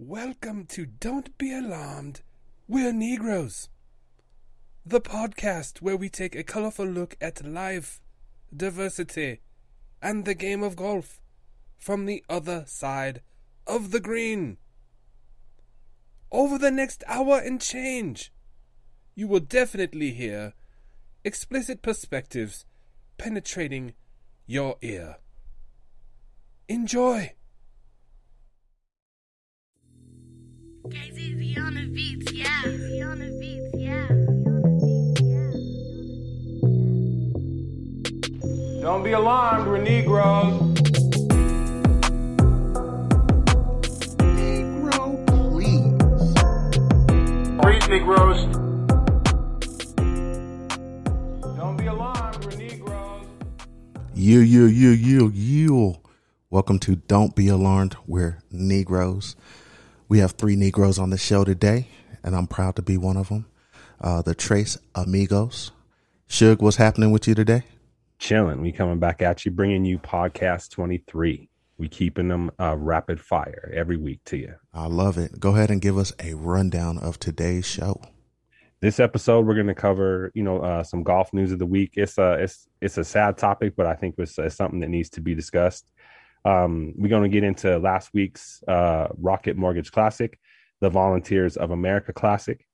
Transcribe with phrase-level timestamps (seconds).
[0.00, 2.20] Welcome to Don't Be Alarmed,
[2.68, 3.68] We're Negroes.
[4.86, 8.00] The podcast where we take a colorful look at life,
[8.56, 9.40] diversity,
[10.00, 11.20] and the game of golf
[11.80, 13.22] from the other side
[13.66, 14.58] of the green.
[16.30, 18.32] Over the next hour and change,
[19.16, 20.52] you will definitely hear
[21.24, 22.66] explicit perspectives
[23.16, 23.94] penetrating
[24.46, 25.16] your ear.
[26.68, 27.32] Enjoy!
[38.88, 40.60] Don't be alarmed, we're Negroes.
[44.16, 45.98] Negro, please.
[47.60, 48.46] Breathe, Negroes.
[51.56, 53.26] Don't be alarmed, we're Negroes.
[54.14, 55.96] You, you, you, you, you.
[56.48, 57.96] Welcome to Don't Be Alarmed.
[58.06, 59.36] We're Negroes.
[60.08, 61.88] We have three Negroes on the show today,
[62.22, 63.46] and I'm proud to be one of them.
[64.00, 65.70] Uh, the Tres Amigos.
[66.28, 67.64] Suge, what's happening with you today?
[68.18, 68.60] chilling.
[68.60, 71.48] We coming back at you, bringing you podcast 23.
[71.78, 74.54] We keeping them uh, rapid fire every week to you.
[74.74, 75.38] I love it.
[75.38, 78.02] Go ahead and give us a rundown of today's show.
[78.80, 81.92] This episode, we're going to cover, you know, uh, some golf news of the week.
[81.94, 85.10] It's a it's it's a sad topic, but I think it's, it's something that needs
[85.10, 85.90] to be discussed.
[86.48, 90.38] Um, we're going to get into last week's uh, Rocket Mortgage Classic,
[90.80, 92.64] the Volunteers of America Classic.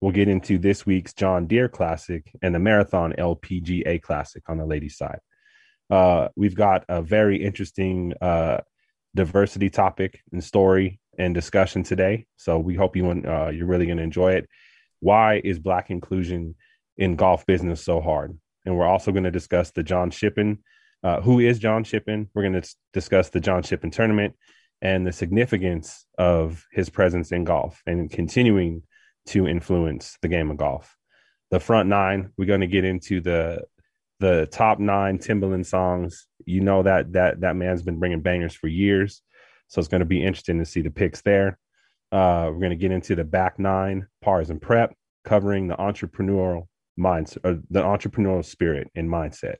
[0.00, 4.64] We'll get into this week's John Deere Classic and the Marathon LPGA Classic on the
[4.64, 5.18] ladies' side.
[5.90, 8.58] Uh, we've got a very interesting uh,
[9.16, 12.26] diversity topic and story and discussion today.
[12.36, 14.48] So we hope you uh, you're really going to enjoy it.
[15.00, 16.54] Why is Black inclusion
[16.96, 18.38] in golf business so hard?
[18.64, 20.62] And we're also going to discuss the John Shippen.
[21.06, 22.28] Uh, who is John Shippen?
[22.34, 24.34] We're going to discuss the John Shippen tournament
[24.82, 28.82] and the significance of his presence in golf and continuing
[29.26, 30.96] to influence the game of golf.
[31.52, 33.62] The front nine, we're going to get into the
[34.18, 36.26] the top nine Timbaland songs.
[36.44, 39.22] You know that that that man's been bringing bangers for years,
[39.68, 41.56] so it's going to be interesting to see the picks there.
[42.10, 44.92] Uh, we're going to get into the back nine pars and prep,
[45.24, 49.58] covering the entrepreneurial minds, or the entrepreneurial spirit and mindset.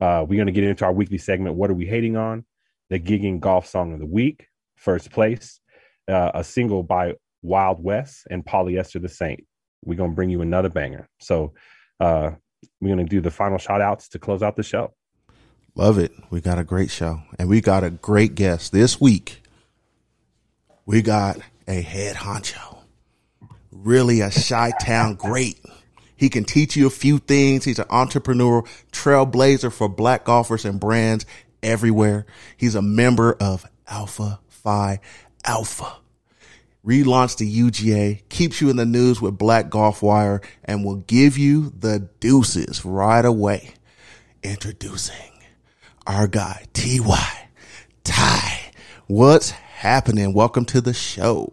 [0.00, 1.56] Uh, we're going to get into our weekly segment.
[1.56, 2.44] What are we hating on?
[2.90, 5.60] The gigging golf song of the week, first place,
[6.08, 9.44] uh, a single by Wild West and Polyester the Saint.
[9.84, 11.08] We're going to bring you another banger.
[11.20, 11.54] So
[12.00, 12.32] uh,
[12.80, 14.94] we're going to do the final shout outs to close out the show.
[15.74, 16.12] Love it.
[16.30, 19.42] We got a great show, and we got a great guest this week.
[20.86, 22.78] We got a head honcho,
[23.72, 25.58] really a Chi Town great.
[26.16, 27.64] He can teach you a few things.
[27.64, 31.26] He's an entrepreneur, trailblazer for black golfers and brands
[31.62, 32.26] everywhere.
[32.56, 35.00] He's a member of Alpha Phi
[35.44, 35.96] Alpha.
[36.84, 41.38] Relaunched the UGA, keeps you in the news with Black Golf Wire, and will give
[41.38, 43.72] you the deuces right away.
[44.42, 45.32] Introducing
[46.06, 47.48] our guy, TY.
[48.04, 48.60] Ty,
[49.06, 50.34] what's happening?
[50.34, 51.50] Welcome to the show.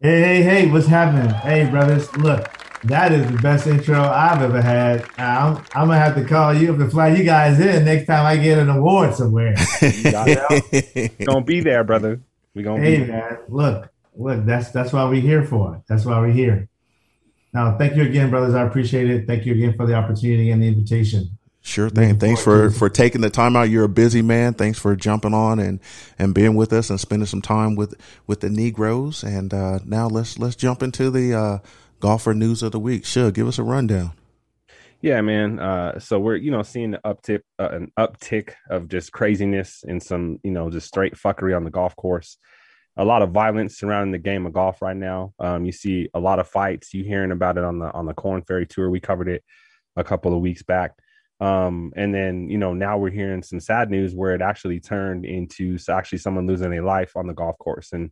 [0.00, 1.30] Hey, hey, hey, what's happening?
[1.30, 2.46] Hey, brothers, look,
[2.84, 5.04] that is the best intro I've ever had.
[5.18, 8.24] I'm, I'm gonna have to call you up and fly you guys in next time
[8.24, 9.54] I get an award somewhere.
[11.24, 12.20] Gonna be there, brother.
[12.54, 13.30] We gonna hey, be there.
[13.30, 15.82] man, look, look, that's that's why we're here for.
[15.88, 16.68] That's why we're here.
[17.52, 18.54] Now, thank you again, brothers.
[18.54, 19.26] I appreciate it.
[19.26, 21.38] Thank you again for the opportunity and the invitation.
[21.60, 22.18] Sure thing.
[22.18, 23.68] Thanks for for taking the time out.
[23.68, 24.54] You're a busy man.
[24.54, 25.80] Thanks for jumping on and
[26.18, 27.94] and being with us and spending some time with
[28.26, 29.22] with the Negroes.
[29.22, 31.58] And uh, now let's let's jump into the uh,
[32.00, 33.04] golfer news of the week.
[33.04, 34.12] Sure, give us a rundown.
[35.00, 35.60] Yeah, man.
[35.60, 40.02] Uh, so we're you know seeing the uptick, uh, an uptick of just craziness and
[40.02, 42.38] some you know just straight fuckery on the golf course.
[42.96, 45.32] A lot of violence surrounding the game of golf right now.
[45.38, 46.92] Um, you see a lot of fights.
[46.92, 48.90] You hearing about it on the on the Corn Ferry Tour.
[48.90, 49.44] We covered it
[49.96, 50.94] a couple of weeks back.
[51.40, 55.24] Um, and then you know now we're hearing some sad news where it actually turned
[55.24, 58.10] into actually someone losing their life on the golf course, and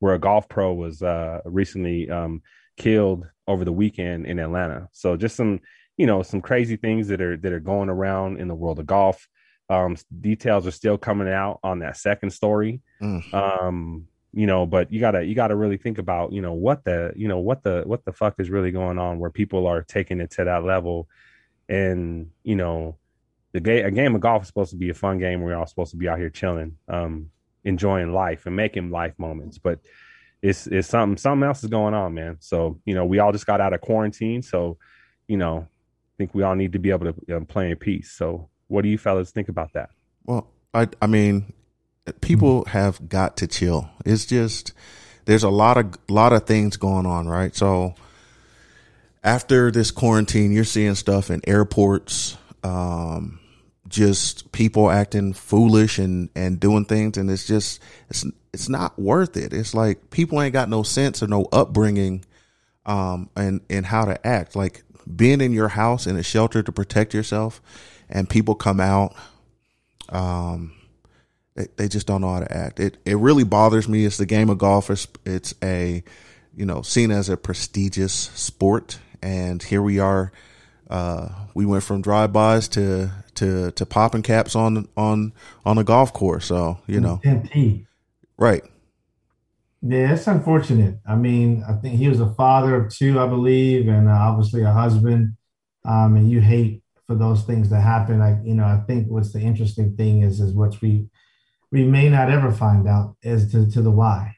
[0.00, 2.42] where a golf pro was uh, recently um,
[2.76, 4.88] killed over the weekend in Atlanta.
[4.92, 5.60] So just some
[5.96, 8.86] you know some crazy things that are that are going around in the world of
[8.86, 9.28] golf.
[9.68, 12.80] Um, details are still coming out on that second story.
[13.02, 13.34] Mm.
[13.34, 17.12] Um, you know, but you gotta you gotta really think about you know what the
[17.16, 20.20] you know what the what the fuck is really going on where people are taking
[20.20, 21.08] it to that level,
[21.68, 22.98] and you know,
[23.52, 25.40] the game a game of golf is supposed to be a fun game.
[25.40, 27.30] We're all supposed to be out here chilling, um,
[27.64, 29.80] enjoying life and making life moments, but
[30.42, 32.36] it's it's something something else is going on, man.
[32.40, 34.78] So you know, we all just got out of quarantine, so
[35.28, 37.76] you know, I think we all need to be able to you know, play in
[37.76, 38.10] peace.
[38.12, 39.90] So, what do you fellas think about that?
[40.24, 41.52] Well, I I mean,
[42.20, 43.90] people have got to chill.
[44.04, 44.72] It's just
[45.24, 47.54] there's a lot of lot of things going on, right?
[47.54, 47.94] So
[49.22, 53.40] after this quarantine, you're seeing stuff in airports, um,
[53.88, 58.24] just people acting foolish and and doing things, and it's just it's
[58.56, 59.52] it's not worth it.
[59.52, 62.24] It's like people ain't got no sense or no upbringing,
[62.86, 64.56] um, and and how to act.
[64.56, 64.82] Like
[65.14, 67.60] being in your house in a shelter to protect yourself,
[68.08, 69.14] and people come out,
[70.08, 70.72] um,
[71.54, 72.80] they, they just don't know how to act.
[72.80, 74.06] It it really bothers me.
[74.06, 74.88] It's the game of golf.
[74.88, 76.02] It's, it's a
[76.54, 80.32] you know seen as a prestigious sport, and here we are.
[80.88, 85.34] Uh, we went from drive-bys to to to popping caps on on
[85.66, 86.46] on a golf course.
[86.46, 87.86] So you know, 10T.
[88.38, 88.62] Right?
[89.82, 90.98] Yeah, it's unfortunate.
[91.06, 94.62] I mean, I think he was a father of two, I believe, and uh, obviously
[94.62, 95.36] a husband.
[95.84, 98.20] Um, and you hate for those things to happen.
[98.20, 101.08] I, you know, I think what's the interesting thing is, is what we
[101.70, 104.36] we may not ever find out as to, to the why.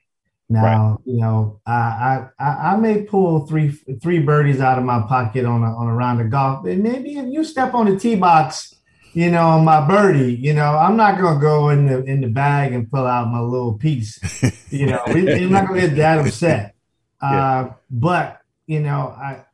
[0.51, 3.71] Now, you know, I, I I I may pull three
[4.03, 7.19] three birdies out of my pocket on a on a round of golf, and maybe
[7.19, 8.75] if you step on the tee box,
[9.13, 12.29] you know, on my birdie, you know, I'm not gonna go in the in the
[12.29, 14.19] bag and pull out my little piece.
[14.71, 16.75] You know, I'm not gonna get that upset.
[17.21, 19.45] Uh, but you know, I,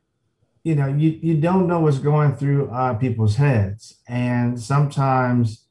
[0.63, 5.65] you know, you you don't know what's going through uh, people's heads, and sometimes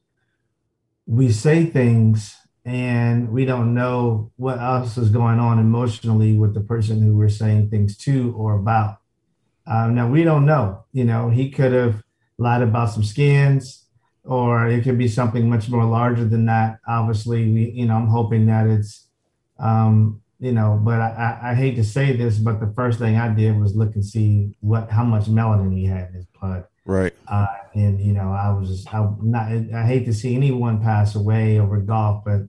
[1.07, 2.35] we say things
[2.65, 7.29] and we don't know what else is going on emotionally with the person who we're
[7.29, 8.97] saying things to or about.
[9.67, 10.85] Um, now we don't know.
[10.91, 12.03] You know, he could have
[12.37, 13.85] lied about some skins,
[14.23, 16.79] or it could be something much more larger than that.
[16.87, 19.07] Obviously, we, you know, I'm hoping that it's,
[19.59, 23.15] um, you know, but I, I, I hate to say this, but the first thing
[23.17, 26.65] I did was look and see what how much melanin he had in his blood.
[26.85, 27.13] Right.
[27.27, 31.59] Uh, and you know, I was I not I hate to see anyone pass away
[31.59, 32.41] over golf, but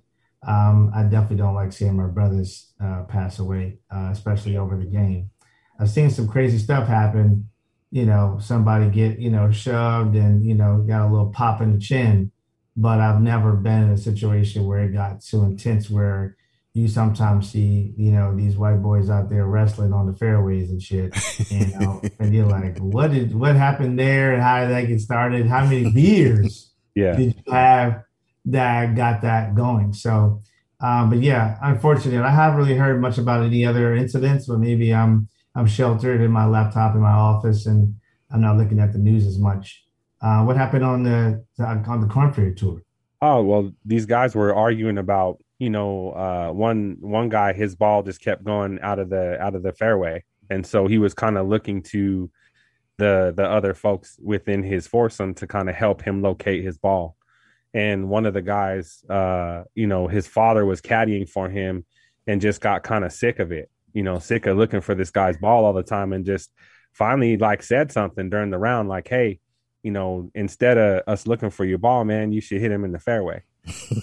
[0.47, 4.85] um, I definitely don't like seeing my brothers uh, pass away, uh, especially over the
[4.85, 5.31] game.
[5.79, 7.49] I've seen some crazy stuff happen.
[7.97, 11.73] You know, somebody get you know shoved and you know got a little pop in
[11.73, 12.31] the chin,
[12.77, 16.37] but I've never been in a situation where it got so intense where
[16.75, 20.83] you sometimes see you know these white boys out there wrestling on the fairways and
[20.83, 21.15] shit,
[21.49, 25.01] you know, and you're like, what did what happened there and how did that get
[25.01, 25.47] started?
[25.47, 27.17] How many beers Yeah.
[27.17, 28.05] did you have
[28.45, 29.95] that got that going?
[29.95, 30.43] So,
[30.83, 34.95] um, but yeah, unfortunately, I haven't really heard much about any other incidents, but maybe
[34.95, 37.95] I'm I'm sheltered in my laptop in my office and
[38.31, 39.85] I'm not looking at the news as much.
[40.21, 42.83] Uh, what happened on the on the Corn Ferry tour?
[43.23, 48.03] Oh well, these guys were arguing about you know uh, one one guy his ball
[48.03, 51.39] just kept going out of the out of the fairway, and so he was kind
[51.39, 52.31] of looking to
[52.99, 57.17] the the other folks within his foursome to kind of help him locate his ball.
[57.75, 61.85] And one of the guys, uh, you know, his father was caddying for him,
[62.27, 63.71] and just got kind of sick of it.
[63.97, 66.51] You know, sick of looking for this guy's ball all the time, and just
[66.93, 69.41] finally like said something during the round, like, "Hey,
[69.83, 72.93] you know, instead of us looking for your ball, man, you should hit him in
[72.93, 73.43] the fairway."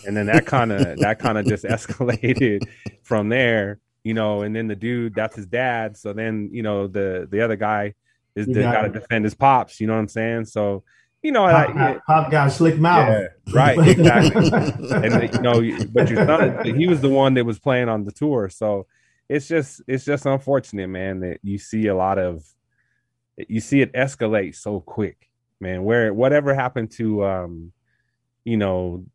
[0.06, 2.62] and then that kind of that kind of just escalated
[3.04, 4.42] from there, you know.
[4.42, 5.98] And then the dude, that's his dad.
[5.98, 7.94] So then, you know, the the other guy
[8.36, 9.80] is got to defend his pops.
[9.80, 10.46] You know what I'm saying?
[10.46, 10.84] So,
[11.22, 13.28] you know, Pop, I, got, Pop got a slick mouth.
[13.48, 14.50] yeah, right, exactly.
[14.92, 18.12] and you know, but your son, he was the one that was playing on the
[18.12, 18.50] tour.
[18.50, 18.88] So
[19.34, 22.44] it's just it's just unfortunate, man, that you see a lot of
[23.48, 25.84] you see it escalate so quick, man.
[25.84, 27.72] Where whatever happened to um,
[28.46, 29.06] you know,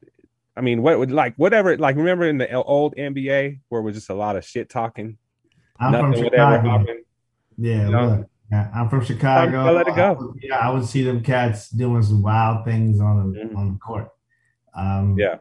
[0.57, 3.95] I mean, what would like whatever like remember in the old NBA where it was
[3.95, 5.17] just a lot of shit talking,
[5.79, 6.69] I'm from nothing would ever Chicago.
[6.79, 7.05] happen.
[7.59, 8.25] Yeah, You know?
[8.75, 9.73] I'm from Chicago.
[9.73, 10.05] Let it go.
[10.05, 13.57] I would- yeah, I would see them cats doing some wild things on the Mhm.
[13.57, 14.09] on the court.
[14.75, 15.37] Um, Yeah.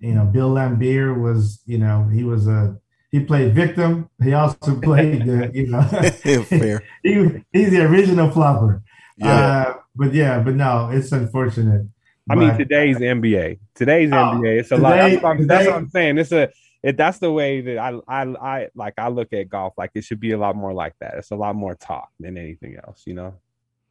[0.00, 2.76] you know, Bill Laimbeer was, you know, he was a
[3.10, 4.08] he played victim.
[4.22, 5.82] He also played, the, you know,
[6.44, 6.82] Fair.
[7.02, 8.82] he he's the original flopper.
[9.16, 9.28] Yeah.
[9.68, 11.86] Uh, but yeah, but no, it's unfortunate.
[12.28, 13.58] I mean, today's NBA.
[13.74, 14.60] Today's Oh, NBA.
[14.60, 14.96] It's a lot.
[14.96, 16.18] That's what, I'm, that's what I'm saying.
[16.18, 16.48] It's a.
[16.82, 18.94] It, that's the way that I, I, I like.
[18.98, 19.74] I look at golf.
[19.76, 21.14] Like it should be a lot more like that.
[21.18, 23.02] It's a lot more talk than anything else.
[23.04, 23.34] You know.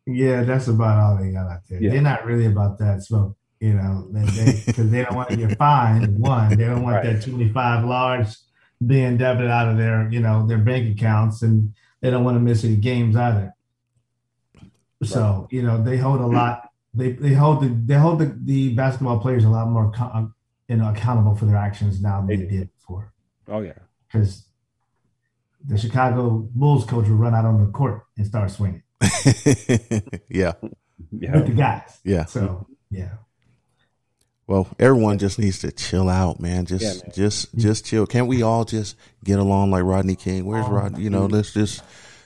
[0.07, 1.79] Yeah, that's about all they got out there.
[1.83, 1.91] Yeah.
[1.91, 5.35] They're not really about that smoke, you know, because they, 'cause they don't want to
[5.35, 6.17] get fined.
[6.17, 7.13] One, they don't want Right.
[7.13, 8.29] that twenty-five large
[8.85, 12.39] being debited out of their, you know, their bank accounts, and they don't want to
[12.41, 13.53] miss any games either.
[15.03, 16.69] So you know, they hold a lot.
[16.93, 20.25] They they hold the they hold the, the basketball players a lot more, co- uh,
[20.67, 23.13] you know, accountable for their actions now than They they did before.
[23.47, 23.73] Oh yeah.
[24.07, 24.45] Because
[25.65, 28.83] the Chicago Bulls coach would run out on the court and start swinging
[30.29, 30.53] yeah.
[31.11, 31.37] Yeah.
[31.37, 31.99] with the guys.
[32.03, 32.25] Yeah.
[32.25, 33.15] So yeah.
[34.49, 36.65] Well, everyone just needs to chill out, man.
[36.65, 37.11] Just, Yeah, man.
[37.13, 38.07] just, just chill.
[38.07, 40.45] Can't we all just get along like Rodney King?
[40.45, 41.03] Where's Rodney?
[41.03, 41.83] You know, let's just,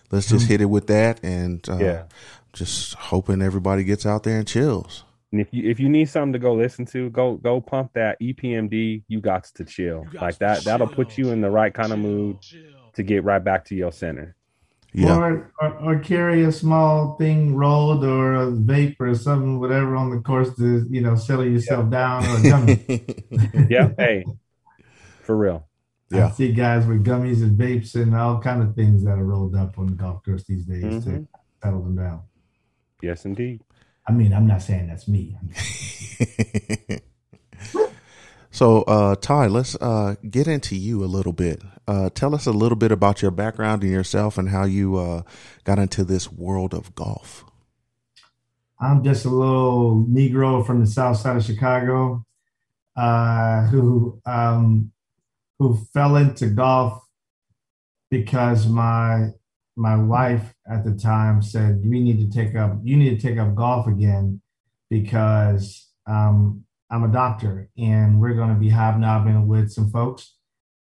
[0.09, 2.03] let's just hit it with that, and uh, Yeah.
[2.53, 5.03] just hoping everybody gets out there and chills.
[5.33, 8.21] And if you if you need something to go listen to, go go pump that
[8.21, 9.03] EPMD.
[9.09, 10.63] You got to chill like that.
[10.63, 12.37] That'll put you in the right kind of mood
[12.93, 14.35] to get right back to your center.
[14.95, 19.95] Yeah, Or, or or carry a small thing rolled or a vape or something, whatever
[19.95, 22.79] on the course to you know settle yourself down or gummy.
[23.69, 24.23] Yeah, hey,
[25.23, 25.67] for real.
[26.11, 26.27] Yeah.
[26.27, 29.55] I see guys with gummies and vapes and all kind of things that are rolled
[29.55, 31.27] up on the golf course these days to Mhm.
[31.63, 32.21] settle them down.
[33.01, 33.63] Yes, indeed.
[34.07, 35.37] I mean, I'm not saying that's me.
[38.53, 41.63] so, uh, Ty, let's uh, get into you a little bit.
[41.87, 45.23] Uh, tell us a little bit about your background and yourself and how you uh,
[45.63, 47.43] got into this world of golf.
[48.79, 52.25] I'm just a little Negro from the South Side of Chicago,
[52.95, 54.91] uh, who um,
[55.57, 57.01] who fell into golf
[58.11, 59.29] because my
[59.75, 63.39] my wife at the time said we need to take up you need to take
[63.39, 64.39] up golf again
[64.89, 70.35] because um, I'm a doctor and we're going to be hobnobbing with some folks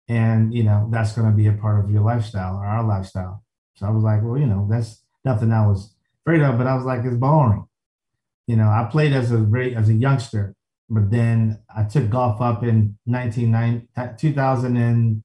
[0.08, 3.44] and you know that's going to be a part of your lifestyle or our lifestyle.
[3.76, 6.76] So I was like, well, you know, that's nothing I was afraid of, but I
[6.76, 7.68] was like, it's boring
[8.48, 9.46] you know, I played as a
[9.76, 10.56] as a youngster,
[10.90, 15.24] but then I took golf up in 1990, 2000 and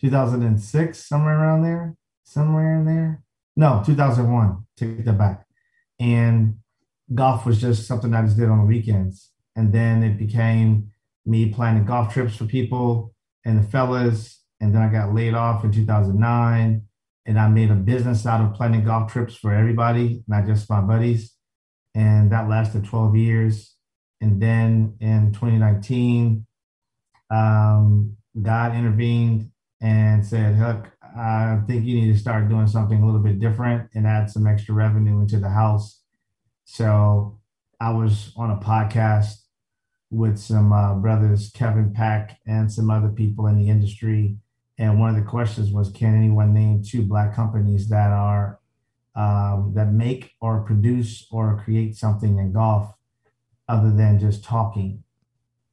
[0.00, 3.22] 2006, somewhere around there, somewhere in there.
[3.56, 4.66] No, 2001.
[4.76, 5.46] Take that back.
[5.98, 6.56] And
[7.14, 10.92] golf was just something I just did on the weekends, and then it became
[11.24, 14.42] me planning golf trips for people and the fellas.
[14.60, 16.82] And then I got laid off in 2009,
[17.26, 20.80] and I made a business out of planning golf trips for everybody, not just my
[20.80, 21.36] buddies
[21.96, 23.74] and that lasted 12 years.
[24.20, 26.46] And then in 2019,
[27.30, 33.06] um, God intervened and said, Look, I think you need to start doing something a
[33.06, 36.02] little bit different and add some extra revenue into the house.
[36.66, 37.40] So
[37.80, 39.36] I was on a podcast
[40.10, 44.36] with some uh, brothers, Kevin Pack, and some other people in the industry.
[44.78, 48.60] And one of the questions was, can anyone name two black companies that are
[49.14, 52.94] um, that make or produce or create something in golf
[53.68, 55.02] other than just talking?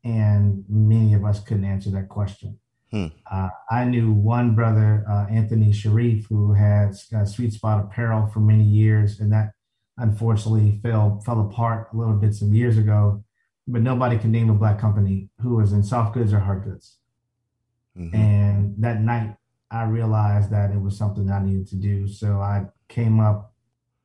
[0.03, 2.59] And many of us couldn't answer that question.
[2.91, 3.07] Hmm.
[3.29, 8.63] Uh, I knew one brother, uh, Anthony Sharif, who had Sweet Spot Apparel for many
[8.63, 9.53] years, and that
[9.97, 13.23] unfortunately fell fell apart a little bit some years ago.
[13.67, 16.97] But nobody can name a black company who was in soft goods or hard goods.
[17.97, 18.13] Mhm.
[18.13, 19.37] And that night,
[19.71, 22.07] I realized that it was something I needed to do.
[22.07, 23.53] So I came up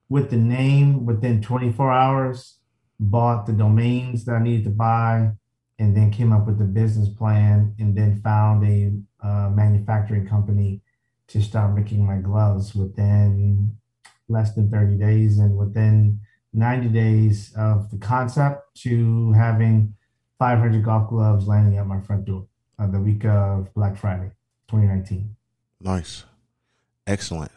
[0.08, 2.58] with the name within 24 hours,
[2.98, 5.32] bought the domains that I needed to buy,
[5.78, 8.92] and then came up with the business plan, and then found a
[9.26, 10.80] uh, manufacturing company
[11.28, 13.76] to start making my gloves within
[14.28, 15.38] less than 30 days.
[15.38, 16.20] And within
[16.52, 19.94] 90 days of the concept to having
[20.38, 22.46] 500 golf gloves landing at my front door
[22.78, 24.30] on the week of Black Friday,
[24.68, 25.34] 2019.
[25.80, 26.24] Nice.
[27.06, 27.52] Excellent.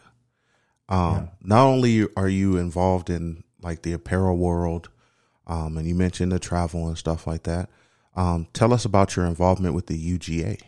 [0.90, 1.28] Um, Yeah.
[1.42, 4.90] Not only are you involved in like the apparel world,
[5.48, 7.70] um, and you mentioned the travel and stuff like that,
[8.16, 10.60] um, tell us about your involvement with the UGA.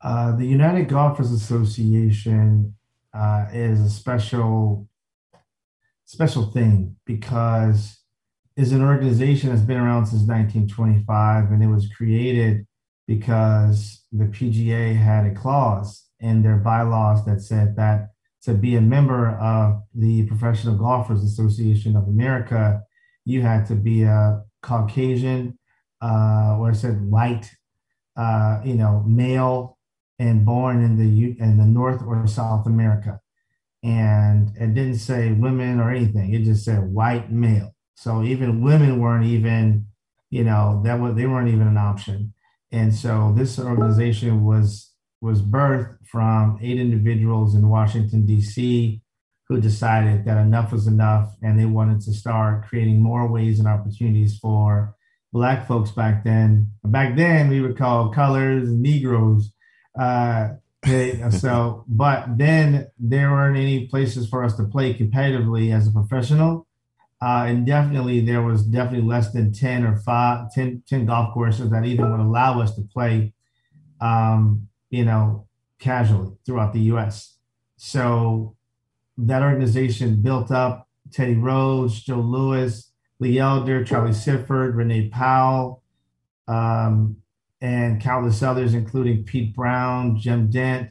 [0.00, 2.74] Uh, the United Golfers Association
[3.12, 4.87] uh, is a special
[6.08, 7.98] special thing because
[8.56, 12.66] it's an organization that's been around since 1925 and it was created
[13.06, 18.08] because the PGA had a clause in their bylaws that said that
[18.42, 22.80] to be a member of the Professional Golfers Association of America,
[23.26, 25.58] you had to be a Caucasian
[26.00, 27.50] uh, or it said white,
[28.16, 29.76] uh, you know, male
[30.18, 33.20] and born in the in the North or South America,
[33.82, 36.34] and it didn't say women or anything.
[36.34, 37.74] It just said white male.
[37.94, 39.86] So even women weren't even,
[40.30, 42.32] you know, that was they weren't even an option.
[42.70, 49.00] And so this organization was was birthed from eight individuals in Washington D.C.
[49.48, 53.66] who decided that enough was enough, and they wanted to start creating more ways and
[53.66, 54.94] opportunities for
[55.32, 56.70] Black folks back then.
[56.84, 59.52] Back then, we were called colors Negroes.
[59.98, 60.50] Uh,
[60.88, 65.90] they, so, but then there weren't any places for us to play competitively as a
[65.90, 66.66] professional.
[67.20, 71.70] Uh, and definitely there was definitely less than 10 or 5, 10, 10 golf courses
[71.70, 73.32] that even would allow us to play,
[74.00, 75.46] um, you know,
[75.80, 77.36] casually throughout the U.S.
[77.76, 78.56] So
[79.16, 85.82] that organization built up Teddy Rhodes, Joe Louis, Lee Elder, Charlie Sifford, Renee Powell,
[86.46, 87.16] um,
[87.60, 90.90] and countless others, including Pete Brown, Jim Dent,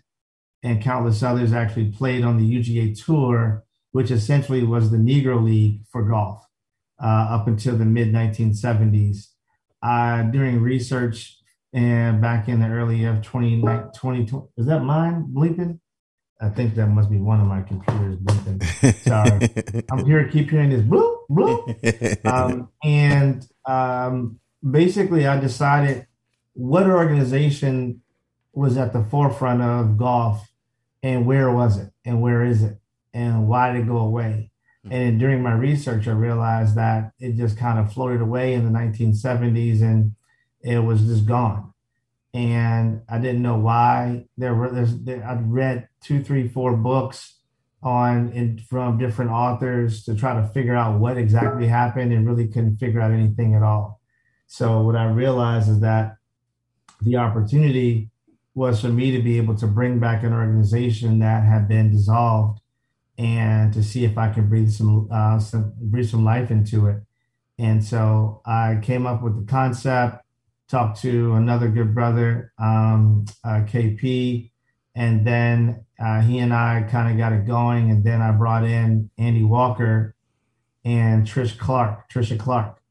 [0.63, 5.81] and countless others actually played on the UGA Tour, which essentially was the Negro League
[5.89, 6.45] for golf
[7.01, 9.27] uh, up until the mid 1970s.
[9.81, 11.38] Uh, during research
[11.71, 15.79] and back in the early of 2020, is that mine bleeping?
[16.41, 18.93] I think that must be one of my computers bleeping.
[19.03, 19.83] Sorry.
[19.91, 22.25] I'm here, keep hearing this bloop, bloop.
[22.25, 26.06] Um, and um, basically, I decided
[26.57, 28.01] what organization
[28.53, 30.49] was at the forefront of golf
[31.03, 32.79] and where was it and where is it
[33.13, 34.51] and why did it go away?
[34.83, 34.91] Hmm.
[34.91, 38.77] And during my research, I realized that it just kind of floated away in the
[38.77, 40.13] 1970s and
[40.61, 41.73] it was just gone
[42.37, 44.25] and I didn't know why.
[44.37, 47.39] There were there's there, I'd read two, three, four books
[47.81, 52.47] on in, from different authors to try to figure out what exactly happened, and really
[52.47, 54.01] couldn't figure out anything at all.
[54.45, 56.17] So what I realized is that
[57.01, 58.09] the opportunity
[58.55, 62.59] was for me to be able to bring back an organization that had been dissolved
[63.17, 67.01] and to see if I could breathe some, uh, some breathe some life into it.
[67.59, 70.23] And so I came up with the concept
[70.67, 74.51] talked to another good brother, um, uh, KP,
[74.95, 77.89] and then uh, he and I kind of got it going.
[77.89, 80.15] And then I brought in Andy Walker
[80.83, 82.81] and Trish Clark, Trisha Clark,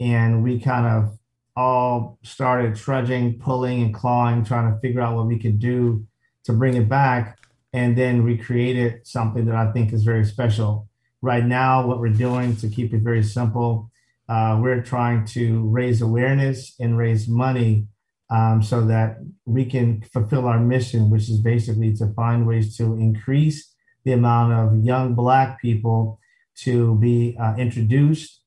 [0.00, 1.18] and we kind of
[1.56, 6.06] all started trudging, pulling, and clawing, trying to figure out what we could do
[6.44, 7.38] to bring it back.
[7.72, 10.88] And then we created something that I think is very special.
[11.22, 13.90] Right now, what we're doing to keep it very simple
[14.28, 17.86] uh, we're trying to raise awareness and raise money
[18.30, 22.94] um, so that we can fulfill our mission, which is basically to find ways to
[22.94, 26.18] increase the amount of young Black people
[26.56, 28.40] to be uh, introduced,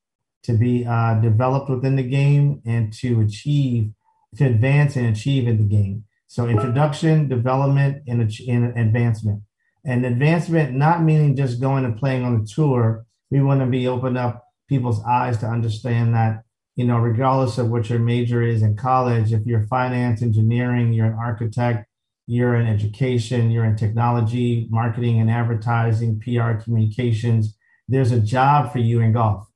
[0.43, 3.91] to be uh, developed within the game, and to achieve,
[4.37, 6.05] to advance and achieve in the game.
[6.27, 9.43] So, introduction, development, and, and advancement.
[9.85, 13.05] And advancement, not meaning just going and playing on the tour.
[13.31, 16.43] We want to be open up people's eyes to understand that
[16.77, 21.07] you know regardless of what your major is in college if you're finance engineering you're
[21.07, 21.85] an architect
[22.27, 27.57] you're in education you're in technology marketing and advertising pr communications
[27.89, 29.46] there's a job for you in golf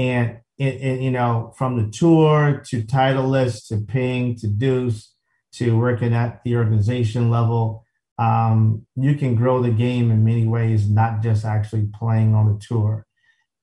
[0.00, 5.14] and you know from the tour to titleist to ping to deuce
[5.52, 7.84] to working at the organization level
[8.18, 12.60] um, you can grow the game in many ways not just actually playing on the
[12.60, 13.06] tour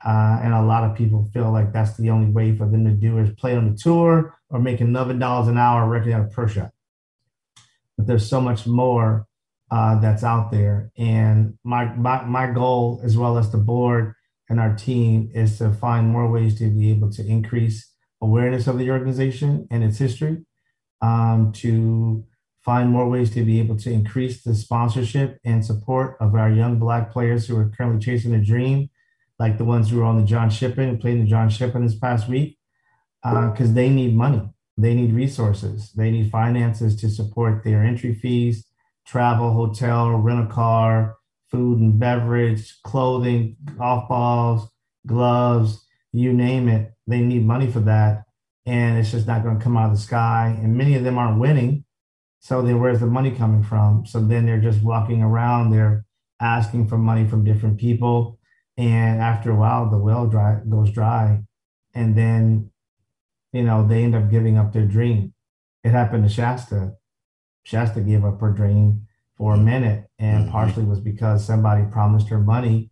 [0.06, 2.92] uh, and a lot of people feel like that's the only way for them to
[2.92, 6.26] do is play on the tour or make eleven dollars an hour working at a
[6.26, 6.72] pro shop.
[7.98, 9.28] But there's so much more
[9.72, 14.14] uh, that's out there, and my, my my goal, as well as the board
[14.50, 18.78] and our team, is to find more ways to be able to increase awareness of
[18.78, 20.46] the organization and its history,
[21.02, 22.26] um, to
[22.64, 26.80] find more ways to be able to increase the sponsorship and support of our young
[26.80, 28.90] Black players who are currently chasing a dream
[29.40, 32.28] like the ones who were on the John Shippen, playing the John Shippen this past
[32.28, 32.58] week,
[33.24, 34.42] because uh, they need money,
[34.78, 38.66] they need resources, they need finances to support their entry fees,
[39.06, 41.16] travel, hotel, rent a car,
[41.50, 44.70] food and beverage, clothing, golf balls,
[45.06, 46.94] gloves, you name it.
[47.08, 48.24] They need money for that.
[48.66, 50.58] And it's just not going to come out of the sky.
[50.62, 51.86] And many of them aren't winning.
[52.40, 54.06] So then where's the money coming from?
[54.06, 56.06] So then they're just walking around, they're
[56.40, 58.38] asking for money from different people
[58.78, 61.42] and after a while the well dry goes dry
[61.96, 62.70] and then
[63.52, 65.34] you know they end up giving up their dream
[65.84, 66.94] it happened to shasta
[67.64, 69.07] shasta gave up her dream
[69.38, 70.52] for a minute and mm-hmm.
[70.52, 72.90] partially was because somebody promised her money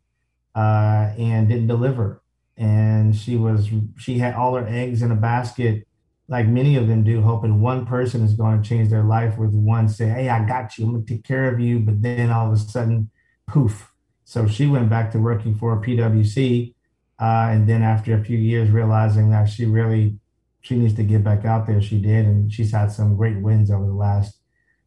[0.56, 2.22] uh, and didn't deliver.
[2.58, 5.88] And she was she had all her eggs in a basket
[6.28, 9.52] like many of them do hoping one person is going to change their life with
[9.52, 12.32] one say hey i got you i'm going to take care of you but then
[12.32, 13.12] all of a sudden
[13.48, 13.92] poof.
[14.24, 16.74] So she went back to working for PwC,
[17.20, 20.20] uh, and then after a few years, realizing that she really
[20.62, 23.70] she needs to get back out there, she did, and she's had some great wins
[23.70, 24.40] over the last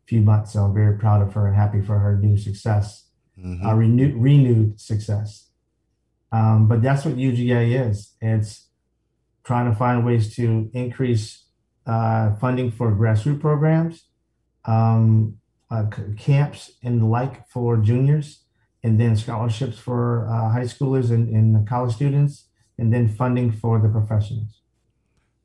[0.08, 0.54] few months.
[0.54, 3.06] So I'm very proud of her and happy for her new success,
[3.38, 3.66] mm-hmm.
[3.66, 5.48] uh, renewed renewed success.
[6.32, 8.14] Um, but that's what UGA is.
[8.20, 8.68] It's
[9.44, 11.44] trying to find ways to increase
[11.86, 14.04] uh, funding for grassroots programs,
[14.64, 15.38] um,
[15.70, 18.44] uh, camps, and the like for juniors
[18.82, 22.46] and then scholarships for uh, high schoolers and, and college students,
[22.78, 24.62] and then funding for the professionals.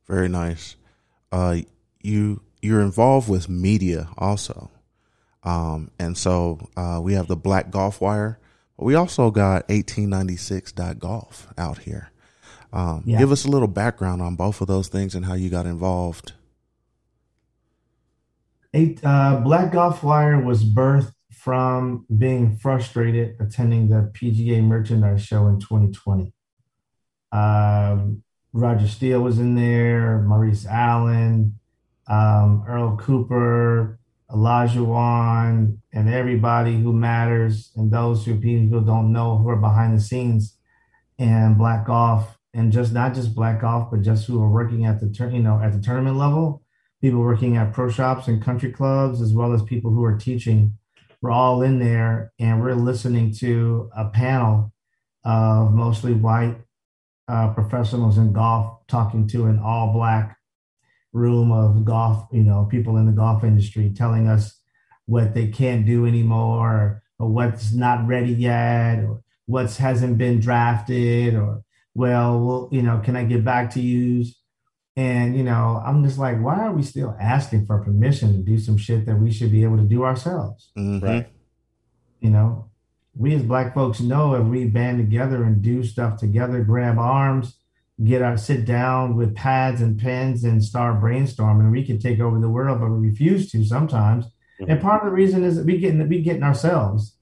[0.07, 0.75] Very nice.
[1.31, 1.57] Uh,
[2.01, 4.71] you you're involved with media also,
[5.43, 8.39] um, and so uh, we have the Black Golf Wire.
[8.77, 12.11] But we also got 1896.golf out here.
[12.71, 13.19] Um, Yeah.
[13.19, 16.33] Give us a little background on both of those things and how you got involved.
[18.73, 25.47] Eight, uh, Black Golf Wire was birthed from being frustrated attending the PGA Merchandise Show
[25.47, 26.33] in 2020.
[27.31, 28.23] Um,
[28.53, 31.59] Roger Steele was in there, Maurice Allen,
[32.07, 33.99] um, Earl Cooper,
[34.31, 39.97] Elijah Wan, and everybody who matters, and those who people don't know who are behind
[39.97, 40.57] the scenes
[41.19, 44.99] and Black Golf, and just not just Black Golf, but just who are working at
[44.99, 46.63] the tur- you know at the tournament level
[47.03, 50.77] people working at pro shops and country clubs, as well as people who are teaching.
[51.21, 54.71] We're all in there and we're listening to a panel
[55.25, 56.55] of mostly white
[57.27, 60.37] uh, professionals in golf talking to an all black
[61.13, 64.59] room of golf, you know, people in the golf industry telling us
[65.05, 71.35] what they can't do anymore or what's not ready yet or what's hasn't been drafted
[71.35, 71.61] or
[71.95, 74.25] well, well you know, can I get back to you?
[74.95, 78.57] And you know, I'm just like, why are we still asking for permission to do
[78.57, 80.71] some shit that we should be able to do ourselves?
[80.77, 81.01] Mhm.
[81.01, 81.27] Right.
[82.19, 82.69] You know,
[83.15, 87.57] we as black folks know if we band together and do stuff together, grab arms,
[88.03, 92.39] get our sit down with pads and pens and start brainstorming, we can take over
[92.39, 94.25] the world, but we refuse to sometimes.
[94.67, 97.15] And part of the reason is that we get we getting ourselves,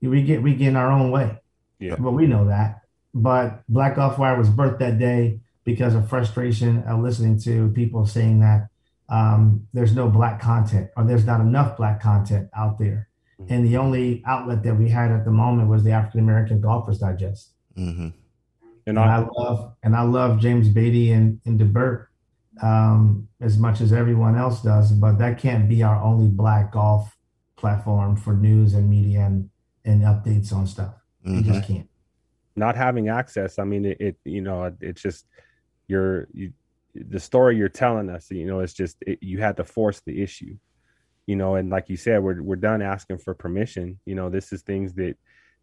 [0.00, 1.38] we get we get in our own way.
[1.78, 1.96] Yeah.
[1.98, 2.82] but we know that.
[3.14, 8.06] But Black Golf Wire was birthed that day because of frustration of listening to people
[8.06, 8.68] saying that
[9.08, 13.08] um, there's no black content or there's not enough black content out there.
[13.48, 16.98] And the only outlet that we had at the moment was the African American Golfers
[16.98, 17.50] Digest.
[17.76, 18.12] Mhm.
[18.86, 22.06] And I I, love and I love James Beatty and, and DeBert
[22.62, 27.16] um, as much as everyone else does, but that can't be our only black golf
[27.56, 29.48] platform for news and media and,
[29.84, 30.94] and updates on stuff.
[31.24, 31.44] You Mhm.
[31.44, 31.88] just can't.
[32.56, 35.26] not having access, I mean, it, it you know, it- it's just
[35.88, 36.52] you're you,
[36.94, 38.30] the story you're telling us.
[38.30, 40.56] You know, it's just it, you had to force the issue.
[41.26, 43.98] You know, and like you said, we're we're done asking for permission.
[44.04, 45.14] You know, this is things that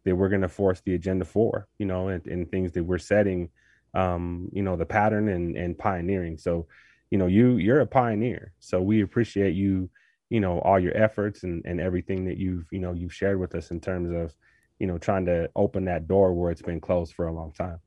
[0.04, 1.68] that we're going to force the agenda for.
[1.78, 3.50] You know, and, and things that we're setting.
[3.92, 6.38] Um, you know, the pattern and and pioneering.
[6.38, 6.66] So,
[7.10, 8.52] you know, you you're a pioneer.
[8.60, 9.90] So we appreciate you.
[10.28, 13.54] You know, all your efforts and and everything that you've you know you've shared with
[13.54, 14.32] us in terms of
[14.80, 17.78] you know, trying to open that door where it's been closed for a long time.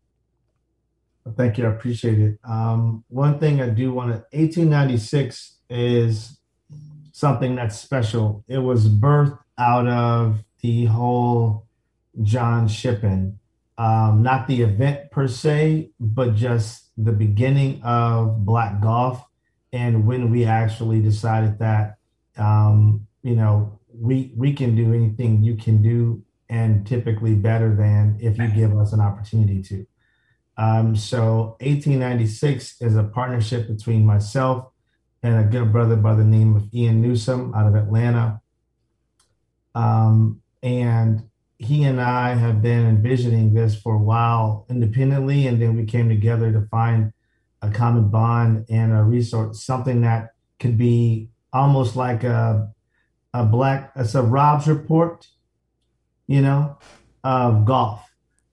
[1.36, 1.66] Thank you.
[1.66, 2.40] I appreciate it.
[2.44, 6.40] Um, one thing I do want to 1896 is
[7.12, 8.44] something that's special.
[8.48, 11.66] It was birthed out of the whole
[12.22, 13.40] John Shippen,
[13.78, 19.26] um, not the event per se, but just the beginning of black golf
[19.74, 21.98] and when we actually decided that,
[22.38, 28.18] um, you know, we, we can do anything you can do and typically better than
[28.22, 29.88] if you give us an opportunity to.
[30.58, 34.68] Um, so 1896 is a partnership between myself
[35.24, 38.42] and a good brother by the name of Ian Newsom out of Atlanta.
[39.74, 41.28] Um, and
[41.64, 46.10] he and I have been envisioning this for a while independently, and then we came
[46.10, 47.14] together to find
[47.62, 52.70] a common bond and a resource, something that could be almost like a
[53.34, 55.28] a black, it's a Rob's report,
[56.28, 56.78] you know,
[57.24, 58.08] of golf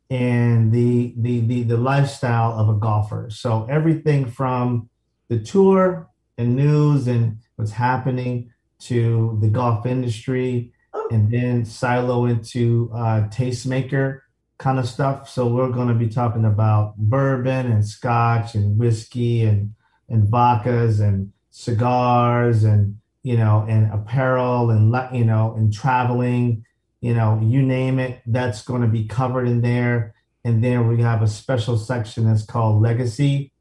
[0.09, 3.29] and the, the the the lifestyle of a golfer.
[3.31, 4.89] So everything from
[5.29, 10.73] the tour and news and what's happening to the golf industry,
[11.11, 14.21] and then silo into uh, tastemaker
[14.59, 15.29] kind of stuff.
[15.29, 19.75] So we're going to be talking about bourbon and scotch and whiskey and
[20.09, 26.65] and vodkas and cigars and you know and apparel and you know and traveling
[27.01, 30.15] you know, you name it, that's going to be covered in there.
[30.45, 33.53] And then we have a special section that's called Legacy,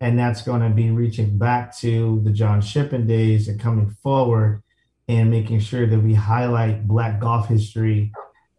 [0.00, 4.62] and that's going to be reaching back to the John Shippen days and coming forward
[5.08, 8.12] and making sure that we highlight Black golf history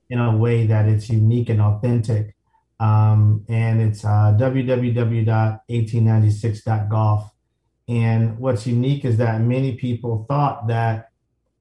[0.10, 2.36] in a way that it's unique and authentic.
[2.80, 7.32] Um, and it's uh, www.1896.golf.
[7.88, 11.12] And what's unique is that many people thought that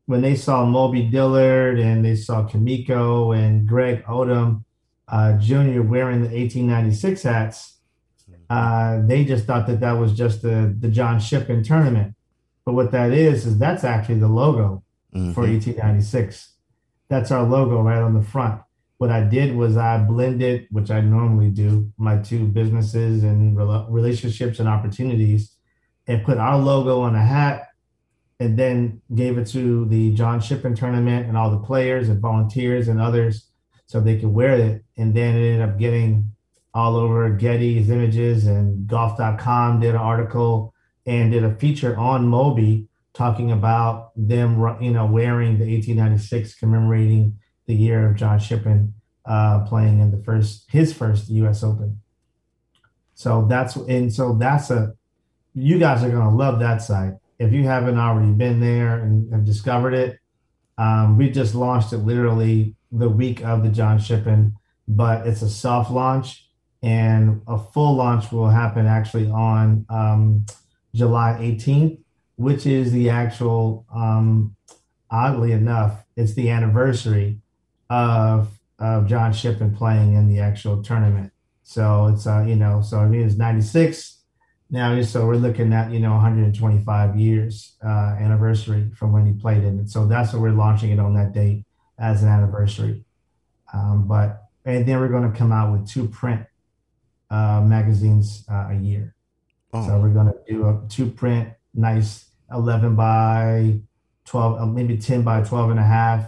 [0.06, 4.64] when they saw Moby Dillard and they saw Kamaiu and Greg Odom
[5.08, 5.82] uh, Jr.
[5.82, 7.74] wearing the 1896 hats,
[8.48, 12.14] uh, they just thought that that was just the, the John Shippen tournament.
[12.68, 14.82] But what that is, is that's actually the logo
[15.16, 15.32] Mhm.
[15.32, 16.52] for 1896.
[17.08, 18.60] That's our logo right on the front.
[18.98, 23.86] What I did was I blended, which I normally do, my two businesses and rela-
[23.88, 25.56] relationships and opportunities,
[26.06, 27.68] and put our logo on a hat
[28.38, 32.86] and then gave it to the John Shippen tournament and all the players and volunteers
[32.88, 33.48] and others
[33.86, 34.84] so they could wear it.
[34.98, 36.32] And then it ended up getting
[36.74, 40.74] all over Getty's images and golf.com did an article
[41.08, 47.38] and did a feature on Moby talking about them, you know, wearing the 1896 commemorating
[47.66, 48.94] the year of John Shippen
[49.24, 51.64] uh, playing in the first his first U.S.
[51.64, 52.00] Open.
[53.14, 54.94] So that's and so that's a
[55.54, 59.44] you guys are gonna love that site if you haven't already been there and have
[59.44, 60.18] discovered it.
[60.76, 64.54] Um, we just launched it literally the week of the John Shippen,
[64.86, 66.48] but it's a soft launch
[66.82, 70.46] and a full launch will happen actually on um,
[70.94, 71.98] July 18th,
[72.36, 74.56] which is the actual, um,
[75.10, 77.40] oddly enough, it's the anniversary
[77.90, 81.32] of of John Shippen playing in the actual tournament.
[81.64, 84.18] So it's uh, you know, so I mean it's 96
[84.70, 89.64] now, so we're looking at you know 125 years uh, anniversary from when he played
[89.64, 89.88] in it.
[89.88, 91.64] So that's what we're launching it on that date
[91.98, 93.04] as an anniversary.
[93.72, 96.46] Um, but and then we're going to come out with two print
[97.30, 99.14] uh, magazines uh, a year.
[99.72, 99.86] Oh.
[99.86, 103.80] So we're going to do a two print, nice 11 by
[104.24, 106.26] 12, uh, maybe 10 by 12 and a half,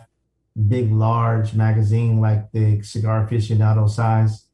[0.68, 4.46] big, large magazine like the cigar aficionado size.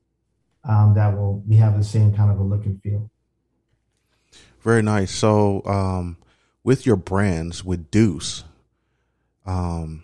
[0.65, 3.09] Um, that will we have the same kind of a look and feel.
[4.61, 5.13] Very nice.
[5.13, 6.17] So, um,
[6.65, 8.43] with your brands with Deuce,
[9.47, 10.03] um,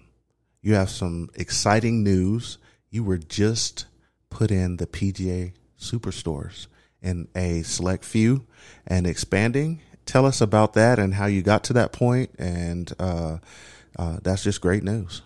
[0.61, 2.59] you have some exciting news.
[2.91, 3.87] You were just
[4.31, 6.69] put in the PGA Superstores
[7.03, 8.47] in a select few
[8.87, 9.83] and expanding.
[10.07, 13.39] Tell us about that and how you got to that point, and uh,
[13.99, 15.23] uh, that's just great news.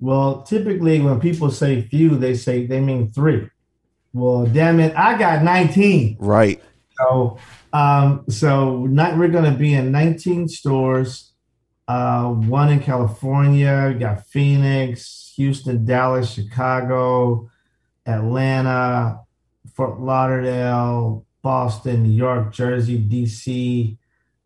[0.00, 3.48] Well, typically when people say few, they say they mean three.
[4.12, 6.16] Well, damn it, I got nineteen.
[6.18, 6.62] Right.
[6.98, 7.38] So,
[7.72, 11.32] um, so not, we're going to be in nineteen stores.
[11.88, 13.92] Uh, one in California.
[13.92, 17.50] We got Phoenix, Houston, Dallas, Chicago,
[18.06, 19.20] Atlanta,
[19.76, 23.98] Fort Lauderdale, Boston, New York, Jersey, DC,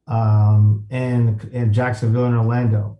[0.06, 2.98] um, and and Jacksonville and Orlando,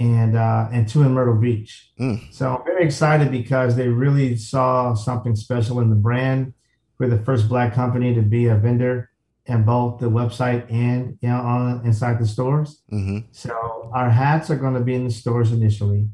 [0.00, 1.92] and uh, and two in Myrtle Beach.
[2.00, 2.32] Mm.
[2.32, 6.54] So I'm very excited because they really saw something special in the brand.
[6.98, 9.10] We're the first black company to be a vendor
[9.44, 12.82] in both the website and you know on inside the stores.
[12.90, 13.28] Mm-hmm.
[13.30, 16.08] So our hats are going to be in the stores initially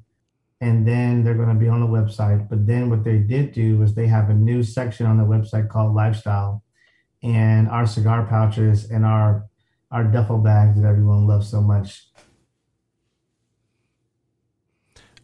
[0.64, 2.48] and then they're going to be on the website.
[2.48, 5.68] But then what they did do was they have a new section on the website
[5.68, 6.64] called lifestyle,
[7.22, 9.46] and our cigar pouches and our
[9.90, 12.09] our duffel bags that everyone loves so much.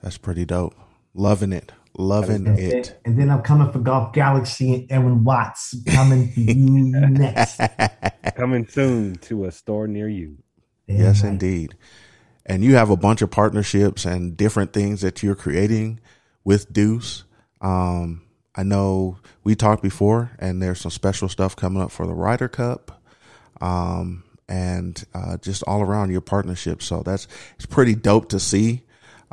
[0.02, 0.74] That's pretty dope.
[1.14, 1.72] Loving it.
[1.96, 2.70] Loving and it.
[2.84, 6.54] Then, and then I'm coming for Golf Galaxy and Edwin Watts coming for you
[7.08, 7.60] next.
[8.36, 10.36] Coming soon to a store near you.
[10.86, 11.30] Yes, right.
[11.30, 11.74] indeed
[12.50, 16.00] and you have a bunch of partnerships and different things that you're creating
[16.42, 17.22] with Deuce.
[17.60, 18.22] Um,
[18.56, 22.48] I know we talked before, and there's some special stuff coming up for the Ryder
[22.48, 23.00] Cup,
[23.60, 26.82] um, and uh, just all around your partnership.
[26.82, 28.82] So that's it's pretty dope to see.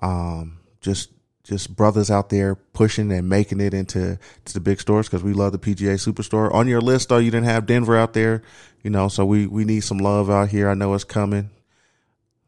[0.04, 1.10] Um, just
[1.44, 5.34] just brothers out there pushing and making it into to the big stores because we
[5.34, 6.54] love the PGA Superstore.
[6.54, 8.44] On your list, though, you didn't have Denver out there,
[8.84, 9.08] you know.
[9.08, 10.70] So we we need some love out here.
[10.70, 11.50] I know it's coming.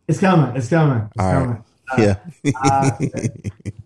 [0.10, 0.56] It's coming.
[0.56, 1.08] It's coming.
[1.14, 1.50] It's all coming.
[1.50, 1.64] Right.
[1.92, 2.02] Uh,
[2.44, 2.52] yeah.
[2.64, 2.92] uh,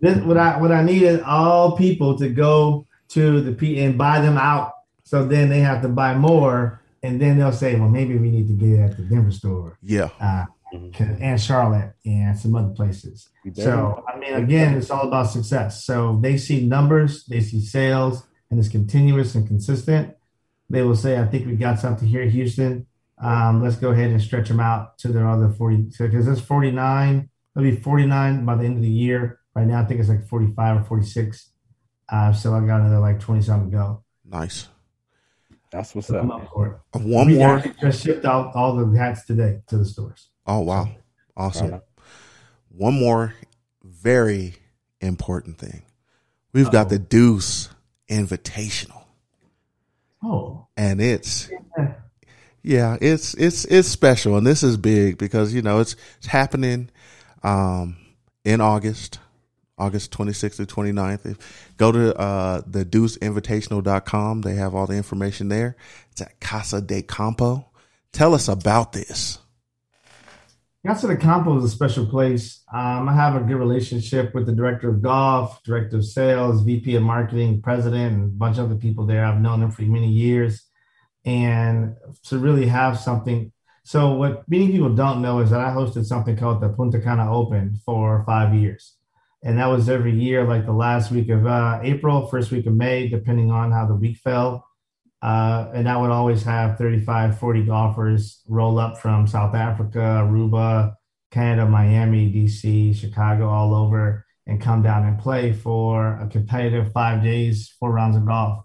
[0.00, 3.98] this, what I what I need is all people to go to the P and
[3.98, 4.72] buy them out.
[5.04, 8.48] So then they have to buy more, and then they'll say, "Well, maybe we need
[8.48, 10.08] to get it at the Denver store." Yeah.
[10.18, 10.46] Uh,
[10.98, 13.28] and Charlotte and some other places.
[13.52, 15.84] So I mean, again, it's all about success.
[15.84, 20.16] So they see numbers, they see sales, and it's continuous and consistent.
[20.70, 22.86] They will say, "I think we got something here, Houston."
[23.18, 27.28] Um, let's go ahead and stretch them out to their other 40 because it's 49.
[27.56, 29.40] It'll be 49 by the end of the year.
[29.54, 31.50] Right now, I think it's like 45 or 46.
[32.08, 34.04] Uh, so I got another like 20 something to go.
[34.24, 34.68] Nice.
[35.70, 36.30] That's what's so up.
[36.30, 36.98] up for it.
[37.00, 37.62] One we more.
[37.80, 40.28] Just shipped out all the hats today to the stores.
[40.46, 40.88] Oh wow,
[41.36, 41.70] awesome.
[41.72, 41.80] Right.
[42.68, 43.34] One more
[43.82, 44.54] very
[45.00, 45.82] important thing.
[46.52, 46.72] We've Uh-oh.
[46.72, 47.70] got the Deuce
[48.08, 49.02] Invitational.
[50.22, 51.94] Oh, and it's yeah.
[52.66, 56.90] Yeah, it's it's it's special, and this is big because you know it's it's happening
[57.42, 57.98] um,
[58.42, 59.18] in August,
[59.76, 61.26] August 26th to 29th.
[61.26, 64.40] If, go to uh, the deuceinvitational.com.
[64.40, 65.76] They have all the information there.
[66.10, 67.68] It's at Casa de Campo.
[68.12, 69.38] Tell us about this.
[70.86, 72.62] Casa de Campo is a special place.
[72.72, 76.94] Um, I have a good relationship with the director of golf, director of sales, VP
[76.94, 79.26] of marketing, president, and a bunch of other people there.
[79.26, 80.64] I've known them for many years
[81.24, 83.52] and to really have something.
[83.84, 87.32] So what many people don't know is that I hosted something called the Punta Cana
[87.32, 88.96] Open for five years.
[89.42, 92.74] and that was every year, like the last week of uh, April, first week of
[92.74, 94.66] May, depending on how the week fell.
[95.20, 100.94] Uh, and I would always have 35, 40 golfers roll up from South Africa, Aruba,
[101.30, 107.22] Canada, Miami, DC, Chicago, all over, and come down and play for a competitive five
[107.22, 108.64] days, four rounds of golf.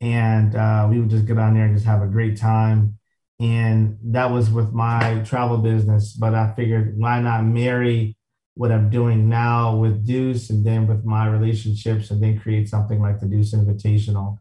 [0.00, 2.98] And uh, we would just get on there and just have a great time.
[3.40, 6.12] And that was with my travel business.
[6.12, 8.16] But I figured, why not marry
[8.54, 13.00] what I'm doing now with Deuce and then with my relationships and then create something
[13.00, 14.38] like the Deuce Invitational.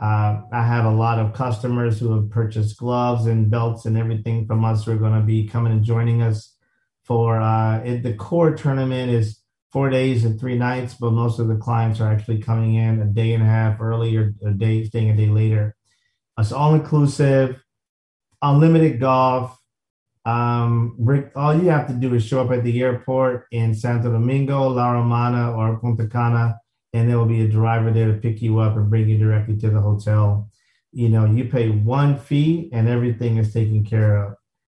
[0.00, 4.46] Uh, I have a lot of customers who have purchased gloves and belts and everything
[4.46, 6.56] from us who are going to be coming and joining us
[7.04, 9.40] for uh, it, the core tournament is
[9.74, 13.06] four days and three nights, but most of the clients are actually coming in a
[13.06, 15.74] day and a half early or a day, staying a day later.
[16.38, 17.60] It's all inclusive,
[18.40, 19.58] unlimited golf,
[20.24, 24.10] um, Rick, all you have to do is show up at the airport in Santo
[24.10, 26.58] Domingo, La Romana, or Punta Cana,
[26.92, 29.56] and there will be a driver there to pick you up and bring you directly
[29.58, 30.48] to the hotel.
[30.92, 34.34] You know, you pay one fee and everything is taken care of.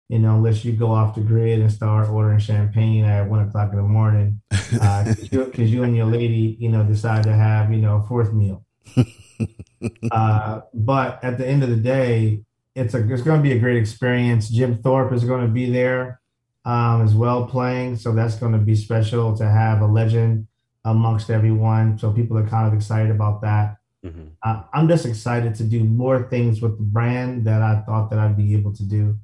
[0.09, 3.71] You know, unless you go off the grid and start ordering champagne at one o'clock
[3.73, 7.73] in the morning, because uh, you, you, and your lady, you know, decide to have,
[7.73, 8.67] you know, a fourth meal.
[10.11, 12.43] uh, but at the end of the day,
[12.75, 14.49] it's a it's going to be a great experience.
[14.49, 16.21] Jim Thorpe is going to be there
[16.64, 20.49] um, as well playing, so that's going to be special to have a legend
[20.85, 21.99] amongst everyone.
[21.99, 23.77] So people are kind of excited about that.
[24.05, 24.25] Mm-hmm.
[24.43, 28.19] Uh, I'm just excited to do more things with the brand that I thought that
[28.19, 29.19] I'd be able to do,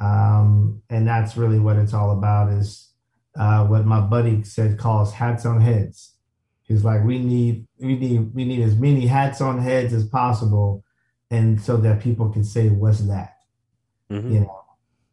[0.00, 2.52] um, and that's really what it's all about.
[2.52, 2.90] Is
[3.38, 6.14] uh, what my buddy said calls hats on heads.
[6.62, 10.84] He's like, we need we need we need as many hats on heads as possible
[11.30, 13.36] and so that people can say, "What's that?"
[14.10, 14.32] Mm-hmm.
[14.32, 14.64] You know,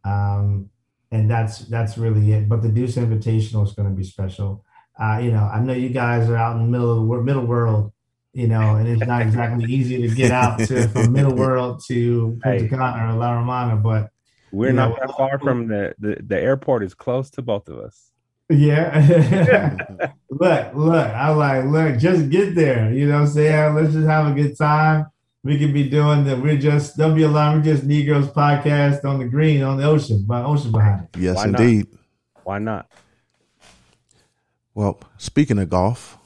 [0.03, 0.69] um,
[1.11, 2.49] and that's that's really it.
[2.49, 4.63] But the Deuce Invitational is going to be special.
[4.99, 7.45] Uh, you know, I know you guys are out in the middle of the middle
[7.45, 7.91] world,
[8.33, 12.39] you know, and it's not exactly easy to get out to from middle world to
[12.41, 14.09] Punta Cana or La Romana, but
[14.51, 17.79] we're not know, that far from the, the the airport is close to both of
[17.79, 18.11] us.
[18.49, 20.11] Yeah.
[20.29, 22.93] look, look, I like, look, just get there.
[22.93, 23.75] You know what I'm saying?
[23.75, 25.07] Let's just have a good time
[25.47, 26.41] we could be doing that.
[26.41, 27.65] We're just don't be alarmed.
[27.65, 31.19] We're just Negroes podcast on the green on the ocean, by ocean behind it.
[31.19, 31.87] Yes, Why indeed.
[31.89, 32.01] Not?
[32.43, 32.91] Why not?
[34.73, 36.17] Well, speaking of golf,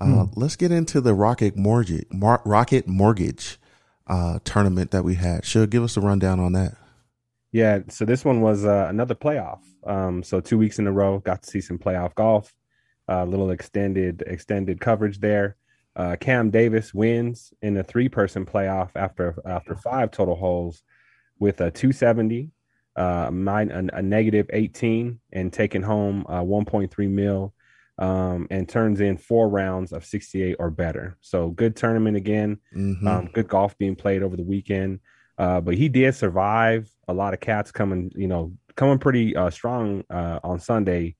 [0.00, 0.40] uh, hmm.
[0.40, 3.58] let's get into the Rocket Mortgage Mar- Rocket Mortgage
[4.06, 5.44] uh, tournament that we had.
[5.44, 6.76] Should give us a rundown on that.
[7.52, 9.60] Yeah, so this one was uh, another playoff.
[9.84, 12.52] Um, so two weeks in a row, got to see some playoff golf.
[13.08, 15.56] A little extended extended coverage there.
[15.96, 20.82] Uh, Cam Davis wins in a three-person playoff after after five total holes
[21.40, 22.50] with a 270,
[22.94, 27.52] uh, nine, a, a negative 18, and taking home uh, 1.3 mil,
[27.98, 31.16] um, and turns in four rounds of 68 or better.
[31.20, 32.58] So good tournament again.
[32.76, 33.08] Mm-hmm.
[33.08, 35.00] Um, good golf being played over the weekend.
[35.40, 39.48] Uh, but he did survive a lot of cats coming, you know, coming pretty uh,
[39.48, 41.16] strong uh, on Sunday.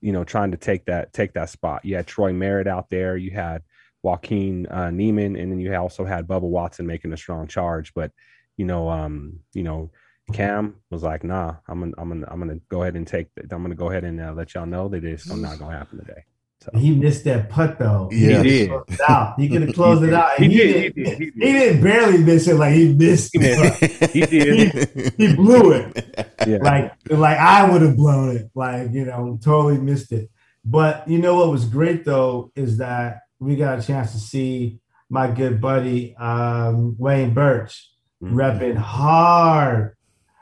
[0.00, 1.84] You know, trying to take that take that spot.
[1.84, 3.16] You had Troy Merritt out there.
[3.16, 3.62] You had
[4.02, 7.94] Joaquin uh, Niemann, and then you also had Bubba Watson making a strong charge.
[7.94, 8.10] But
[8.56, 9.92] you know, um, you know,
[10.32, 13.28] Cam was like, "Nah, I'm gonna, I'm gonna, I'm gonna go ahead and take.
[13.52, 16.24] I'm gonna go ahead and uh, let y'all know that it's not gonna happen today."
[16.62, 16.78] So.
[16.78, 18.10] He missed that putt though.
[18.12, 18.70] Yeah, he did.
[19.08, 19.40] Out.
[19.40, 20.38] He could have closed it out.
[20.38, 21.34] He, he, did, didn't, he, did, he, did.
[21.34, 22.54] he didn't barely miss it.
[22.56, 24.10] Like he missed it.
[24.10, 25.14] he did.
[25.16, 26.28] he, blew it.
[26.46, 26.58] Yeah.
[26.58, 28.50] Like like I would have blown it.
[28.54, 30.30] Like you know, totally missed it.
[30.64, 34.80] But you know what was great though is that we got a chance to see
[35.08, 37.90] my good buddy um, Wayne Birch
[38.22, 38.38] mm-hmm.
[38.38, 39.96] repping hard,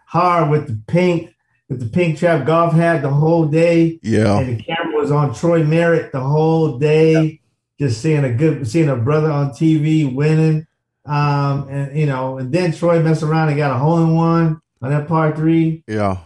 [0.07, 1.35] hard with the pink,
[1.69, 3.99] with the pink trap golf hat the whole day.
[4.03, 7.41] Yeah, and the camera was on Troy Merritt the whole day.
[7.79, 10.67] Just seeing a good, seeing a brother on TV winning,
[11.07, 14.61] um, and you know, and then Troy messed around and got a hole in one
[14.83, 15.85] on that par three.
[15.87, 16.19] Yeah.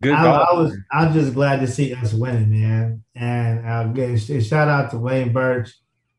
[0.00, 3.02] Good I, I, was I'm just glad to see us winning, man.
[3.16, 5.70] And uh, shout out to Wayne Birch.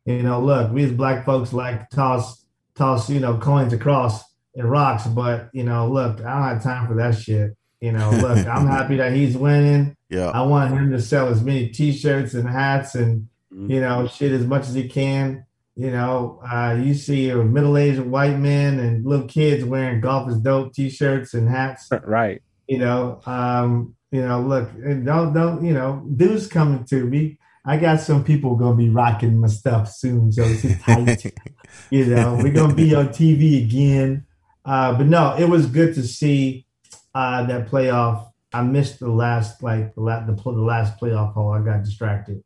[0.06, 2.44] You know, look, we as black folks like toss
[2.76, 4.24] toss you know coins across
[4.56, 7.56] and rocks, but you know, look, I don't have time for that shit.
[7.80, 9.96] You know, look, I'm happy that he's winning.
[10.10, 13.72] Yeah, I want him to sell as many T-shirts and hats and mm-hmm.
[13.72, 15.46] you know shit as much as he can.
[15.76, 20.38] You know, uh, you see a middle-aged white men and little kids wearing golf is
[20.38, 21.90] dope T-shirts and hats.
[22.04, 24.72] Right you know, um, you know, look,
[25.04, 27.40] don't don't you know, dudes coming to me.
[27.66, 31.34] I got some people gonna be rocking my stuff soon, so it's tight.
[31.90, 34.26] you know, we're gonna be on TV again.
[34.64, 36.68] Uh, but no, it was good to see
[37.16, 38.29] uh, that playoff.
[38.54, 41.52] I missed the last like the, la- the, the last playoff hole.
[41.54, 42.44] I got distracted.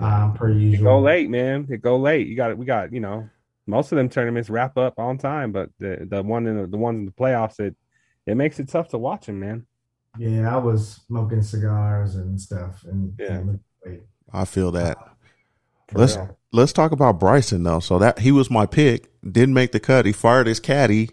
[0.00, 0.84] um, per It usual.
[0.84, 1.66] go late, man.
[1.70, 2.26] It go late.
[2.26, 2.58] You got it.
[2.58, 3.28] We got you know
[3.66, 6.76] most of them tournaments wrap up on time, but the the one in the, the
[6.78, 7.76] ones in the playoffs it
[8.26, 9.66] it makes it tough to watch them, man.
[10.18, 13.32] Yeah, I was smoking cigars and stuff, and Yeah.
[13.34, 14.02] and wait.
[14.32, 14.96] I feel that.
[15.88, 16.38] For Let's real.
[16.52, 17.80] let's talk about Bryson though.
[17.80, 20.06] So that he was my pick, didn't make the cut.
[20.06, 21.10] He fired his caddy.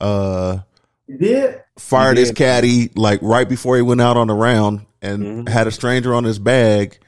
[0.00, 0.62] Uh, You
[1.08, 1.60] did?
[1.78, 5.48] fired his caddy like right before he went out on the round and Mhm.
[5.48, 6.98] had a stranger on his bag.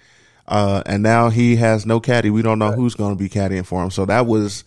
[0.49, 2.31] Uh, and now he has no caddy.
[2.31, 3.91] We don't know who's going to be caddying for him.
[3.91, 4.65] So that was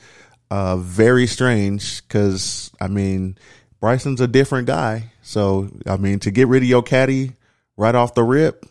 [0.51, 3.37] uh, very strange because, I mean,
[3.79, 5.11] Bryson's a different guy.
[5.21, 7.33] So, I mean, to get rid of your caddy
[7.77, 8.65] right off the rip,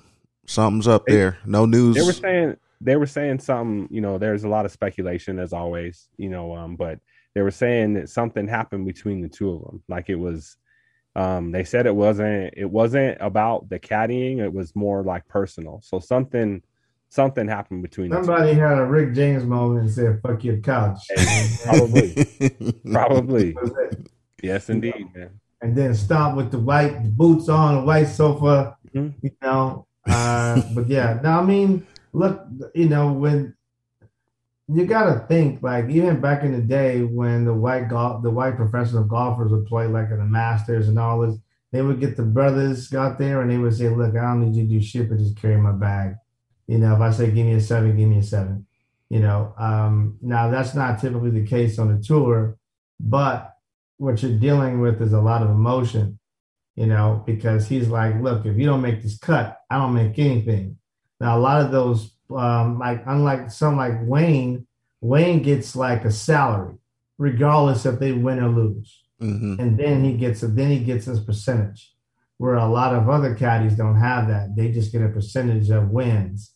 [0.46, 1.38] something's up They- there.
[1.46, 1.94] No news.
[1.96, 3.88] They were saying they were saying something.
[3.90, 6.08] You know, there's a lot of speculation as always.
[6.16, 6.98] You know, um, but
[7.34, 9.82] they were saying that something happened between the two of them.
[9.88, 10.56] Like it was.
[11.16, 12.54] Um, they said it wasn't.
[12.56, 14.38] It wasn't about the caddying.
[14.38, 15.80] It was more like personal.
[15.82, 16.62] So something,
[17.08, 18.10] something happened between.
[18.10, 18.24] the two.
[18.24, 20.98] Somebody had a Rick James moment and said, fuck your couch.
[21.64, 22.14] Probably,
[22.92, 23.52] probably.
[23.52, 24.10] That was it.
[24.42, 25.30] Yes, indeed, man.
[25.60, 29.14] and then stomp with the white boots on, the white sofa, Mhm.
[29.20, 29.86] you know.
[30.06, 33.54] Uh, but yeah, now I mean, look, you know, when
[34.68, 38.56] you gotta think like even back in the day when the white golf, the white
[38.56, 41.38] professional golfers would play like in the Masters and all this,
[41.72, 44.56] they would get the brothers out there and they would say, "Look, I don't need
[44.56, 46.16] you to do shit, but just carry my bag."
[46.66, 48.66] You know, if I say give me a seven, give me a seven.
[49.08, 52.58] You know, um, now that's not typically the case on the tour,
[53.00, 53.54] but
[53.96, 56.18] what you're dealing with is a lot of emotion,
[56.76, 60.18] you know, because he's like, look, if you don't make this cut, I don't make
[60.18, 60.76] anything.
[61.20, 64.66] Now, a lot of those, um, like, unlike some like Wayne,
[65.00, 66.74] Wayne gets like a salary,
[67.18, 71.06] regardless if they win or lose, hmm and then he gets a then he gets
[71.06, 71.94] his percentage.
[72.36, 75.90] Where a lot of other caddies don't have that; they just get a percentage of
[75.90, 76.52] wins.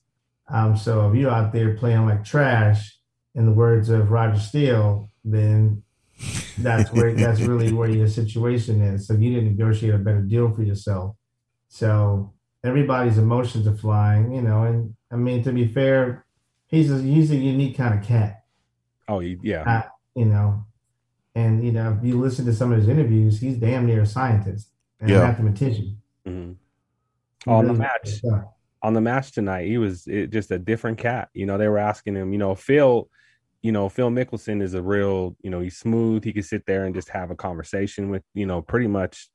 [0.48, 2.98] Um, so if you're out there playing like trash,
[3.34, 5.82] in the words of Roger Steele, then
[6.58, 9.06] that's where that's really where your situation is.
[9.06, 11.16] So you didn't negotiate a better deal for yourself.
[11.68, 12.32] So
[12.64, 14.64] everybody's emotions are flying, you know.
[14.64, 16.24] And I mean, to be fair,
[16.66, 18.44] he's a he's a unique kind of cat,
[19.08, 19.62] Oh, yeah.
[19.62, 20.64] uh, you know.
[21.34, 24.06] And you know, if you listen to some of his interviews, he's damn near a
[24.06, 24.68] scientist
[25.00, 25.20] and a Yeah.
[25.20, 25.98] mathematician.
[26.26, 26.56] Mhm.
[27.44, 28.20] He On the match,
[28.82, 31.28] on the match tonight, he was it, just a different cat.
[31.34, 33.08] You know, they were asking him, you know, Phil,
[33.62, 36.22] you know, Phil Mickelson is a real, you know, he's smooth.
[36.24, 39.28] He could sit there and just have a conversation with, you know, pretty much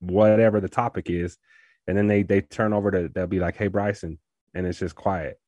[0.00, 1.38] whatever the topic is.
[1.88, 4.18] And then they they turn over to they'll be like, Hey Bryson,
[4.54, 5.40] and it's just quiet.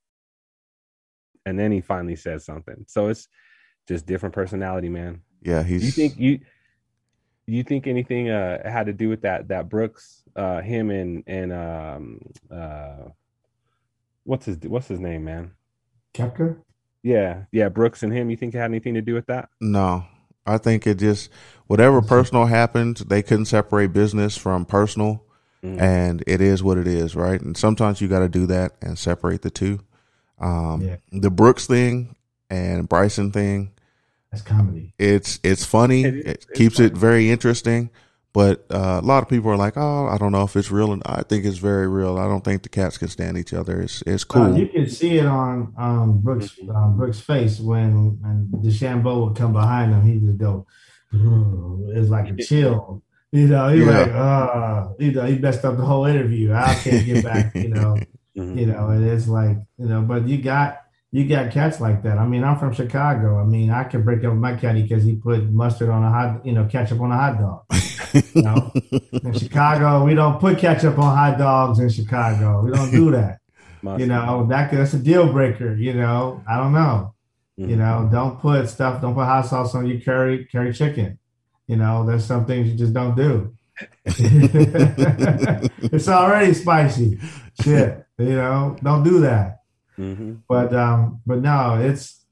[1.47, 2.84] And then he finally says something.
[2.88, 3.28] So it's
[3.86, 5.22] just different personality, man.
[5.43, 5.84] Yeah, he's.
[5.84, 6.41] you think you
[7.47, 11.53] you think anything uh had to do with that that Brooks uh him and and
[11.53, 12.20] um
[12.51, 13.09] uh
[14.24, 15.53] what's his what's his name man
[16.14, 16.57] Koepka?
[17.03, 20.05] yeah yeah Brooks and him you think it had anything to do with that No,
[20.47, 21.30] I think it just
[21.66, 25.24] whatever personal happened, they couldn't separate business from personal,
[25.64, 25.80] Mhm.
[25.80, 27.40] and it is what it is, right?
[27.40, 29.80] And sometimes you got to do that and separate the two.
[30.38, 30.96] Um, Yeah.
[31.12, 32.14] The Brooks thing
[32.48, 33.70] and Bryson thing,
[34.32, 34.94] That's comedy.
[34.98, 36.02] it's it's funny.
[36.04, 37.90] It It, is- it's keeps it very interesting.
[38.32, 40.92] But uh, a lot of people are like, "Oh, I don't know if it's real,"
[40.92, 42.16] and I think it's very real.
[42.16, 43.80] I don't think the cats can stand each other.
[43.82, 44.56] It's it's Uh, cool.
[44.56, 49.52] you can see it on um, Brooks um, Brooks' face when when DeChambeau would come
[49.52, 50.02] behind him.
[50.02, 50.64] He just go,
[51.12, 53.02] it's like a chill.
[53.32, 53.98] You know, he's Yeah.
[53.98, 56.52] like, uh, you know, he messed up the whole interview.
[56.52, 57.54] I can't get back.
[57.54, 57.96] You know,
[58.36, 58.58] Mhm.
[58.58, 60.78] you know, and it's like, you know, but you got
[61.12, 62.18] you got cats like that.
[62.18, 63.40] I mean, I'm from Chicago.
[63.40, 66.46] I mean, I can break up my caddy because he put mustard on a hot,
[66.46, 67.62] you know, ketchup on a hot dog.
[68.34, 68.72] You know,
[69.24, 72.62] in Chicago, we don't put ketchup on hot dogs in Chicago.
[72.64, 73.38] We don't do that.
[73.98, 75.74] You know, that that's a deal breaker.
[75.74, 77.14] You know, I don't know.
[77.58, 77.68] Mhm.
[77.70, 81.18] You know, don't put stuff, don't put hot sauce on your curry curry chicken.
[81.70, 83.54] You know, there's some things you just don't do.
[85.94, 87.18] it's already spicy.
[87.62, 88.04] Shit.
[88.18, 89.60] You know, don't do that.
[89.98, 90.40] Mhm.
[90.48, 92.24] But um, but no, it's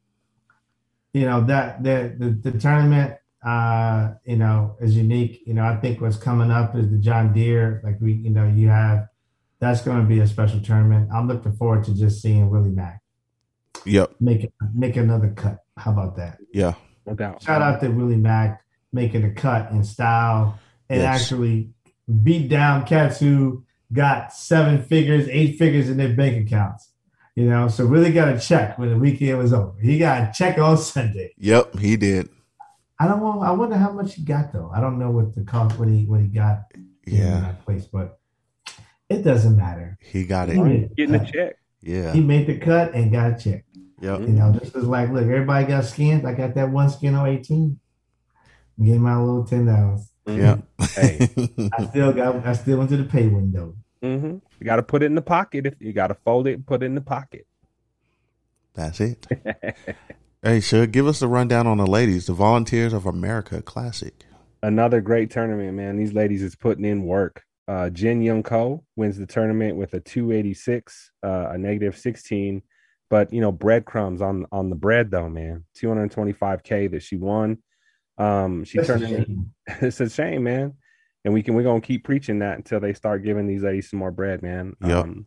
[1.12, 3.14] you know that the the, the tournament
[3.44, 5.40] uh you know is unique.
[5.46, 7.80] You know, I think what's coming up is the John Deere.
[7.84, 9.06] Like we, you know, you have
[9.60, 11.10] that's going to be a special tournament.
[11.14, 13.00] I'm looking forward to just seeing Willie Mack
[13.86, 14.16] Yep.
[14.20, 15.58] make make another cut.
[15.76, 16.38] How about that?
[16.52, 16.74] Yeah.
[17.06, 18.62] no doubt Shout out to Willie Mack
[18.92, 20.58] making a cut in style
[20.88, 21.22] and Yes.
[21.22, 21.70] actually
[22.22, 26.90] beat down cats who got seven figures, eight figures in their bank accounts.
[27.34, 29.78] You know, so really got a check when the weekend was over.
[29.80, 31.34] He got a check on Sunday.
[31.38, 31.78] Yep.
[31.78, 32.28] He did.
[32.98, 33.42] I don't want.
[33.44, 34.72] I wonder how much he got though.
[34.74, 37.40] I don't know what the cost what he what he got in Yeah.
[37.40, 38.18] that place, but
[39.08, 39.96] it doesn't matter.
[40.00, 40.56] He got it.
[40.56, 42.12] He made a getting a check Yeah.
[42.12, 43.64] He made the cut and got a check.
[44.00, 44.20] Yep.
[44.22, 46.24] You know, this is like, look, everybody got skins.
[46.24, 47.78] I got that one skin on 18.
[48.82, 50.10] Gave my little ten dollars.
[50.26, 50.58] Yeah.
[50.94, 51.28] Hey.
[51.78, 53.74] I still got I still went to the pay window.
[54.02, 55.66] hmm You got to put it in the pocket.
[55.66, 57.46] If you got to fold it, and put it in the pocket.
[58.74, 59.26] That's it.
[60.42, 64.14] hey, Shug, give us the rundown on the ladies, the Volunteers of America Classic.
[64.62, 65.96] Another great tournament, man.
[65.96, 67.44] These ladies is putting in work.
[67.66, 72.62] Uh, Jin Young Ko wins the tournament with a 286, uh, a negative 16.
[73.10, 75.64] But you know, breadcrumbs on on the bread though, man.
[75.76, 77.58] 225k that she won.
[78.18, 79.50] Um, she That's turned in
[79.80, 80.74] it's a shame, man.
[81.24, 83.98] And we can we're gonna keep preaching that until they start giving these ladies some
[83.98, 84.74] more bread, man.
[84.84, 85.04] Yep.
[85.04, 85.26] Um,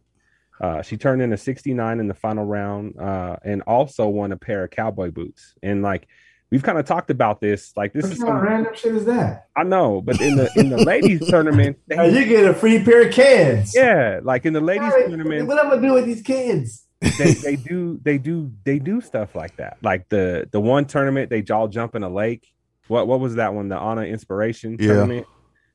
[0.60, 4.38] uh, she turned in a 69 in the final round, uh, and also won a
[4.38, 5.56] pair of cowboy boots.
[5.64, 6.08] And like
[6.52, 8.96] we've kind of talked about this, like this What is kind of some, random shit
[8.96, 9.48] is that?
[9.56, 12.84] I know, but in the in the ladies tournament, they- Hey, you get a free
[12.84, 13.74] pair of kids.
[13.76, 16.86] yeah, like in the ladies All right, tournament, What I'm gonna do with these kids?
[17.18, 19.78] they, they do they do they do stuff like that.
[19.82, 22.48] Like the the one tournament they all jump in a lake.
[22.88, 23.70] What what was that one?
[23.70, 24.88] The ANA Inspiration Yeah.
[24.88, 25.28] tournament.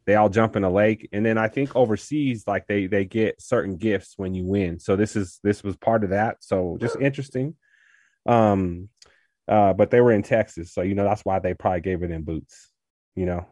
[0.06, 3.42] They all jump in a lake, and then I think overseas, like they they get
[3.42, 4.78] certain gifts when you win.
[4.78, 6.36] So this is this was part of that.
[6.40, 7.56] So just interesting.
[8.24, 8.88] Um,
[9.48, 12.10] uh, but they were in Texas, so you know that's why they probably gave it
[12.12, 12.70] in boots.
[13.16, 13.46] You know.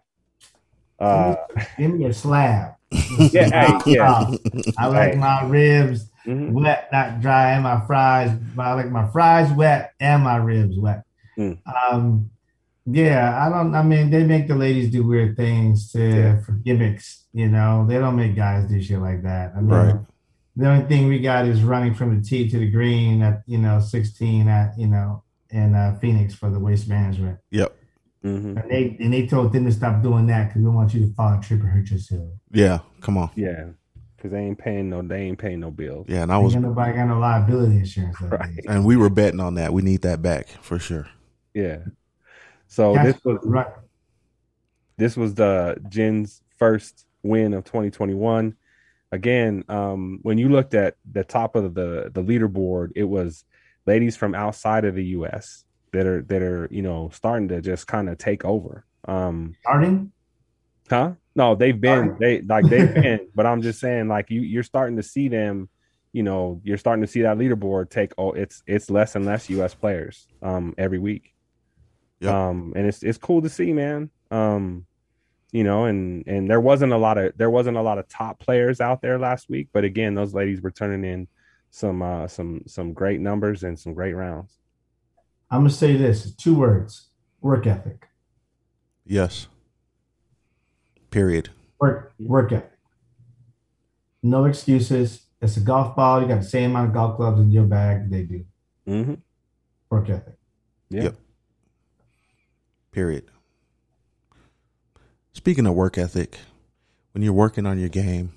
[1.01, 1.35] Uh,
[1.77, 2.75] Give me a slab.
[3.33, 3.51] Yeah,
[3.85, 4.31] hey, yeah.
[4.79, 5.19] I like Hey.
[5.19, 6.53] my ribs mhm.
[6.53, 8.31] wet, not dry, and my fries.
[8.57, 11.03] I like my fries wet and my ribs wet.
[11.37, 11.59] Mm.
[11.67, 12.31] Um,
[12.87, 13.75] yeah, I don't.
[13.75, 16.41] I mean, they make the ladies do weird things to Yeah.
[16.41, 17.25] for gimmicks.
[17.33, 19.53] You know, they don't make guys do shit like that.
[19.57, 19.97] I mean, Right.
[20.57, 23.59] the only thing we got is running from the tee to the green at you
[23.59, 27.39] know 16 at you know in uh, Phoenix for the waste management.
[27.51, 27.75] Yep.
[28.25, 28.63] Mhm.
[28.63, 31.13] And they and they told them to stop doing that because we want you to
[31.15, 32.29] fall and trip and hurt yourself.
[32.53, 32.79] Yeah.
[33.03, 33.31] Come on.
[33.35, 33.67] Yeah,
[34.17, 36.07] because they ain't paying no they ain't paying no bills.
[36.09, 36.23] Yeah.
[36.23, 38.21] And I was, got nobody got no liability insurance.
[38.21, 38.57] Right.
[38.57, 38.65] that.
[38.69, 39.73] and we were betting on that.
[39.73, 41.07] We need that back for sure.
[41.53, 41.79] Yeah.
[42.75, 43.67] So Cash- this was right.
[44.97, 48.57] this was the Jen's first win of 2021.
[49.13, 53.45] Again, um, when you looked at the top of the the leaderboard, it was
[53.87, 55.65] ladies from outside of the U.S.
[55.93, 58.85] that are that are you know starting to just kind of take over.
[59.07, 60.11] Um, Starting.
[60.91, 61.13] huh?
[61.37, 62.41] No, they've been Sorry.
[62.41, 65.69] they like they've been, but I'm just saying like you you're starting to see them.
[66.13, 68.13] You know, you're starting to see that leaderboard take.
[68.19, 69.75] Oh, it's it's less and less U.S.
[69.75, 71.34] players um every week.
[72.25, 72.35] Yep.
[72.35, 74.11] Um, and it's it's cool to see, man.
[74.31, 74.87] Um,
[75.53, 78.41] you know, and and there wasn't a lot of there wasn't a lot of top
[78.41, 81.29] players out there last week, but again, those ladies were turning in
[81.71, 84.59] some uh some some great numbers and some great rounds.
[85.51, 87.11] I'm gonna say this: two words:
[87.41, 88.09] work ethic.
[89.05, 89.49] Yes.
[91.11, 91.51] Period.
[91.79, 92.71] Work work ethic.
[94.23, 95.27] No excuses.
[95.43, 96.23] It's a golf ball.
[96.23, 98.47] You got the same amount of golf clubs in your bag they do.
[98.89, 99.15] Mm-hmm.
[99.91, 100.39] Work ethic.
[100.89, 101.03] Yeah.
[101.03, 101.17] Yep.
[102.95, 103.25] Period.
[105.33, 106.39] Speaking of work ethic,
[107.11, 108.33] when you're working on your game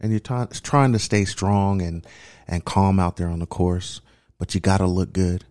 [0.00, 2.04] and you're trying trying to stay strong and
[2.48, 4.00] and calm out there on the course,
[4.36, 5.44] but you got to look good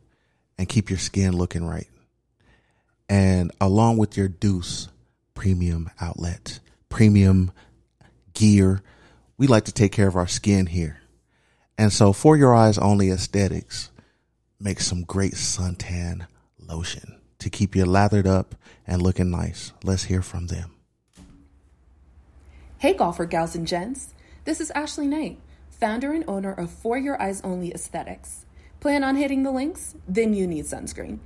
[0.57, 1.87] and keep your skin looking right.
[3.07, 4.89] And along with your Deuce
[5.35, 7.53] premium outlet, premium
[8.33, 8.83] gear,
[9.37, 10.99] we like to take care of our skin here.
[11.77, 13.89] And so for your eyes only aesthetics,
[14.59, 16.27] make some great suntan
[16.59, 19.73] lotion to keep you lathered up and looking nice.
[19.83, 20.71] Let's hear from them.
[22.77, 24.13] Hey, golfer gals and gents.
[24.45, 28.45] This is Ashley Knight, founder and owner of For Your Eyes Only Aesthetics.
[28.79, 29.95] Plan on hitting the links?
[30.07, 31.19] Then you need sunscreen.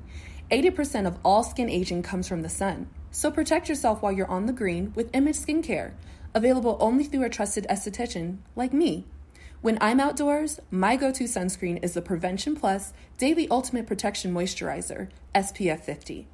[0.49, 4.47] 80% of all skin aging comes from the sun, so protect yourself while you're on
[4.47, 5.91] the green with Image Skincare,
[6.34, 9.05] available only through a trusted esthetician like me.
[9.64, 15.07] When I'm outdoors, my go to sunscreen is the Prevention Plus Daily Ultimate Protection Moisturizer,
[15.34, 16.28] SPF 50.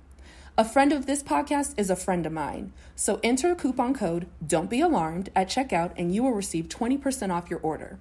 [0.58, 2.74] A friend of this podcast is a friend of mine.
[2.96, 7.52] So enter coupon code Don't Be Alarmed at checkout and you will receive 20% off
[7.52, 8.00] your order.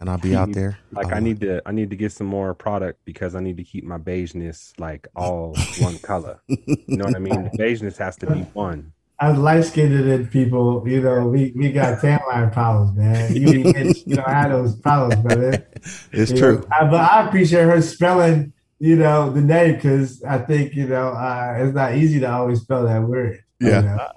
[0.00, 0.78] And I'll be out there.
[0.92, 3.56] Like Uh, I need to I need to get some more product because I need
[3.56, 6.40] to keep my beigeness like all one color.
[6.48, 7.44] You know what I mean?
[7.44, 8.92] The beigeness has to be one.
[9.20, 10.82] I I'm light skinned people.
[10.86, 13.34] You know, we, we got tan line problems, man.
[13.34, 15.66] You, get, you know, I had those problems, brother.
[16.12, 16.58] It's You true.
[16.60, 20.86] know, I, but I appreciate her spelling, you know, the name because I think you
[20.88, 23.42] know uh, it's not easy to always spell that word.
[23.60, 23.80] you Yeah.
[23.82, 24.08] know.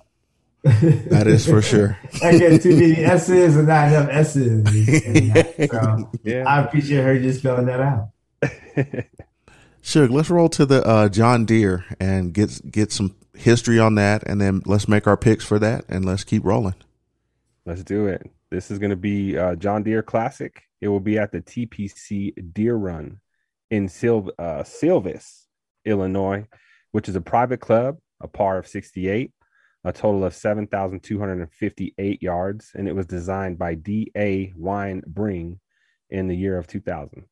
[1.10, 1.98] That is for sure.
[2.24, 4.64] I get too many S's and not enough S's.
[5.70, 6.44] So Yeah.
[6.48, 8.10] I appreciate her just spelling that out.
[9.82, 14.24] Shug, let's roll to the uh, John Deere and get get some history on that,
[14.24, 16.76] and then let's make our picks for that, and let's keep rolling.
[17.66, 18.30] Let's do it.
[18.50, 20.62] This is going to be uh, John Deere Classic.
[20.80, 23.20] It will be at the TPC Deer Run
[23.70, 25.48] in Sil- uh, Silvis,
[25.86, 26.48] Illinois,
[26.92, 29.32] which is a private club, a par of 68,
[29.84, 34.54] a total of 7,258 yards, and it was designed by D.A.
[34.58, 35.60] Weibring
[36.10, 37.26] in the year of 2000.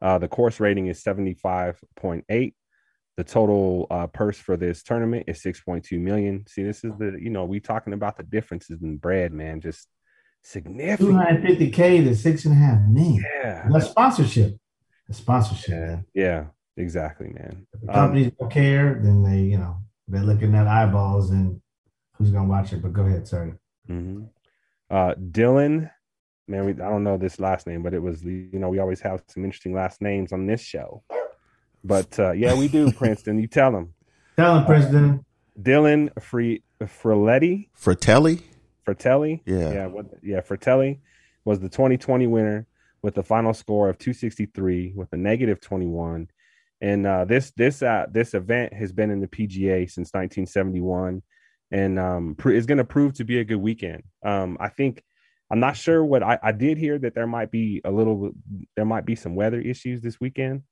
[0.00, 2.54] Uh, the course rating is 75.8.
[3.16, 6.46] The total uh, purse for this tournament is 6.2 million.
[6.48, 9.60] See, this is the, you know, we talking about the differences in bread, man.
[9.60, 9.86] Just
[10.42, 11.18] significant.
[11.18, 13.24] 250K to six and a half million.
[13.42, 13.68] Yeah.
[13.70, 14.56] That's sponsorship.
[15.08, 15.70] The sponsorship.
[15.74, 15.98] Yeah.
[16.14, 16.44] Yeah.
[16.78, 17.66] Exactly, man.
[17.74, 19.76] If the Um, companies don't care, then they, you know,
[20.08, 21.60] they're looking at eyeballs and
[22.16, 22.80] who's gonna watch it.
[22.80, 23.52] But go ahead, sorry.
[23.88, 24.28] mhm.
[24.88, 25.90] Uh, Dylan,
[26.48, 29.00] man, we, I don't know this last name, but it was, you know, we always
[29.02, 31.02] have some interesting last names on this show.
[31.84, 33.38] But uh, yeah, we do, Princeton.
[33.38, 33.94] You tell them.
[34.36, 35.24] Tell him, President.
[35.60, 38.42] Dylan Free Frittelli, Frittelli,
[38.86, 39.72] Frittelli, Yeah.
[39.72, 40.98] yeah, what, yeah, Frittelli
[41.44, 42.66] was the 2020 winner
[43.02, 46.28] with a final score of 263 with a negative 21.
[46.80, 51.22] And uh, this this uh, this event has been in the PGA since 1971,
[51.70, 54.02] and um, pr- is going to prove to be a good weekend.
[54.24, 55.04] Um, I think
[55.52, 58.32] I'm not sure what I, I did hear that there might be a little
[58.74, 60.62] there might be some weather issues this weekend,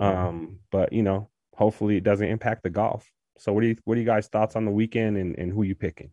[0.00, 3.06] um, but you know hopefully it doesn't impact the golf.
[3.36, 5.64] So what do you what are you guys thoughts on the weekend and, and who
[5.64, 6.10] you picking?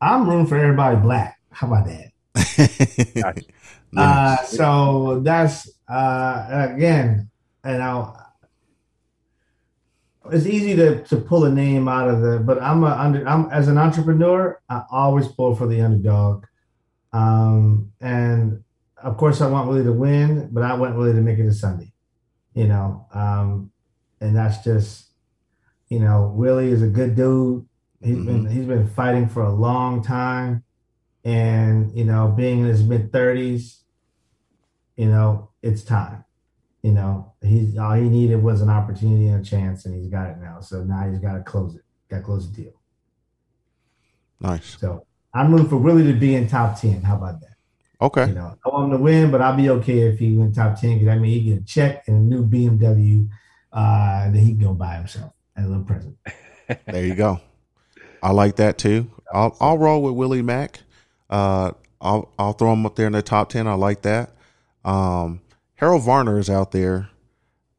[0.00, 1.38] I'm rooting for everybody black.
[1.50, 3.14] How about that?
[3.14, 3.42] Gotcha.
[3.96, 7.30] Uh, so that's uh, again,
[7.64, 8.16] you know,
[10.32, 13.50] it's easy to, to pull a name out of the, but I'm a under, I'm
[13.50, 16.44] as an entrepreneur, I always pull for the underdog.
[17.12, 18.64] Um, and
[19.02, 21.52] of course, I want Willie to win, but I want Willie to make it a
[21.52, 21.92] Sunday,
[22.54, 23.06] you know.
[23.12, 23.70] Um,
[24.20, 25.10] and that's just,
[25.88, 27.66] you know, Willie is a good dude.
[28.02, 30.64] He's been he's been fighting for a long time,
[31.24, 33.82] and you know, being in his mid thirties,
[34.96, 36.24] you know, it's time.
[36.84, 40.28] You know, he's all he needed was an opportunity and a chance, and he's got
[40.28, 40.60] it now.
[40.60, 41.80] So now he's got to close it.
[42.10, 42.72] Got to close the deal.
[44.38, 44.76] nice.
[44.78, 47.00] So I'm rooting for Willie to be in top ten.
[47.00, 47.54] How about that?
[48.02, 48.26] Okay.
[48.26, 50.78] You know, I want him to win, but I'll be okay if he win top
[50.78, 53.30] ten because I mean he get a check and a new BMW
[53.72, 56.18] uh, that he can go buy himself as a little present.
[56.86, 57.40] There you go.
[58.22, 59.10] I like that too.
[59.32, 60.80] I'll I'll roll with Willie Mack.
[61.30, 63.66] Uh, I'll I'll throw him up there in the top ten.
[63.66, 64.32] I like that.
[64.84, 65.40] Um,
[65.84, 67.10] Harold Varner is out there,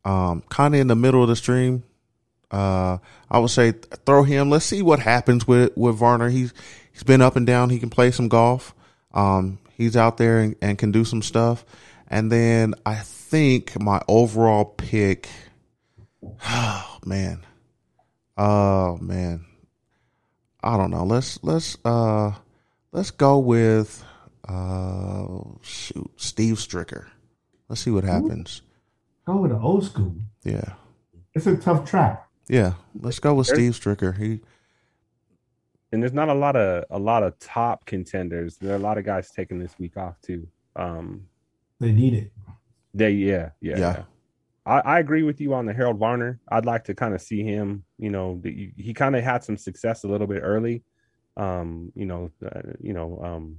[0.04, 1.82] um, kind of in the middle of the stream.
[2.52, 3.00] Uh,
[3.32, 3.72] I would say
[4.06, 4.52] throw him.
[4.52, 6.30] Let's see what happens with with Varner.
[6.30, 6.54] He's
[6.92, 7.72] he's been up and down.
[7.72, 8.76] He can play some golf.
[9.12, 11.66] Um, he's out there and, and can do some stuff.
[12.08, 15.28] And then I think my overall pick.
[16.48, 17.44] Oh man.
[18.38, 19.48] Oh man.
[20.62, 21.06] I don't know.
[21.06, 22.34] Let's let's uh
[22.92, 24.06] let's go with
[24.48, 27.08] uh shoot Steve Stricker.
[27.70, 28.62] Let's see what happens.
[29.26, 30.16] Go with the old school.
[30.44, 30.74] Yeah.
[31.34, 32.28] It's a tough track.
[32.48, 32.74] Yeah.
[33.00, 34.18] Let's go with Steve Stricker.
[34.18, 34.42] He
[35.92, 38.58] and there's not a lot of a lot of top contenders.
[38.58, 40.48] There are a lot of guys taking this week off too.
[40.76, 41.28] Um,
[41.80, 42.32] They need it.
[42.94, 43.78] they yeah yeah.
[43.78, 43.80] Yeah.
[43.80, 44.04] yeah.
[44.68, 46.40] I, I agree with you on the Harold Varner.
[46.50, 47.84] I'd like to kind of see him.
[47.98, 50.84] You know, the, he kind of had some success a little bit early.
[51.38, 53.22] Um, you know, uh, you know.
[53.24, 53.58] Um,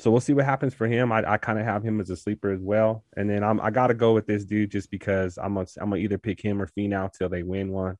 [0.00, 1.10] so we'll see what happens for him.
[1.10, 3.04] I, I kind of have him as a sleeper as well.
[3.16, 5.90] And then I'm I got to go with this dude just because I'm gonna I'm
[5.90, 7.96] gonna either pick him or Finau till they win one.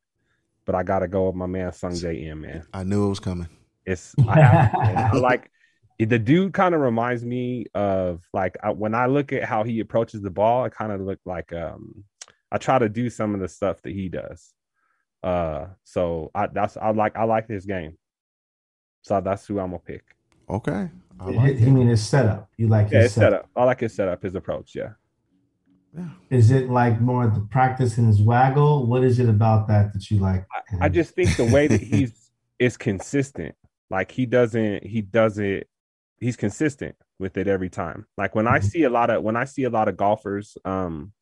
[0.64, 2.66] But I got to go with my man Sungjae Im man.
[2.72, 3.48] I knew it was coming.
[3.84, 4.74] It's I, have.
[5.14, 5.50] I like
[5.98, 6.52] the dude.
[6.52, 10.30] Kind of reminds me of like I, when I look at how he approaches the
[10.30, 10.66] ball.
[10.66, 12.04] It kind of look like um
[12.52, 14.52] I try to do some of the stuff that he does.
[15.22, 17.98] Uh, so I that's I like I like his game.
[19.02, 20.04] So that's who I'm gonna pick.
[20.48, 20.90] Okay.
[21.20, 21.70] I like he it.
[21.70, 22.48] mean his setup.
[22.56, 23.32] You like Yeah, his his setup.
[23.42, 23.50] setup.
[23.56, 24.74] I like his setup, his approach.
[24.74, 24.90] Yeah.
[26.30, 28.86] Is it like more the practice and his waggle?
[28.86, 30.46] What is it about that that you like?
[30.80, 33.54] I just think the way that he's is consistent.
[33.90, 35.64] Like he doesn't he doesn't,
[36.20, 38.06] he's consistent with it every time.
[38.16, 38.64] Like when I Mhm.
[38.64, 41.12] see a lot of when I see a lot of golfers um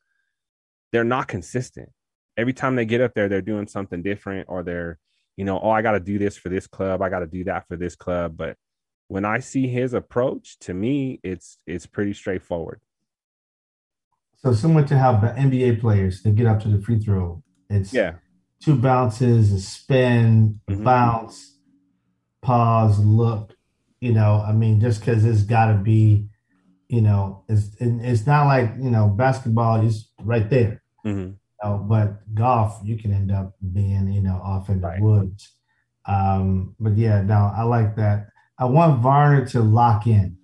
[0.91, 1.89] they're not consistent.
[2.37, 4.99] Every time they get up there they're doing something different or they're
[5.37, 7.43] you know, oh, I got to do this for this club, I got to do
[7.45, 8.35] that for this club.
[8.35, 8.57] But
[9.07, 12.81] when I see his approach, to me, it's it's pretty straightforward.
[14.37, 17.91] So similar to how the NBA players they get up to the free throw, it's
[17.91, 18.19] Yeah,
[18.61, 20.83] two bounces, a spin, a Mhm.
[20.83, 21.59] bounce,
[22.41, 23.55] pause, look.
[24.01, 26.27] You know, I mean, just because it's got to be,
[26.89, 30.83] you know, it's and it's not like you know basketball is right there.
[31.03, 34.87] hmm You know, but golf, you can end up being, you know, off in the
[34.87, 34.97] Right.
[34.97, 35.53] woods.
[36.07, 38.29] Um, but yeah, no, I like that.
[38.59, 40.37] I want Varner to lock in.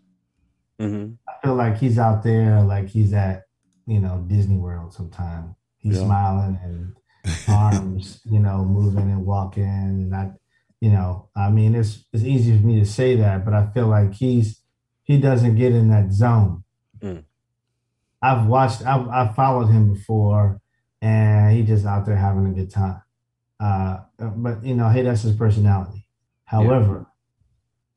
[0.80, 3.44] hmm I feel like he's out there, like he's at,
[3.86, 5.56] you know, Disney World sometime.
[5.78, 6.06] He's Yeah.
[6.06, 6.96] smiling and
[7.48, 9.64] arms, you know, moving and walking.
[9.64, 10.32] And I,
[10.80, 13.88] you know, I mean, it's it's easy for me to say that, but I feel
[13.88, 14.62] like he's
[15.04, 16.64] he doesn't get in that zone.
[17.02, 17.24] Mm.
[18.22, 20.62] I've watched, I've, I've followed him before,
[21.02, 23.02] and he just out there having a good time.
[23.60, 26.08] Uh, but you know, hey, that's his personality.
[26.46, 27.08] However,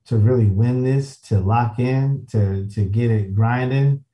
[0.07, 4.05] to really win this, to lock in, to to get it grinding,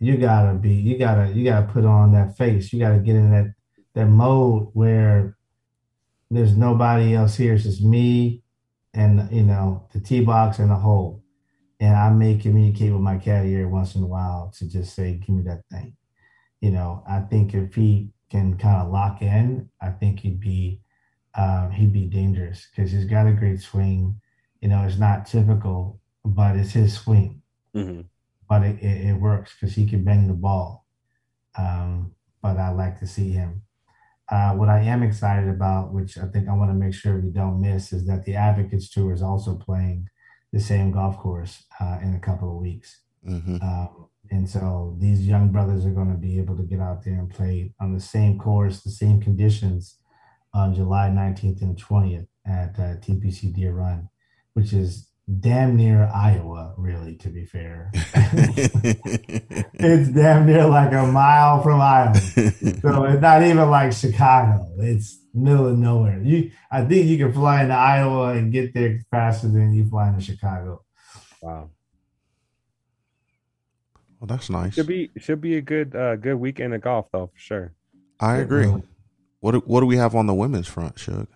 [0.00, 2.72] you gotta be, you gotta, you gotta put on that face.
[2.72, 3.54] You gotta get in that
[3.94, 5.36] that mode where
[6.30, 7.54] there's nobody else here.
[7.54, 8.42] It's just me
[8.94, 11.22] and you know the tee box and the hole,
[11.80, 15.14] and I may communicate with my caddy every once in a while to just say,
[15.14, 15.96] "Give me that thing."
[16.60, 20.80] You know, I think if he can kind of lock in, I think he'd be
[21.34, 24.20] um, he'd be dangerous because he's got a great swing.
[24.60, 27.42] You know, it's not typical, but it's his swing.
[27.74, 28.02] hmm
[28.48, 30.86] But it, it, it works because he can bang the ball.
[31.56, 33.62] Um, but I like to see him.
[34.30, 37.30] Uh, what I am excited about, which I think I want to make sure we
[37.30, 40.08] don't miss, is that the Advocates Tour is also playing
[40.52, 43.00] the same golf course uh, in a couple of weeks.
[43.24, 47.04] hmm Um, and so these young brothers are going to be able to get out
[47.04, 49.98] there and play on the same course, the same conditions
[50.54, 54.08] on July 19th and 20th at uh, TPC Deer Run,
[54.60, 55.08] which is
[55.40, 57.90] damn near Iowa, really, to be fair.
[57.94, 62.14] it's damn near like a mile from Iowa.
[62.14, 64.70] So it's not even like Chicago.
[64.78, 66.20] It's middle of nowhere.
[66.22, 70.08] You, I think you can fly into Iowa and get there faster than you fly
[70.08, 70.84] into Chicago.
[71.40, 71.70] Wow,
[74.20, 74.74] well, that's nice.
[74.74, 77.72] should be should be a good uh, good weekend of golf though for sure.
[78.20, 78.70] I agree.
[79.38, 81.28] What do, what do we have on the women's front, Shug?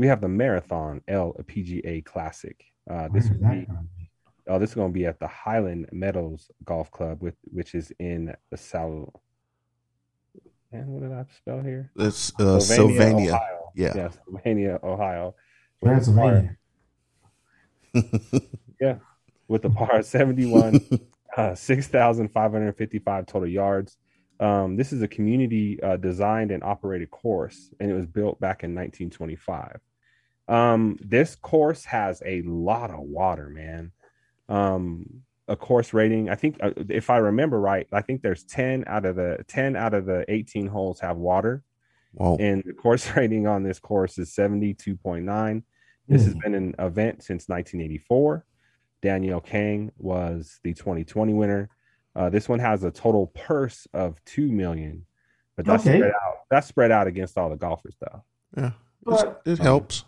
[0.00, 2.64] We have the Marathon LPGA Classic.
[2.90, 3.66] Uh, this Where's will be
[3.98, 4.10] be?
[4.48, 7.92] oh, this is going to be at the Highland Meadows Golf Club, with which is
[7.98, 9.10] in the South.
[10.72, 11.92] And what did I spell here?
[11.96, 13.32] It's uh, Sylvania.
[13.32, 13.72] Ohio.
[13.76, 13.92] Yeah.
[13.94, 15.34] yeah, Sylvania, Ohio.
[15.82, 16.56] With the Pennsylvania.
[18.80, 19.00] par-
[19.48, 20.80] with the par seventy-one,
[21.36, 23.98] uh, six thousand five hundred fifty-five total yards.
[24.40, 28.64] Um, this is a community uh, designed and operated course, and it was built back
[28.64, 29.78] in 1925.
[30.50, 33.92] Um, this course has a lot of water, man.
[34.48, 38.84] Um, a course rating, I think, uh, if I remember right, I think there's 10
[38.86, 41.62] out of the 10 out of the 18 holes have water,
[42.12, 42.36] Whoa.
[42.38, 45.62] and the course rating on this course is 72.9.
[46.08, 46.38] This has Hmm.
[46.40, 48.44] been an event since 1984.
[49.02, 51.70] Danielle Kang was the 2020 winner.
[52.16, 55.06] Uh, this one has a total purse of two million,
[55.56, 55.98] but that's Okay.
[55.98, 56.34] spread out.
[56.50, 58.24] That's spread out against all the golfers, though.
[58.56, 58.72] yeah,
[59.04, 60.04] But, it helps.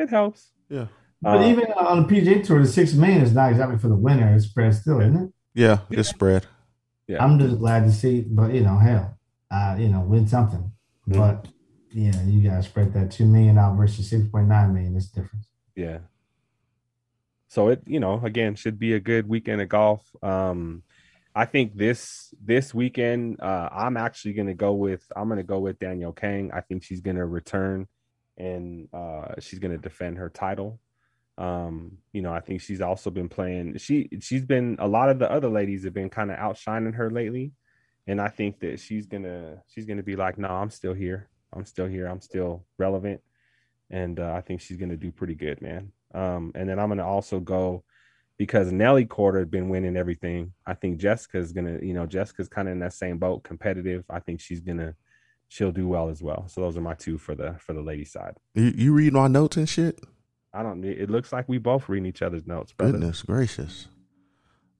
[0.00, 0.52] It helps.
[0.68, 0.86] Yeah,
[1.20, 3.96] but Uh, even on the PGA Tour, the six million is not exactly for the
[3.96, 4.34] winner.
[4.34, 5.30] It's spread still, isn't it?
[5.54, 6.46] yeah, it's spread.
[7.06, 7.22] Yeah.
[7.24, 9.18] I'm just glad to see, but you know, hell,
[9.50, 10.72] uh, you know, win something.
[11.08, 11.16] Mhm.
[11.18, 11.48] But
[11.92, 14.96] yeah, you gotta spread that two million out versus six point nine million.
[14.96, 15.44] It's different.
[15.76, 15.98] Yeah.
[17.48, 20.08] So it, you know, again, should be a good weekend of golf.
[20.22, 20.82] Um,
[21.34, 25.78] I think this this weekend, uh, I'm actually gonna go with I'm gonna go with
[25.78, 26.50] Danielle Kang.
[26.54, 27.88] I think she's gonna return
[28.40, 30.80] and uh she's gonna defend her title.
[31.38, 35.18] Um, you know, I think she's also been playing she she's been a lot of
[35.18, 37.52] the other ladies have been kind of outshining her lately.
[38.06, 41.28] And I think that she's gonna she's gonna be like, no, I'm still here.
[41.52, 42.06] I'm still here.
[42.06, 43.20] I'm still relevant
[43.90, 45.92] and uh, I think she's going to do pretty good, man.
[46.14, 47.84] Um, and then I'm going to also go
[48.38, 50.52] because Nelly has been winning everything.
[50.64, 54.04] I think Jessica's going to, you know, Jessica's kind of in that same boat, competitive.
[54.08, 54.94] I think she's going to,
[55.50, 56.46] she'll do well as well.
[56.48, 58.36] So those are my two for the for the lady side.
[58.54, 60.00] You, you read my notes and shit.
[60.54, 60.80] I don't.
[60.80, 60.98] Need.
[60.98, 62.92] It looks like we both reading each other's notes, brother.
[62.92, 63.88] Goodness gracious.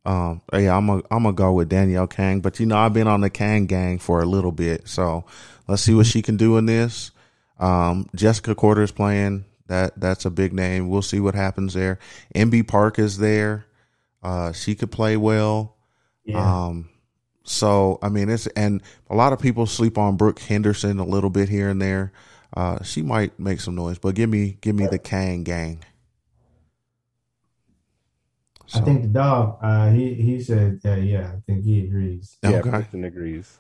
[0.05, 3.09] Um, yeah, I'm a I'm gonna go with Danielle Kang, but you know I've been
[3.09, 5.25] on the Kang gang for a little bit, so
[5.69, 7.11] let's see what she can do in this.
[7.59, 10.89] Um, Jessica Korda's playing that that's a big name.
[10.89, 11.99] We'll see what happens there.
[12.35, 13.67] Inbee Park is there.
[14.23, 15.77] Uh, she could play well.
[16.25, 16.67] Yeah.
[16.67, 16.89] Um,
[17.51, 21.31] so I mean it's and a lot of people sleep on Brooke Henderson a little
[21.31, 22.13] bit here and there.
[22.57, 25.83] Uh, she might make some noise, but give me give me the Kang gang.
[28.75, 29.59] I think the dog.
[29.63, 31.33] Uh, he he said, yeah, yeah.
[31.37, 32.39] I think he agrees.
[32.43, 33.59] Yeah, okay, Kristen agrees.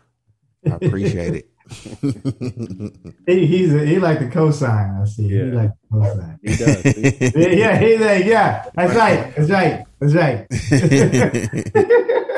[0.66, 1.47] I appreciate it.
[3.26, 5.01] He he's a, he like the cosign.
[5.01, 5.28] I see.
[5.28, 5.45] He Yeah.
[5.55, 6.38] like the cosign.
[6.43, 6.84] He does.
[7.36, 8.64] Yeah, yeah, he's like, yeah.
[8.74, 9.34] That's right.
[9.36, 9.86] That's right.
[10.01, 10.47] That's right.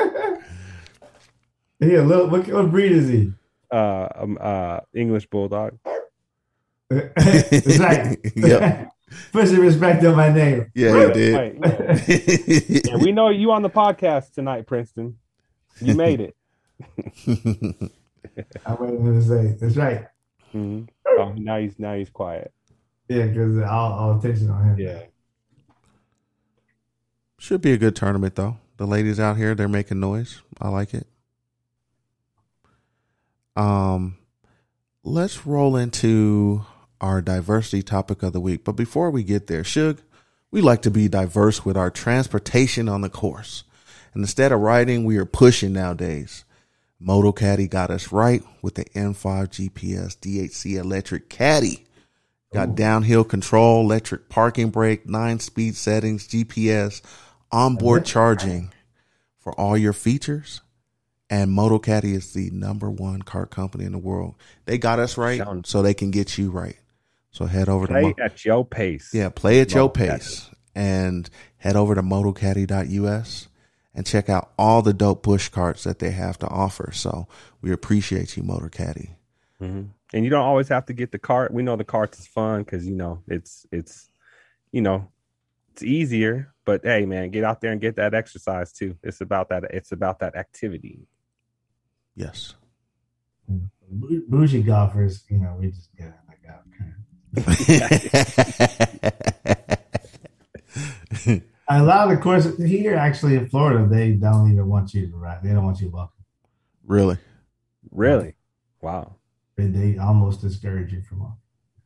[1.87, 3.33] yeah, look, what, what breed is he?
[3.71, 5.77] uh, um, uh, English bulldog.
[6.89, 8.17] That's right.
[8.35, 8.89] Yep.
[9.31, 10.71] Put some respect on my name.
[10.73, 11.35] Yeah, you did.
[11.35, 11.55] Right,
[12.07, 12.81] yeah.
[12.83, 15.17] Yeah, we know you on the podcast tonight, Princeton.
[15.79, 16.35] You made it.
[18.65, 20.07] I waited him to say, that's right.
[20.51, 20.87] Mhm.
[21.07, 22.51] Oh, now he's now he's quiet.
[23.07, 24.79] Yeah, because all, all attention on him.
[24.79, 25.03] Yeah.
[27.37, 28.57] Should be a good tournament though.
[28.77, 30.41] The ladies out here, they're making noise.
[30.59, 31.05] I like it.
[33.55, 34.17] Um,
[35.03, 36.65] let's roll into
[37.01, 38.63] our diversity topic of the week.
[38.63, 40.01] But before we get there, Shug,
[40.51, 43.63] we like to be diverse with our transportation on the course.
[44.13, 46.45] And instead of riding, we are pushing nowadays.
[46.99, 51.85] Moto Caddy got us right with the M5 GPS DHC electric caddy.
[52.53, 57.01] Got downhill control, electric parking brake, nine speed settings, GPS,
[57.51, 58.71] onboard charging
[59.39, 60.61] for all your features.
[61.29, 64.35] And MotoCaddy is the number one kart company in the world.
[64.65, 66.77] They got us right, Sounds- so they can get you right.
[67.31, 69.09] So head over to Play Mo- at your pace.
[69.13, 73.47] yeah, play at your pace and head over to motocaddy.us
[73.95, 76.91] and check out all the dope push carts that they have to offer.
[76.93, 77.27] So
[77.61, 79.09] we appreciate you, MotoCaddy.
[79.61, 79.89] Mhm.
[80.13, 81.51] And you don't always have to get the cart.
[81.53, 84.11] We know the carts is fun because you know it's it's
[84.71, 85.07] you know
[85.71, 86.53] it's easier.
[86.65, 88.95] But hey, man, get out there and get that exercise too.
[89.03, 89.63] It's about that.
[89.71, 91.07] It's about that activity.
[92.15, 92.53] Yes.
[93.89, 96.63] Bougie golfers, you know, we just get it like that.
[101.25, 101.41] Okay.
[101.69, 105.15] A lot of the courses here, actually in Florida, they don't even want you to
[105.15, 105.41] ride.
[105.43, 106.25] They don't want you walking.
[106.85, 107.17] really?
[107.91, 108.35] Really?
[108.81, 109.15] Wow.
[109.55, 111.37] They, they almost discourage you from walking.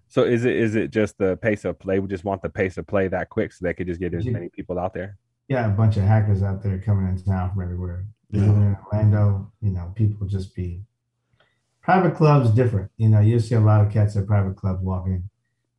[0.08, 2.00] So is it is it just the pace of play?
[2.00, 4.26] We just want the pace of play that quick so they could just get as
[4.26, 5.18] many people out there.
[5.50, 8.06] Yeah, a bunch of hackers out there coming into town from everywhere.
[8.30, 8.42] Yeah.
[8.42, 10.82] Living in Orlando, you know, people just be
[11.82, 12.92] private clubs different.
[12.98, 15.30] You know, you see a lot of cats at private clubs walking,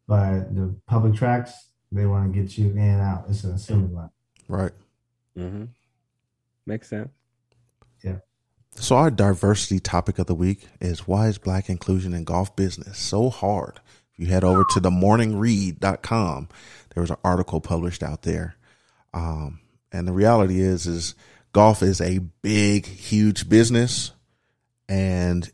[0.07, 1.53] but the public tracks,
[1.93, 3.25] they want to get you in and out.
[3.29, 4.11] It's an assembly line.
[4.49, 4.73] Right.
[5.37, 5.65] Mm-hmm.
[6.67, 7.11] Makes sense.
[8.03, 8.19] Yeah.
[8.75, 12.99] So our diversity topic of the week is why is black inclusion in golf business
[12.99, 13.81] so hard?
[14.13, 16.49] If you head over to the morningread.com,
[16.95, 18.57] there was an article published out there.
[19.13, 19.61] Um,
[19.93, 21.15] and the reality is, is
[21.59, 24.13] golf is a big, huge business.
[24.89, 25.51] And,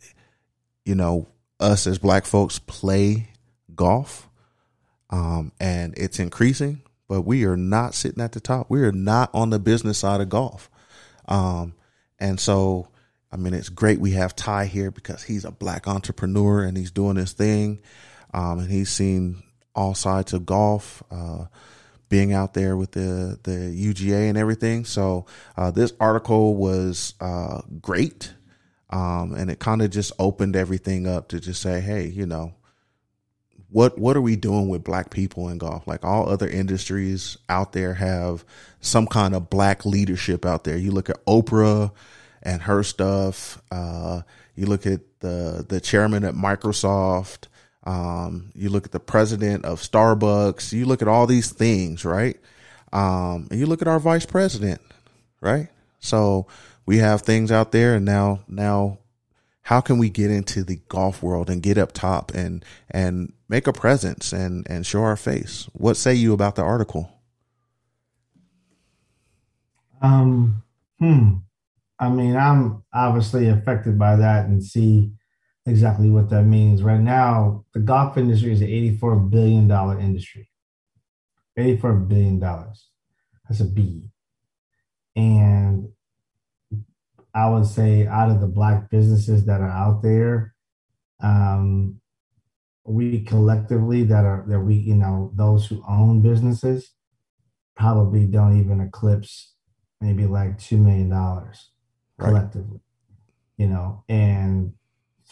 [0.85, 1.29] you know,
[1.59, 3.31] us as black folks play
[3.75, 4.29] golf.
[5.09, 8.67] Um, and it's increasing, but we are not sitting at the top.
[8.69, 10.69] We are not on the business side of golf.
[11.27, 11.73] Um,
[12.19, 12.89] and so,
[13.33, 16.91] I mean, it's great we have Ty here because he's a black entrepreneur and he's
[16.91, 17.81] doing his thing.
[18.35, 19.43] Um, and he's seen
[19.75, 21.47] all sides of golf, uh,
[22.15, 24.85] being out there with the, the UGA and everything.
[24.85, 28.33] So, uh, this article was, uh, great.
[28.91, 32.55] Um, and it kind of just opened everything up to just say, Hey, you know,
[33.75, 35.85] what what are we doing with black people in golf?
[35.89, 38.45] Like all other industries out there have
[38.81, 40.77] some kind of black leadership out there.
[40.77, 41.91] You look at Oprah
[42.41, 43.61] and her stuff.
[43.73, 44.21] Uh,
[44.55, 47.49] you look at the the chairman at Microsoft.
[47.85, 50.73] Um, you look at the president of Starbucks.
[50.73, 52.39] You look at all these things, right?
[52.93, 54.81] Um, and you look at our vice president,
[55.41, 55.69] right?
[56.01, 56.47] So
[56.87, 58.99] we have things out there, and now now
[59.63, 63.67] how can we get into the golf world and get up top and and make
[63.67, 67.15] a presence and and show our face what say you about the article
[70.05, 70.63] Um,
[70.99, 71.37] hmm.
[71.99, 75.13] I mean, I'm obviously affected by that and see
[75.67, 76.83] exactly what that means.
[76.83, 80.51] Right now, the golf industry is an $84 billion industry.
[81.59, 82.41] $84 billion.
[82.41, 84.11] That's a B.
[85.17, 85.89] And
[87.35, 90.55] I would say out of the black businesses that are out there,
[91.23, 92.01] um,
[92.85, 96.93] we collectively that are that we, you know, those who own businesses
[97.77, 99.55] probably don't even eclipse
[100.01, 101.71] maybe like two million dollars
[102.19, 102.29] Right.
[102.29, 102.81] collectively.
[103.57, 104.75] You know, and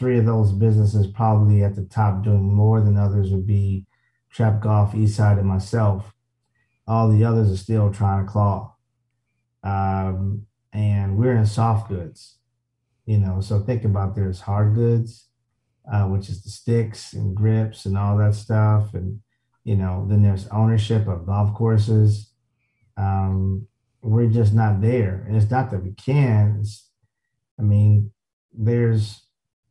[0.03, 3.87] three of those businesses probably at the top doing more than others would be
[4.33, 6.13] Trap Golf, Eastside, and myself.
[6.89, 8.75] All the others are still trying to claw.
[9.63, 12.39] Um, and we're in soft goods,
[13.07, 13.41] you know.
[13.41, 15.29] So think about there's hard goods,
[15.91, 18.95] uh, which is the sticks and grips and all that stuff.
[18.95, 19.21] And,
[19.63, 22.33] you know, then there's ownership of golf courses.
[22.97, 23.69] Um,
[24.03, 25.25] we're just not there.
[25.29, 26.57] And it's not that we can.
[26.59, 26.91] It's,
[27.57, 28.11] I mean,
[28.53, 29.22] there's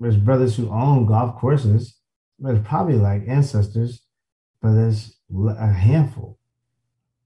[0.01, 1.95] there's brothers who own golf courses.
[2.39, 4.01] There's probably like ancestors,
[4.61, 6.39] but there's a handful.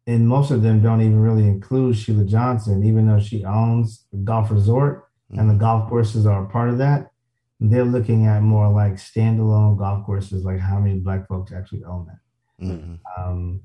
[0.05, 4.19] And most of them don't even really include Sheila Johnson, even though she owns the
[4.19, 7.11] golf resort and the golf courses are a part of that.
[7.59, 12.07] They're looking at more like standalone golf courses, like how many black folks actually own
[12.07, 12.65] that.
[12.65, 12.99] Mhm.
[13.17, 13.61] Um,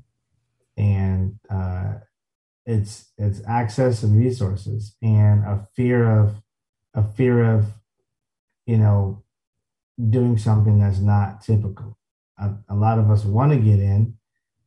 [0.76, 1.94] and uh,
[2.64, 6.40] it's it's access and resources and a fear of
[6.94, 7.66] a fear of
[8.70, 9.22] you know
[10.08, 11.98] doing something that's not typical.
[12.38, 14.14] A, a lot of us want to get in,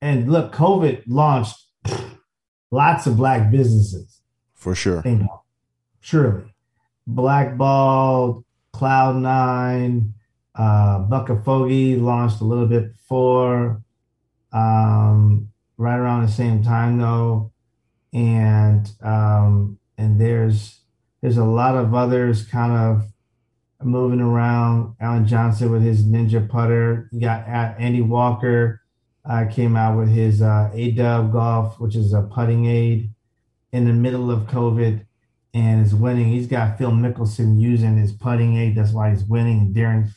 [0.01, 1.55] and look, COVID launched
[2.71, 4.21] lots of black businesses.
[4.53, 4.99] For sure.
[4.99, 5.29] Of,
[6.01, 6.53] surely,
[7.07, 8.43] Blackballed,
[8.73, 10.13] Cloud Nine,
[10.53, 13.81] uh, Buck of Fogey launched a little bit before,
[14.51, 17.53] um, right around the same time though,
[18.11, 20.81] and um, and there's
[21.21, 23.12] there's a lot of others kind of
[23.85, 24.95] moving around.
[24.99, 27.09] Alan Johnson with his Ninja putter.
[27.11, 28.81] You got Andy Walker
[29.25, 33.09] uh, came out with his uh, A-Dub Golf, which is a putting aid
[33.71, 35.05] in the middle of COVID
[35.53, 36.27] and is winning.
[36.27, 38.75] He's got Phil Mickelson using his putting aid.
[38.75, 39.73] That's why he's winning.
[39.73, 40.09] Darren,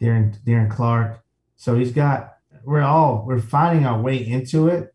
[0.00, 1.22] Darren, Darren Clarke.
[1.56, 2.30] So he's got.
[2.64, 4.94] We're all we're finding our way into it,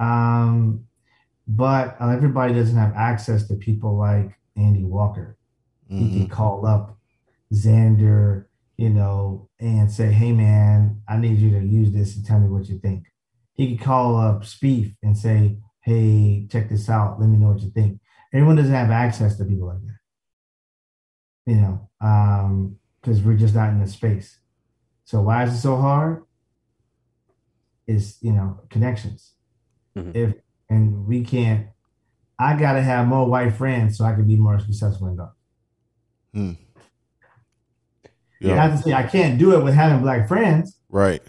[0.00, 0.86] um,
[1.46, 5.36] but everybody doesn't have access to people like Andy Walker.
[5.88, 6.96] He can call up
[7.52, 8.46] Xander,
[8.76, 12.48] you know, and say, "Hey, man, I need you to use this and tell me
[12.48, 13.06] what you think."
[13.54, 17.20] He could call up Spieth and say, "Hey, check this out.
[17.20, 18.00] Let me know what you think."
[18.32, 19.98] Everyone doesn't have access to people like that,
[21.46, 21.88] you know,
[23.00, 24.38] because we're just not in the space.
[25.04, 26.24] So why is it so hard?
[27.86, 29.34] Is you know connections.
[29.96, 30.14] Mhm.
[30.14, 30.34] If
[30.68, 31.66] and we can't.
[32.38, 35.34] I gotta have more white friends so I can be more successful in golf.
[38.40, 38.48] Hmm.
[38.56, 41.22] Not to say I can't do it with having black friends, Right.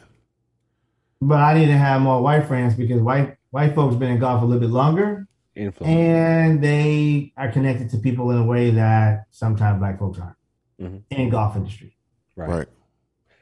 [1.22, 4.42] but I need to have more white friends because white white folks been in golf
[4.42, 5.92] a little bit longer Influence.
[5.94, 10.38] and they are connected to people in a way that sometimes black folks aren't
[10.82, 11.04] Mhm.
[11.10, 11.96] in golf industry.
[12.38, 12.68] Right.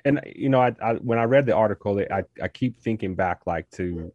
[0.04, 3.46] and you know I, I when i read the article i i keep thinking back
[3.46, 4.12] like to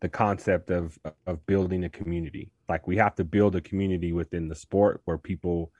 [0.00, 4.48] the concept of of building a community like we have to build a community within
[4.48, 5.70] the sport where people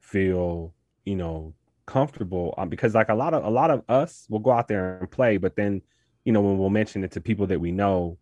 [0.00, 0.74] feel
[1.04, 1.54] you know
[1.86, 4.98] comfortable um, because like a lot of a lot of us will go out there
[4.98, 5.80] and play but then
[6.24, 8.18] you know when we'll mention it to people that we know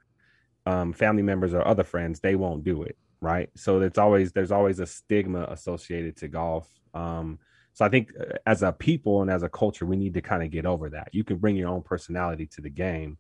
[0.66, 4.52] um family members or other friends they won't do it right so it's always there's
[4.52, 7.38] always a stigma associated to golf um
[7.74, 10.42] so I think uh, as a people and as a culture, we need to kind
[10.42, 11.08] of get over that.
[11.12, 13.18] You can bring your own personality to the game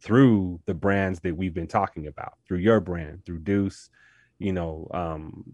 [0.00, 3.88] through the brands that we've been talking about, through your brand, through Deuce.
[4.40, 5.44] You know, um,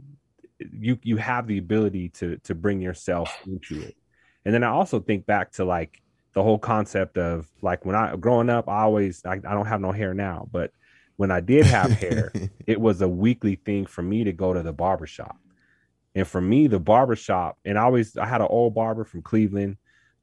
[0.59, 3.97] you you have the ability to to bring yourself into it.
[4.45, 6.03] And then I also think back to like
[6.35, 9.81] the whole concept of like when I growing up, I always I, I don't have
[9.81, 10.71] no hair now, but
[11.17, 12.33] when I did have hair,
[12.67, 15.37] it was a weekly thing for me to go to the barbershop.
[16.15, 19.77] And for me, the barbershop, and I always I had an old barber from Cleveland,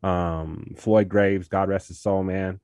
[0.03, 2.59] um, Floyd Graves, God rest his soul, man.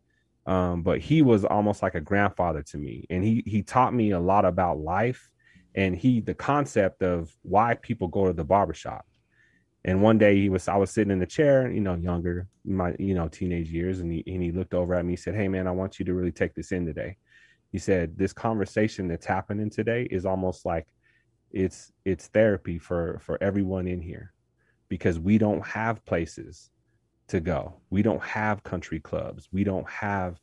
[0.45, 3.05] Um, but he was almost like a grandfather to me.
[3.09, 5.29] And he he taught me a lot about life
[5.75, 9.05] and he the concept of why people go to the barbershop.
[9.83, 12.95] And one day he was I was sitting in the chair, you know, younger, my
[12.99, 15.47] you know, teenage years, and he and he looked over at me, he said, Hey
[15.47, 17.17] man, I want you to really take this in today.
[17.71, 20.87] He said, This conversation that's happening today is almost like
[21.51, 24.33] it's it's therapy for for everyone in here
[24.89, 26.69] because we don't have places
[27.27, 30.39] to go we don't have country clubs we don't have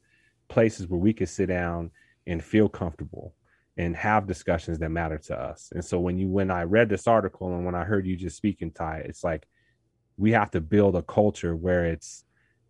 [0.49, 1.91] places where we could sit down
[2.27, 3.35] and feel comfortable
[3.79, 7.07] and have discussions that matter to us and so when you when i read this
[7.07, 9.47] article and when i heard you just speaking ty it's like
[10.17, 12.25] we have to build a culture where it's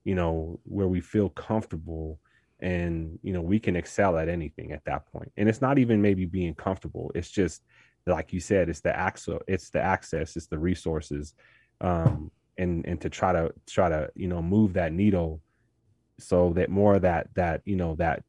[0.04, 2.20] you know where we feel comfortable
[2.60, 5.32] and you know we can excel at anything at that point.
[5.36, 7.62] and it's not even maybe being comfortable it's just
[8.06, 11.34] like you said it's the access it's the access it's the resources
[11.80, 15.40] um and and to try to try to you know move that needle
[16.18, 18.24] so that more of that that you know that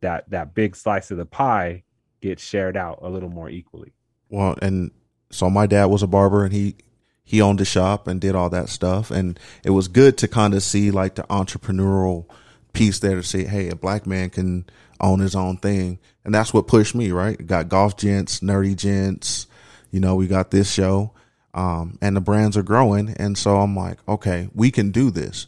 [0.00, 1.82] that that big slice of the pie
[2.22, 3.92] gets shared out a little more equally
[4.30, 4.90] Well, and
[5.30, 6.76] so my dad was a barber and he
[7.24, 10.54] he owned a shop and did all that stuff and it was good to kind
[10.54, 12.26] of see like the entrepreneurial
[12.72, 14.64] piece there to say, hey, a black man can
[15.00, 15.98] own his own thing.
[16.24, 17.44] And that's what pushed me, right?
[17.46, 19.46] Got golf gents, nerdy gents,
[19.90, 21.12] you know, we got this show.
[21.54, 23.10] Um, and the brands are growing.
[23.18, 25.46] And so I'm like, okay, we can do this.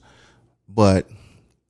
[0.68, 1.08] but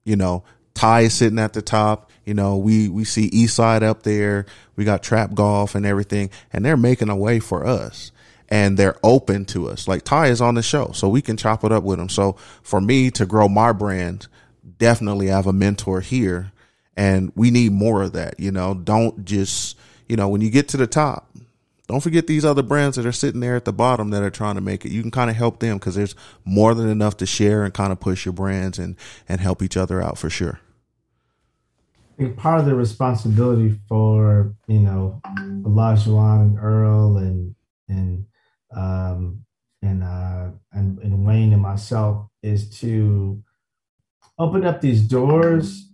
[0.05, 0.45] you know,
[0.75, 2.11] Ty is sitting at the top.
[2.25, 4.47] You know, we we see Eastside up there.
[4.77, 8.11] We got Trap Golf and everything, and they're making a way for us.
[8.49, 9.89] And they're open to us.
[9.89, 12.09] Like Ty is on the show, so we can chop it up with him.
[12.09, 14.27] So for me to grow my brand,
[14.79, 16.53] definitely have a mentor here,
[16.97, 18.39] and we need more of that.
[18.39, 19.77] You know, don't just
[20.09, 21.35] you know when you get to the top,
[21.87, 24.55] don't forget these other brands that are sitting there at the bottom that are trying
[24.55, 24.93] to make it.
[24.93, 26.15] You can kind of help them because there's
[26.45, 28.97] more than enough to share and kind of push your brands and
[29.29, 30.61] and help each other out for sure.
[32.15, 37.57] I think part of the responsibility for you know Olajuwon and Earl and
[37.89, 38.25] and
[38.75, 39.45] um,
[39.83, 43.43] and, uh, and and Wayne and myself is to
[44.39, 45.89] open up these doors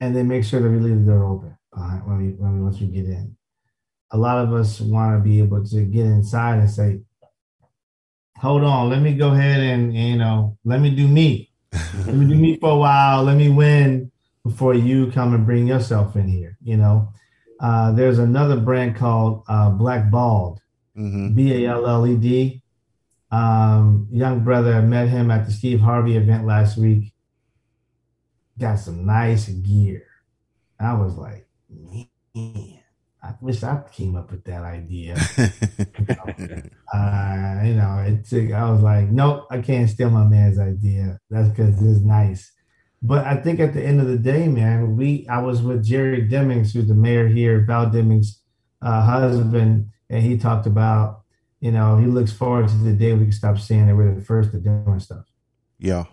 [0.00, 2.80] and then make sure that we leave the open behind when we when we once
[2.80, 3.36] we get in.
[4.10, 7.00] A lot of us want to be able to get inside and say,
[8.38, 11.52] "Hold on, let me go ahead and you know let me do me,
[12.06, 14.10] let me do me for a while, let me win."
[14.44, 16.56] Before you come and bring yourself in here.
[16.62, 17.12] You know,
[17.60, 20.60] uh, there's another brand called uh, Black Balled,
[20.96, 21.34] Mm-hmm.
[21.34, 22.62] B A L L E D.
[23.30, 27.12] Um, young brother, I met him at the Steve Harvey event last week.
[28.58, 30.06] Got some nice gear.
[30.78, 32.08] I was like, man,
[33.22, 35.14] I wish I came up with that idea.
[36.94, 41.18] uh, you know, it took, I was like, nope, I can't steal my man's idea.
[41.30, 42.52] That's because it's nice.
[43.06, 46.26] But I think at the end of the day, man, we I was with Jerry
[46.26, 48.38] Demings, who's the mayor here, Val Demings'
[48.80, 51.20] uh, husband, and he talked about,
[51.60, 54.22] you know, he looks forward to the day we can stop saying that we're the
[54.24, 55.26] first to doing stuff,
[55.78, 56.04] Yeah.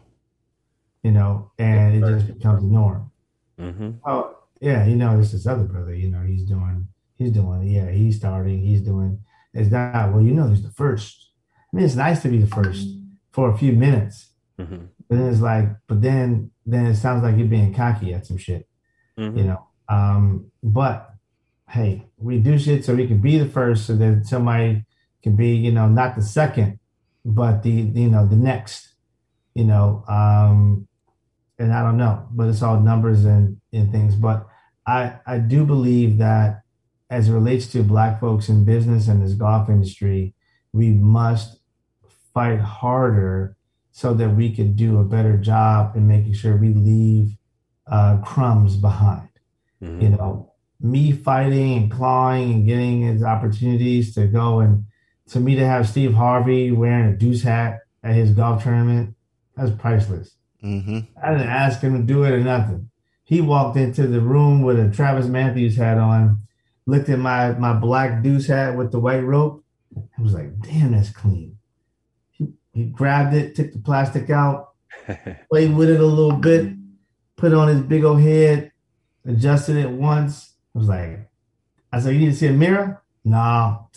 [1.02, 3.10] you know, and it just becomes the norm.
[3.58, 3.92] Mm-hmm.
[4.06, 5.96] Oh yeah, you know, it's this other brother.
[5.96, 9.20] You know, he's doing, he's doing, yeah, he's starting, he's doing.
[9.54, 11.30] It's not well, you know, he's the first.
[11.72, 12.86] I mean, it's nice to be the first
[13.32, 14.28] for a few minutes,
[14.60, 14.86] Mm-hmm.
[15.12, 18.38] But then it's like, but then then it sounds like you're being cocky at some
[18.38, 18.66] shit,
[19.20, 19.38] Mm-hmm.
[19.38, 19.68] you know.
[19.89, 21.14] Um, but
[21.68, 24.86] hey, we do shit so we can be the first, so that somebody
[25.22, 26.80] can be, you know, not the second,
[27.26, 28.95] but the you know the next,
[29.53, 30.05] you know.
[30.07, 30.88] Um,
[31.59, 34.16] and I don't know, but it's all numbers and, and things.
[34.16, 34.47] But
[34.88, 36.62] I I do believe that
[37.09, 40.34] as it relates to black folks in business and this golf industry,
[40.72, 41.59] we must
[42.34, 43.57] fight harder
[43.92, 47.38] so that we could do a better job in making sure we leave
[47.88, 49.30] uh, crumbs behind.
[49.82, 50.02] Mm-hmm.
[50.02, 54.86] You know, me fighting and clawing and getting his opportunities to go and
[55.30, 59.16] to me to have Steve Harvey wearing a deuce hat at his golf tournament,
[59.56, 60.36] that's priceless.
[60.64, 61.00] Mm-hmm.
[61.22, 62.89] I didn't ask him to do it or nothing.
[63.24, 66.42] He walked into the room with a Travis Matthews hat on,
[66.86, 69.64] looked at my my black deuce hat with the white rope,
[69.96, 71.58] and was like, "Damn, that's clean."
[72.74, 74.72] He, he grabbed it, took the plastic out,
[75.49, 76.74] played with it a little bit,
[77.36, 78.72] put it on his big old head,
[79.26, 80.53] adjusted it once.
[80.76, 81.30] I was like,
[81.91, 83.89] "I said, you need to see a mirror?" No,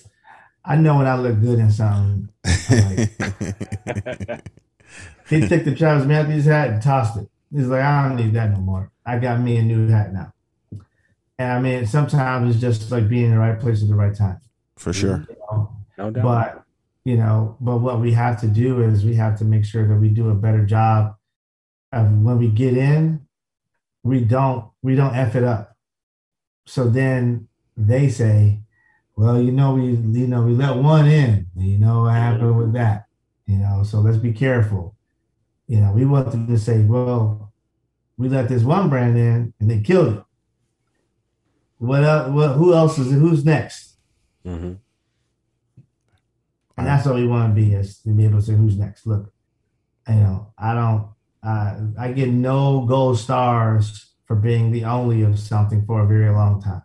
[0.64, 2.30] I know when I look good in something.
[2.44, 3.10] Like,
[5.28, 7.28] he took the Travis Matthews hat and tossed it.
[7.52, 8.90] He's like, I don't need that no more.
[9.06, 10.32] I got me a new hat now.
[11.38, 14.14] And I mean, sometimes it's just like being in the right place at the right
[14.14, 14.40] time.
[14.76, 15.26] for sure.
[15.28, 15.76] You know?
[15.98, 16.24] No doubt.
[16.24, 16.63] But
[17.04, 19.96] you know, but what we have to do is we have to make sure that
[19.96, 21.14] we do a better job
[21.92, 23.20] of when we get in,
[24.02, 25.76] we don't we don't f it up.
[26.66, 28.60] So then they say,
[29.16, 31.46] well, you know, we you know we let one in.
[31.56, 33.06] You know what happened with that.
[33.46, 34.96] You know, so let's be careful.
[35.66, 37.52] You know, we want them to say, well,
[38.16, 40.24] we let this one brand in and they killed it.
[41.78, 42.30] What else?
[42.30, 43.16] What, who else is it?
[43.16, 43.96] Who's next?
[44.46, 44.74] Mm-hmm.
[46.76, 49.06] And that's all we want to be is to be able to say who's next.
[49.06, 49.32] Look,
[50.08, 51.08] you know, I don't,
[51.42, 56.30] uh, I get no gold stars for being the only of something for a very
[56.30, 56.82] long time.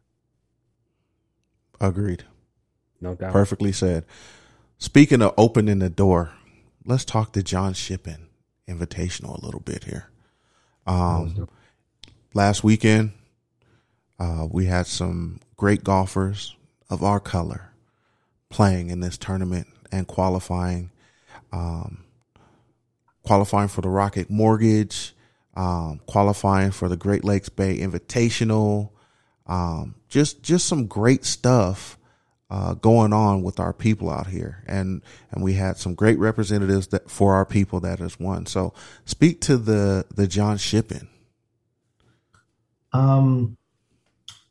[1.79, 2.23] Agreed.
[3.01, 3.31] No doubt.
[3.31, 4.05] Perfectly said.
[4.77, 6.33] Speaking of opening the door,
[6.85, 8.27] let's talk to John Shippen
[8.67, 10.09] Invitational a little bit here.
[10.85, 11.47] Um,
[12.33, 13.13] last weekend,
[14.19, 16.55] uh, we had some great golfers
[16.89, 17.71] of our color
[18.49, 20.91] playing in this tournament and qualifying,
[21.51, 22.05] um,
[23.23, 25.15] qualifying for the Rocket Mortgage,
[25.55, 28.91] um, qualifying for the Great Lakes Bay Invitational.
[29.45, 31.97] Um, just just some great stuff
[32.49, 35.01] uh, going on with our people out here, and
[35.31, 38.45] and we had some great representatives that for our people that has won.
[38.45, 38.73] So
[39.05, 41.09] speak to the the John Shippen.
[42.91, 43.57] Um,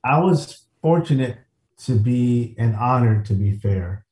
[0.04, 1.38] I was fortunate
[1.78, 4.04] to be and honored to be fair,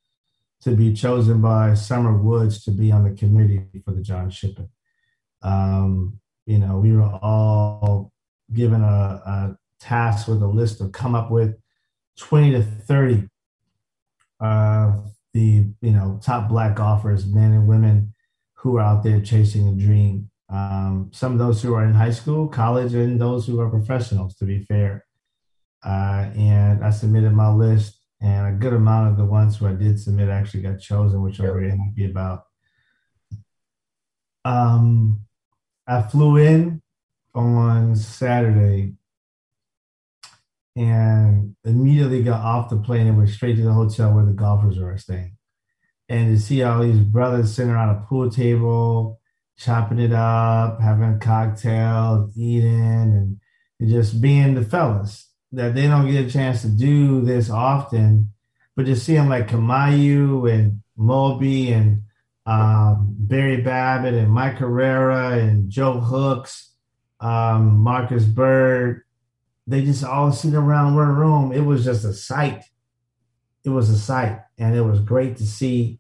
[0.66, 4.68] to be chosen by Summer Woods to be on the committee for the John Shippen.
[5.40, 8.12] Um, you know, we were all
[8.52, 11.55] given a, a task with a list to come up with
[12.18, 13.28] 20 to 30
[14.40, 18.12] of the, you know, top black golfers, men and women
[18.55, 20.28] who are out there chasing a dream.
[20.48, 24.34] Um, some of those who are in high school, college, and those who are professionals,
[24.38, 25.05] to be fair.
[25.84, 29.73] Uh, and I submitted my list, and a good amount of the ones who I
[29.73, 32.43] did submit actually got chosen, which I'm really happy about.
[34.44, 35.20] Um,
[35.86, 36.82] I flew in
[37.36, 38.94] on Saturday
[40.74, 44.78] and immediately got off the plane and went straight to the hotel where the golfers
[44.78, 45.36] were staying.
[46.09, 49.20] And to see all these brothers sitting around a pool table,
[49.57, 53.39] chopping it up, having cocktails, eating,
[53.81, 58.32] and just being the fellas that they don't get a chance to do this often.
[58.74, 62.02] But just seeing like Kamaiu and Moby and
[62.44, 66.73] um, Barry Babbitt and Mike Herrera and Joe Hooks,
[67.20, 69.02] um, Marcus Byrd.
[69.66, 71.52] They just all sitting around one room.
[71.52, 72.64] It was just a sight.
[73.64, 75.98] It was a sight, and it was great to see.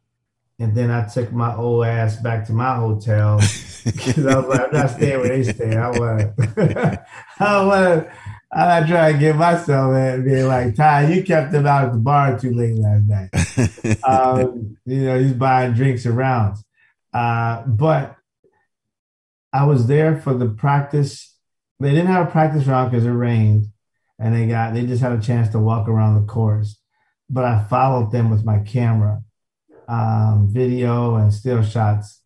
[0.58, 3.38] And then I took my old ass back to my hotel
[3.84, 5.76] because I was like, I'm not staying where they stay.
[5.76, 7.06] I want to,
[7.40, 8.08] I want
[8.52, 11.84] to, I am trying to get myself in being like, Ty, you kept him out
[11.84, 14.04] at the bar too late last night.
[14.04, 16.56] um, you know, he's buying drinks around.
[17.12, 18.16] Uh, but
[19.52, 21.34] I was there for the practice.
[21.80, 23.66] They didn't have a practice round because it rained,
[24.18, 26.78] and they got they just had a chance to walk around the course.
[27.30, 29.22] But I followed them with my camera,
[29.88, 32.20] um, video and still shots,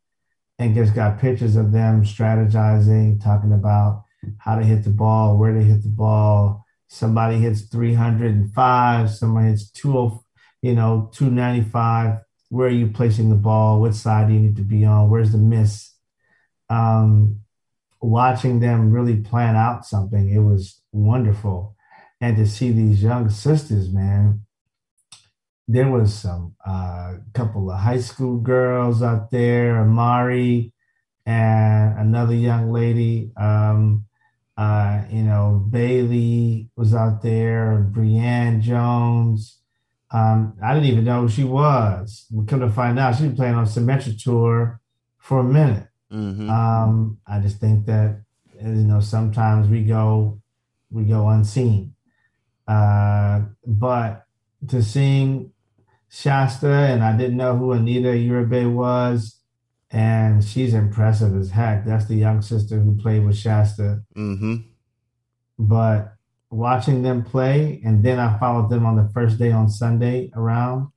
[0.59, 4.05] and just got pictures of them strategizing, talking about
[4.39, 6.65] how to hit the ball, where to hit the ball.
[6.89, 10.19] Somebody hits 305, somebody hits 20,
[10.63, 12.19] you know, 295.
[12.49, 13.81] Where are you placing the ball?
[13.81, 15.09] What side do you need to be on?
[15.09, 15.95] Where's the miss?
[16.69, 17.41] Um,
[18.01, 21.77] watching them really plan out something, it was wonderful.
[22.21, 24.43] And to see these young sisters, man,
[25.69, 30.73] there was some uh, couple of high school girls out there, Amari
[31.27, 33.31] and another young lady.
[33.37, 34.07] Um,
[34.61, 39.59] uh, you know, Bailey was out there, Brianne Jones.
[40.11, 42.27] Um, I didn't even know who she was.
[42.31, 44.79] We come to find out she was playing on Symetra Tour
[45.17, 45.89] for a minute.
[46.13, 46.51] Mm-hmm.
[46.51, 48.21] Um, I just think that
[48.63, 50.43] you know sometimes we go
[50.91, 51.95] we go unseen.
[52.69, 54.27] Uh, but
[54.69, 55.53] to sing
[56.11, 59.40] Shasta, and I didn't know who Anita Uwadia was,
[59.91, 61.85] and she's impressive as heck.
[61.85, 64.03] That's the young sister who played with Shasta.
[64.17, 64.57] Mm-hmm.
[65.59, 66.15] But
[66.51, 70.89] watching them play, and then I followed them on the first day on Sunday around,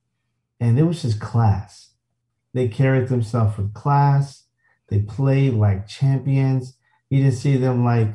[0.60, 1.90] and it was just class.
[2.52, 4.44] They carried themselves with class.
[4.88, 6.76] They played like champions.
[7.10, 8.14] You didn't see them like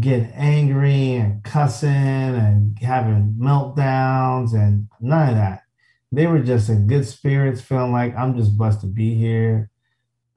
[0.00, 5.62] get angry and cussing and having meltdowns and none of that.
[6.10, 9.70] They were just in good spirits, feeling like I'm just blessed to be here.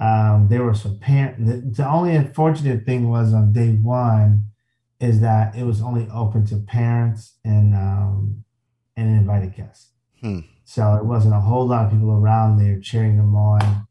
[0.02, 1.46] Um, there were some parent.
[1.46, 4.46] The, the only unfortunate thing was on day one
[5.00, 8.44] is that it was only open to parents and um,
[8.98, 9.92] and invited guests.
[10.20, 10.40] Hmm.
[10.64, 13.88] So it wasn't a whole lot of people around there cheering them on,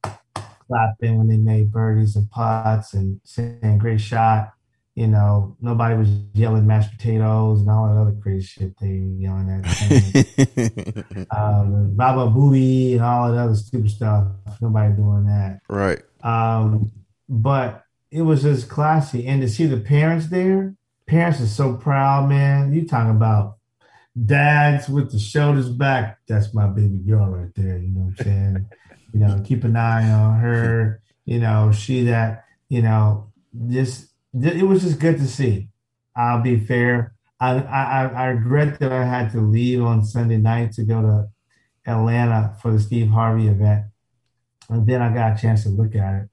[0.67, 4.53] clapping when they made birdies and putts and saying "great shot."
[4.95, 9.49] You know, nobody was yelling mashed potatoes and all that other crazy shit they yelling
[9.49, 11.27] at.
[11.37, 14.27] um, Baba Booey and all that other stupid stuff.
[14.61, 15.61] Nobody doing that.
[15.69, 16.03] right.
[16.23, 16.91] Um,
[17.29, 19.27] but it was just classy.
[19.27, 20.75] And to see the parents there,
[21.07, 22.73] parents are so proud, man.
[22.73, 23.59] You talking about
[24.27, 26.19] dads with the shoulders back.
[26.27, 27.79] That's my baby girl right there.
[27.79, 28.67] You know what I'm saying?
[29.13, 31.01] you know, keep an eye on her.
[31.25, 33.33] You know, she that, you know,
[33.69, 35.69] just it was just good to see.
[36.17, 37.15] I'll be fair.
[37.41, 41.29] I, I I regret that I had to leave on Sunday night to go to
[41.91, 43.87] Atlanta for the Steve Harvey event.
[44.69, 46.29] And then I got a chance to look at it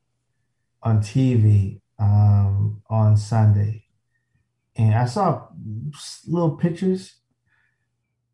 [0.84, 3.86] on TV um, on Sunday.
[4.76, 5.48] And I saw
[6.28, 7.16] little pictures,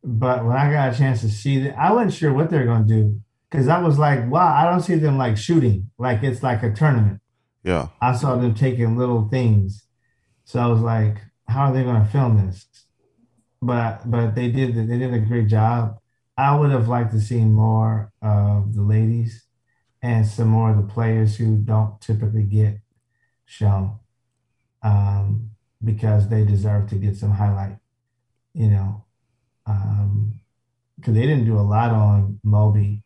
[0.03, 2.85] but when I got a chance to see it, I wasn't sure what they're going
[2.85, 6.43] to do because I was like, wow, I don't see them like shooting, like it's
[6.43, 7.21] like a tournament.
[7.63, 7.87] Yeah.
[8.01, 9.87] I saw them taking little things.
[10.43, 11.17] So I was like,
[11.47, 12.67] how are they going to film this?
[13.61, 15.97] But but they did they did a great job.
[16.37, 19.45] I would have liked to see more of the ladies
[20.01, 22.79] and some more of the players who don't typically get
[23.45, 23.99] shown
[24.81, 25.51] um,
[25.83, 27.77] because they deserve to get some highlight,
[28.53, 29.05] you know.
[30.97, 33.03] Because they didn't do a lot on Moby.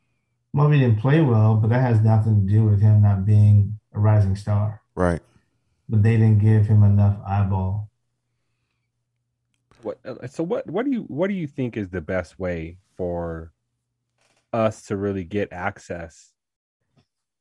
[0.54, 4.00] Moby didn't play well, but that has nothing to do with him not being a
[4.00, 4.82] rising star.
[4.96, 5.22] Right.
[5.90, 7.90] but they didn't give him enough eyeball.
[9.82, 10.00] What?
[10.06, 10.68] uh, So what?
[10.68, 13.52] What do you what do you think is the best way for
[14.54, 16.32] us to really get access?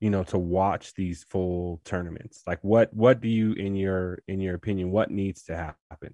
[0.01, 2.43] You know, to watch these full tournaments.
[2.47, 6.13] Like, what what do you, in your in your opinion, what needs to happen?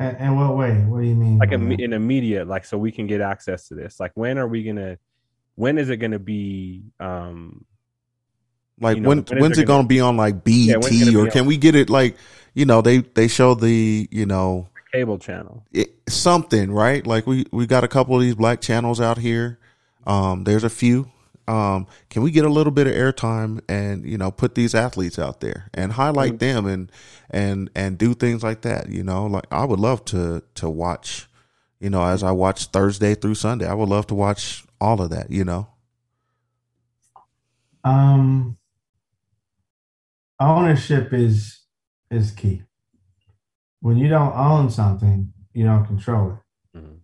[0.00, 0.72] And, and what way?
[0.84, 1.38] What do you mean?
[1.38, 1.80] Like by im- that?
[1.80, 3.98] in immediate, like, so we can get access to this.
[4.00, 4.98] Like, when are we gonna?
[5.54, 6.82] When is it gonna be?
[7.00, 7.64] Um,
[8.80, 10.80] Like You know, when when is when's it it going to be on like BET
[10.82, 12.16] when's or be can on- we get it like
[12.54, 15.64] you know they they show the you know cable channel.
[15.72, 17.06] it, something right?
[17.06, 19.58] Like we we got a couple of these black channels out here.
[20.06, 21.10] Um there's a few.
[21.46, 25.18] Um can we get a little bit of airtime and you know put these athletes
[25.18, 26.38] out there and highlight Mm-hmm.
[26.38, 26.92] them and
[27.30, 29.26] and and do things like that you know?
[29.26, 31.28] Like I would love to to watch
[31.80, 35.10] you know as I watch Thursday through Sunday I would love to watch all of
[35.10, 35.68] that you know?
[37.84, 38.57] Um,
[40.40, 41.64] ownership is
[42.10, 42.62] is key.
[43.80, 46.78] When you don't own something, you don't control it.
[46.78, 47.00] Mhm.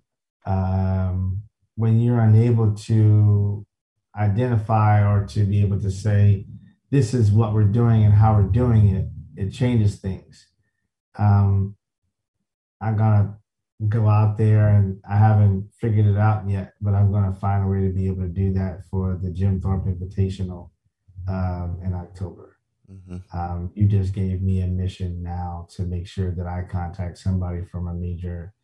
[0.46, 1.42] Um,
[1.76, 3.66] when you're unable to
[4.16, 6.46] identify or to be able to say,
[6.90, 10.46] "This is what we're doing and how we're doing it," it changes things.
[11.18, 11.76] Um,
[12.80, 13.38] I'm gonna
[13.88, 17.68] go out there and I haven't figured it out yet, but I'm gonna find a
[17.68, 20.70] way to be able to do that for the Jim Thorpe Invitational
[21.26, 22.53] um, in October.
[22.88, 27.18] Hmm Um, you just gave me a mission now to make sure that I contact
[27.18, 28.54] somebody from a major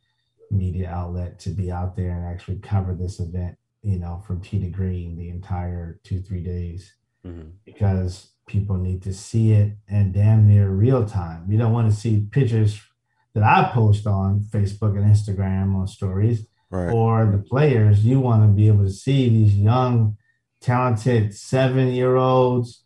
[0.51, 4.59] media outlet to be out there and actually cover this event, you know, from T
[4.61, 6.93] to green the entire two, three days
[7.25, 7.53] Mhm.
[7.65, 11.51] because people need to see it and damn near real time.
[11.51, 12.81] You don't want to see pictures
[13.35, 18.05] that I post on Facebook and Instagram on stories right or the players.
[18.05, 20.17] You want to be able to see these young,
[20.61, 22.85] talented seven year olds,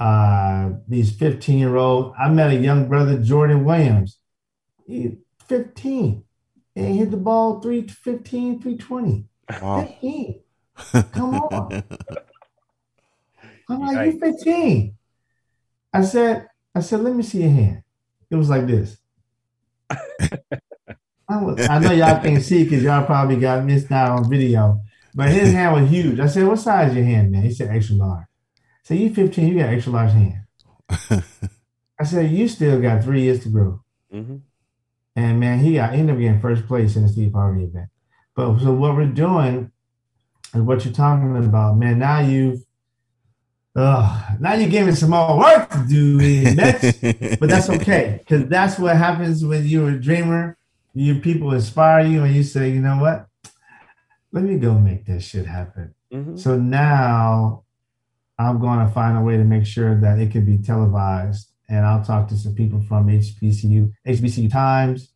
[0.00, 2.14] uh, these 15 year old.
[2.18, 4.18] I met a young brother, Jordan Williams.
[4.86, 6.24] He 15
[6.76, 9.24] and he hit the ball 315, 320.
[9.60, 10.40] wow 15.
[11.12, 11.84] Come on.
[13.68, 14.38] I'm like, you Yikes.
[14.38, 14.96] 15.
[15.92, 17.82] I said, I said, let me see your hand.
[18.30, 18.96] It was like this.
[19.90, 24.80] I, was, I know y'all can't see because y'all probably got missed out on video,
[25.14, 26.18] but his hand was huge.
[26.18, 27.42] I said, what size is your hand, man?
[27.42, 28.26] He said, extra large.
[28.90, 30.40] Said, you 15, you got extra large hand.
[32.00, 33.84] I said, you still got three years to grow.
[34.12, 34.40] Mhm.
[35.14, 37.88] And man, he got ended up getting first place in the Steve Harvey event.
[38.34, 39.70] But so what we're doing
[40.52, 42.00] is what you're talking about, man.
[42.00, 42.64] Now you've
[43.76, 46.16] uh, now you're giving some more work to do
[46.56, 46.98] Mets,
[47.38, 50.58] but that's okay because that's what happens when you're a dreamer.
[50.94, 53.28] You people inspire you, and you say, you know what?
[54.32, 55.94] Let me go make this shit happen.
[56.12, 56.36] Mhm.
[56.36, 57.62] So now
[58.40, 61.48] I'm going to find a way to make sure that it can be televised.
[61.68, 65.12] And I'll talk to some people from HBCU, HBCU Times,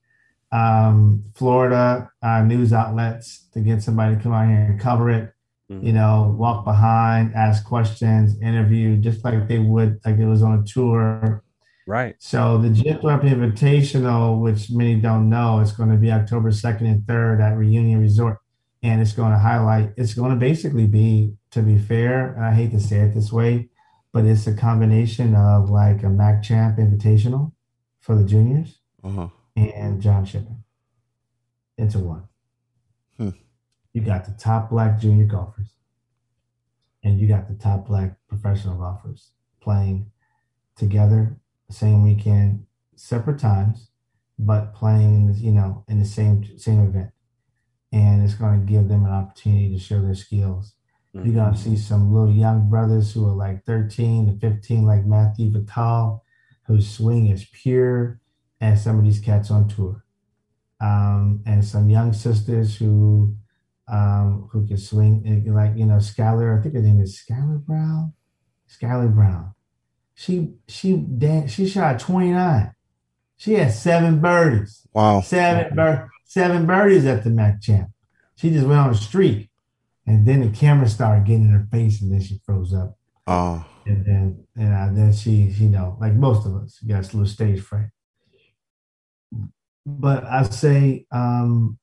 [0.53, 5.33] um, Florida uh, news outlets to get somebody to come out here and cover it.
[5.71, 5.83] Mhm.
[5.83, 10.61] You know, walk behind, ask questions, interview, just like they would, like it was on
[10.61, 11.43] a tour.
[11.87, 12.15] Right.
[12.19, 12.71] So the
[13.01, 17.57] Thorpe Invitational, which many don't know, is going to be October 2nd and 3rd at
[17.57, 18.39] Reunion Resort.
[18.83, 22.72] And it's going to highlight, it's going to basically be, to be fair, I hate
[22.72, 23.68] to say it this way,
[24.12, 27.52] but it's a combination of like a Mac Champ Invitational
[28.01, 29.28] for the juniors uh-huh.
[29.56, 30.64] and John Shippen
[31.78, 32.24] into one.
[33.16, 33.31] Hmm.
[33.93, 35.74] You got the top black junior golfers,
[37.05, 40.10] and you got the top black professional golfers playing
[40.76, 41.36] together
[41.68, 42.66] the same weekend,
[42.97, 43.90] separate times,
[44.40, 47.10] but playing you know in the same same event.
[47.93, 50.74] And it's going to give them an opportunity to show their skills.
[51.15, 55.07] You're going to see some little young brothers who are like 13 to 15, like
[55.07, 56.24] Matthew Vital,
[56.66, 58.20] whose swing is pure,
[58.61, 60.05] and some of these cats on tour.
[60.81, 63.36] Um, and some young sisters who
[63.86, 67.65] um, who can swing, eh, like, you know, Skylar, I think her name is Skylar
[67.65, 68.15] Brown.
[68.69, 69.55] Skylar Brown.
[70.15, 71.05] She she
[71.49, 72.73] she shot 29.
[73.36, 74.86] She had seven birdies.
[74.93, 75.20] Wow.
[75.20, 77.91] Seven bir- seven birdies at the Mac Champ.
[78.36, 79.51] She just went on a streak.
[80.06, 82.98] And then the camera started getting in her face and then she froze up.
[83.26, 87.16] Oh, And then and uh, then she, you know, like most of us, got a
[87.16, 87.89] little stage fright.
[89.86, 91.78] But I say, um,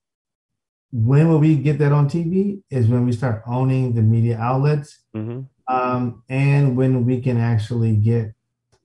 [0.92, 2.62] when will we get that on TV?
[2.70, 5.48] Is when we start owning the media outlets, Mhm.
[5.68, 8.34] um, and when we can actually get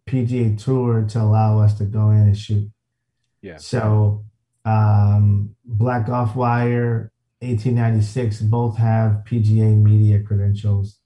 [0.07, 2.71] PGA Tour to allow us to go in and shoot.
[3.43, 3.57] Yeah.
[3.57, 4.25] So,
[4.65, 7.11] um, Black Golf Wire,
[7.41, 10.99] 1896, both have PGA media credentials.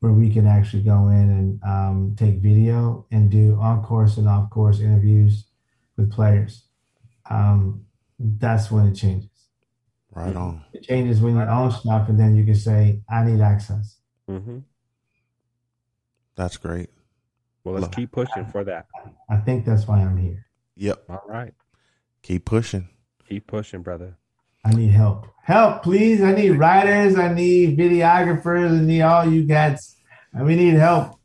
[0.00, 4.26] where we can actually go in and um, take video and do on course and
[4.28, 5.44] off course interviews
[5.96, 6.64] with players.
[7.28, 7.84] Um,
[8.18, 9.28] that's when it changes.
[10.10, 10.64] Right on.
[10.72, 14.60] It changes when you own stuff, and then you can say, "I need access." hmm
[16.34, 16.90] That's great.
[17.64, 17.92] Well, let's Look.
[17.92, 18.86] keep pushing for that.
[19.28, 20.46] I think that's why I'm here.
[20.76, 21.04] Yep.
[21.10, 21.54] All right.
[22.22, 22.88] Keep pushing.
[23.28, 24.16] Keep pushing, brother.
[24.64, 25.26] I need help.
[25.42, 26.20] Help, please.
[26.22, 27.16] I need writers.
[27.16, 28.78] I need videographers.
[28.78, 29.96] I need all you guys.
[30.38, 31.18] We need help.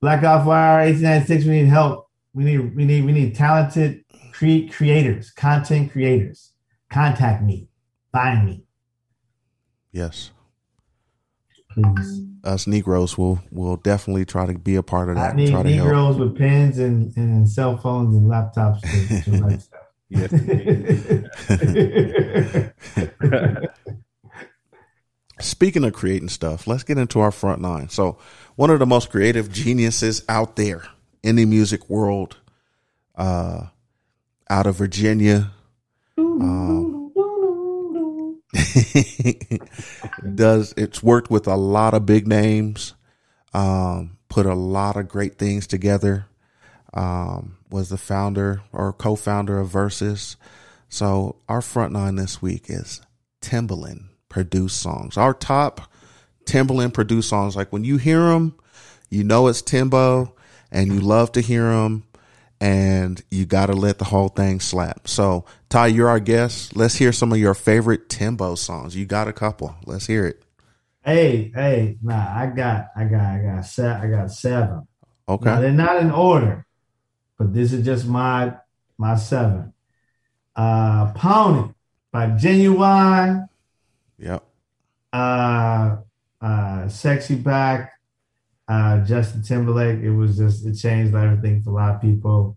[0.00, 1.44] Black Golf Wire 1896.
[1.46, 2.08] We need help.
[2.34, 6.52] We need we need we need talented cre- creators, content creators.
[6.90, 7.68] Contact me.
[8.12, 8.64] Find me,
[9.92, 10.30] Yes.
[11.70, 12.22] please.
[12.44, 15.32] Us Negroes will will definitely try to be a part of that.
[15.32, 15.86] I need try to help.
[15.88, 18.80] Negroes with pens and, and cell phones and laptops
[25.40, 27.88] Speaking of creating stuff, let's get into our front line.
[27.88, 28.18] So,
[28.54, 30.84] one of the most creative geniuses out there
[31.22, 32.38] in the music world,
[33.16, 33.66] uh,
[34.48, 35.50] out of Virginia,
[36.16, 37.12] um,
[40.34, 42.94] does it's worked with a lot of big names,
[43.52, 46.26] um, put a lot of great things together.
[46.96, 50.36] Um, was the founder or co-founder of Verzuz.
[50.88, 53.02] So our front line this week is
[53.42, 55.16] Timbaland produced songs.
[55.18, 55.92] Our top
[56.46, 57.54] Timbaland produced songs.
[57.54, 58.54] Like when you hear them,
[59.10, 60.34] you know it's Timbo,
[60.72, 62.04] and you love to hear them,
[62.60, 65.06] and you got to let the whole thing slap.
[65.06, 66.76] So Ty, you're our guest.
[66.76, 68.96] Let's hear some of your favorite Timbo songs.
[68.96, 69.74] You got a couple.
[69.84, 70.42] Let's hear it.
[71.04, 74.88] hey, hey, nah, I got, I got, I got, se- I got seven.
[75.28, 75.60] Now, Okay.
[75.60, 76.65] they're not in order,
[77.38, 78.54] but this is just my
[78.98, 79.72] my seven.
[80.54, 81.70] Uh, Pony
[82.12, 83.48] by Ginuwine.
[84.18, 84.42] Yep.
[85.12, 85.96] Uh,
[86.40, 87.92] uh, Sexy Back.
[88.68, 90.00] Uh, Justin Timberlake.
[90.00, 92.56] It was just it changed everything for a lot of people.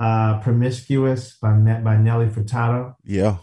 [0.00, 2.94] Uh, Promiscuous by Ne- by Nelly Furtado.
[3.04, 3.36] Yeah.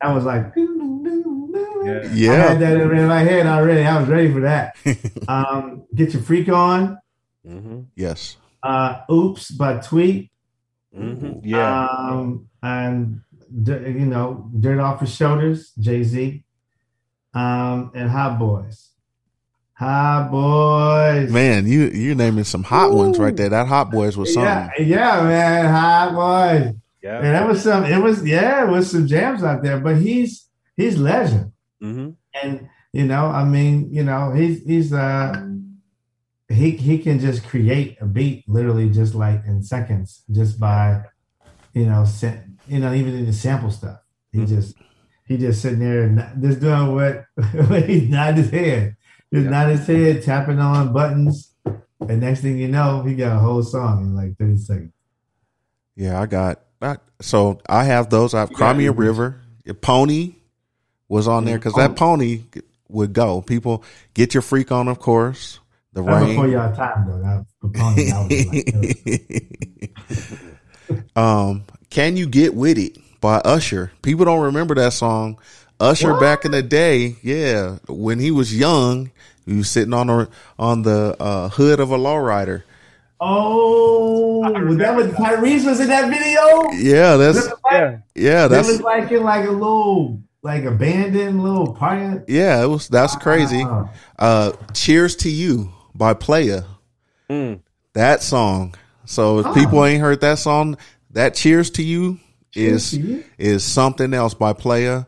[0.00, 2.00] I was like, Yeah.
[2.02, 2.48] I Yeah.
[2.48, 3.84] had that in my head already.
[3.84, 4.76] I was ready for that.
[5.28, 6.98] um, Get your freak on.
[7.46, 8.36] hmm Yes.
[8.64, 10.30] Uh, Oops by Tweet.
[10.94, 11.86] hmm Yeah.
[11.86, 13.20] Um, and
[13.50, 16.42] you know, Dirt Off His Shoulders, Jay Z.
[17.34, 18.90] Um, and Hot Boys.
[19.74, 21.30] Hot Boys.
[21.30, 23.48] Man, you you're naming some hot ones right there.
[23.50, 24.86] That Hot Boys was something.
[24.88, 25.64] Yeah, yeah, man.
[25.66, 26.74] Hot Boys.
[27.02, 27.16] yeah.
[27.18, 27.84] And that was some.
[27.84, 29.78] It was yeah, it was some jams out there.
[29.80, 31.52] But he's he's legend.
[31.80, 32.10] hmm
[32.42, 35.32] and you know i mean you know he's he's uh
[36.48, 41.02] he he can just create a beat literally just like in seconds just by
[41.72, 42.32] you know sa-
[42.68, 43.98] you know even in the sample stuff
[44.32, 44.48] he Mhm.
[44.48, 44.76] just
[45.26, 47.24] he just sitting there and just doing what,
[47.68, 48.96] what he's nodding his head
[49.32, 49.50] just Yeah.
[49.50, 51.52] nodding his head tapping on buttons
[52.00, 54.92] and next thing you know he got a whole song in like 30 seconds
[55.96, 57.00] Yeah, I got that.
[57.22, 58.34] So I have those.
[58.34, 59.40] I have Cry Me a River.
[59.80, 60.34] Pony
[61.08, 62.42] was on there because that pony
[62.88, 63.40] would go.
[63.40, 65.60] People get your freak on, of course.
[65.94, 66.52] The that was before rain.
[66.52, 68.44] y'all time though that that
[70.86, 73.92] like, um, can you get with it by Usher?
[74.02, 75.38] People don't remember that song.
[75.80, 76.20] Usher What?
[76.20, 79.10] back in the day, yeah, when he was young,
[79.46, 82.62] he was sitting on the on the uh, hood of a lowrider.
[83.20, 86.70] Oh, was that what Tyrese was in that video?
[86.72, 87.98] Yeah, that's like, Yeah.
[88.14, 92.20] yeah, It that's was like in like a little like abandoned little party.
[92.28, 93.64] yeah, it was that's crazy.
[94.18, 96.62] Uh, Cheers to You by Playa.
[97.30, 97.60] Mm.
[97.94, 98.74] That song.
[99.04, 99.54] So if Oh.
[99.54, 100.76] people ain't heard that song,
[101.12, 102.18] that Cheers to You
[102.52, 103.24] Cheers is to You?
[103.38, 105.04] is something else by Playa.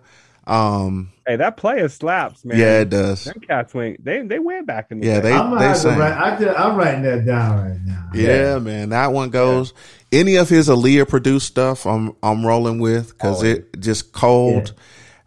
[0.47, 2.57] Um, Hey, that player slaps, man.
[2.57, 3.25] yeah, it does.
[3.25, 4.05] Them cats went.
[4.05, 5.31] They they went back in the Yeah, day.
[5.31, 5.99] they I'm they have sang.
[5.99, 6.13] write.
[6.13, 8.11] I just, I'm writing that down right now.
[8.15, 9.75] Yeah, man, that one goes.
[10.13, 14.69] Any of his Aaliyah produced stuff, I'm I'm rolling with because Oh, it just cold.
[14.69, 14.83] Yeah.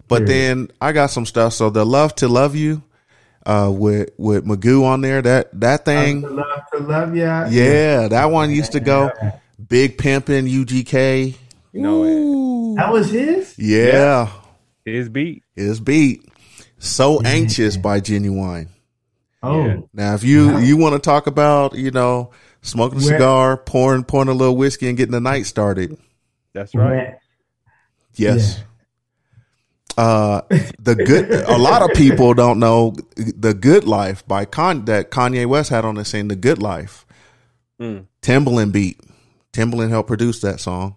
[0.08, 0.30] But Period.
[0.30, 1.52] then I got some stuff.
[1.54, 2.82] So the Love to Love You,
[3.46, 5.22] uh, with with Magoo on there.
[5.22, 7.48] That that To thing, love, to love ya.
[7.50, 9.12] yeah, that one used to go.
[9.68, 11.36] Big Pimpin' UGK.
[11.74, 12.76] You know.
[12.76, 13.58] That was his.
[13.60, 14.30] Yeah,
[14.86, 15.44] His beat.
[15.56, 16.24] his beat.
[16.78, 18.70] So anxious by Ginuwine.
[19.44, 19.78] Oh, Yeah.
[19.94, 24.04] Now, if you you want to talk about you know smoking a Where- cigar, pouring
[24.06, 25.98] pouring a little whiskey, and getting the night started,
[26.54, 26.96] That's right.
[26.96, 27.16] man.
[28.16, 28.64] yes.
[30.00, 30.42] Uh,
[30.80, 31.30] the good.
[31.50, 35.84] a lot of people don't know the Good Life by Con that Kanye West had
[35.84, 36.30] on the scene.
[36.30, 37.06] The Good Life.
[37.82, 38.06] Mm.
[38.22, 39.00] Timbaland beat.
[39.52, 40.96] Timbaland helped produce that song.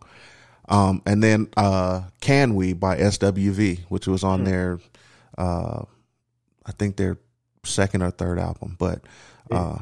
[0.69, 4.79] Um, and then uh, Can We by SWV, which was on their,
[5.37, 5.83] uh,
[6.65, 7.19] I think their
[7.65, 8.77] second or third album.
[8.79, 9.01] But
[9.51, 9.79] Uh,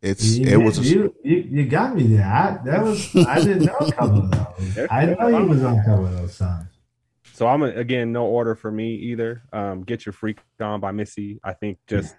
[0.00, 2.24] it's You, it was a, you, you you got me there.
[2.24, 4.86] I, that was I didn't know a couple of those.
[4.90, 6.66] I didn't know he was on a couple of those songs.
[7.38, 9.44] So I'm a, again no order for me either.
[9.52, 11.38] Um, Get Your Freak On by Missy.
[11.44, 12.16] I think just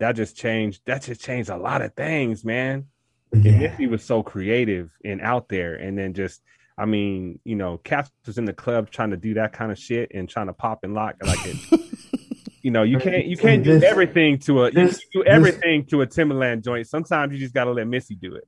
[0.00, 0.82] that just changed.
[0.84, 2.88] That just changed a lot of things, man.
[3.32, 3.58] And Yeah.
[3.58, 6.42] Missy was so creative and out there, and then just.
[6.76, 9.78] I mean, you know, Caps was in the club trying to do that kind of
[9.78, 11.56] shit and trying to pop and lock like it.
[12.62, 15.32] you know, you can't you can't do everything to a you this- can do this-
[15.32, 16.86] everything to a Timbaland joint.
[16.86, 18.46] Sometimes you just gotta let Missy do it.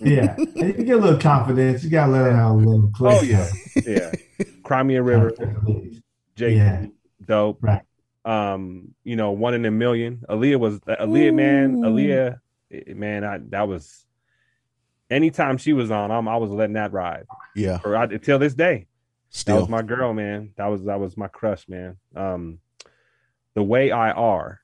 [0.00, 1.84] Yeah, and you get a little confidence.
[1.84, 3.18] You gotta let her have a little click.
[3.20, 3.48] Oh yeah,
[3.86, 4.12] yeah.
[4.62, 5.32] Cry Me a River,
[6.36, 6.86] Jake, Yeah.
[7.24, 7.58] dope.
[7.62, 7.82] Right.
[8.24, 10.22] Um, you know, one in a million.
[10.28, 11.76] Aaliyah was Aaliyah, man.
[11.82, 12.38] Aaliyah,
[12.72, 13.24] eh, man.
[13.24, 14.00] I that was.
[15.10, 17.26] Anytime she was on, I'm, I was letting that ride.
[17.54, 17.78] yeah.
[17.84, 18.86] Or I, till this day,
[19.44, 20.52] that was my girl, man.
[20.56, 21.98] That was that was my crush, man.
[22.16, 22.58] Um,
[23.54, 24.60] the way I are.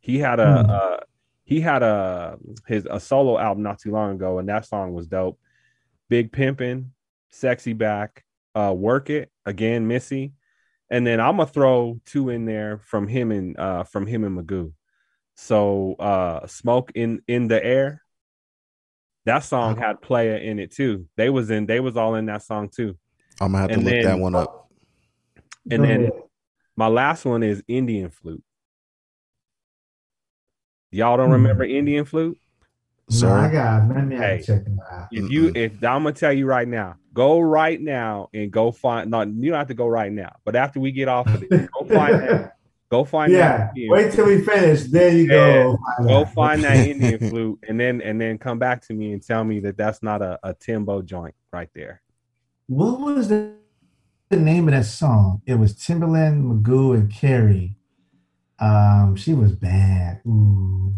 [0.00, 0.70] He had a Hmm.
[0.70, 0.96] uh,
[1.44, 5.06] he had a his a solo album not too long ago, and that song was
[5.08, 5.38] dope.
[6.08, 6.90] Big Pimpin',
[7.30, 10.32] Sexy Back, uh, Work It again, Missy,
[10.88, 14.38] and then I'm gonna throw two in there from him and uh from him and
[14.38, 14.72] Magoo.
[15.34, 18.02] So uh, Smoke in in the air.
[19.26, 21.06] That song had player in it too.
[21.16, 22.96] They was in they was all in that song too.
[23.40, 24.70] I'm gonna have to and look then- that one up.
[25.70, 26.12] And then ahead.
[26.80, 28.42] My last one is Indian flute.
[30.90, 31.32] Y'all don't Hmm.
[31.32, 32.38] remember Indian flute?
[33.20, 33.86] No, I got.
[33.88, 34.42] Let me Hey.
[34.42, 35.08] check them out.
[35.12, 39.10] If you if I'm gonna tell you right now, go right now and go find
[39.10, 41.68] not you don't have to go right now, but after we get off of this,
[41.78, 42.52] go find that.
[42.90, 43.72] Go find yeah, that.
[43.76, 44.84] Wait till we finish.
[44.84, 45.78] There you go.
[46.02, 49.44] Go find that Indian flute and then and then come back to me and tell
[49.44, 52.00] me that that's not a, a Timbo joint right there.
[52.68, 53.59] What was the,
[54.30, 55.42] the name of that song?
[55.44, 57.74] It was Timbaland, Magoo, and Keri.
[58.60, 60.20] Um, she was bad.
[60.26, 60.94] Ooh.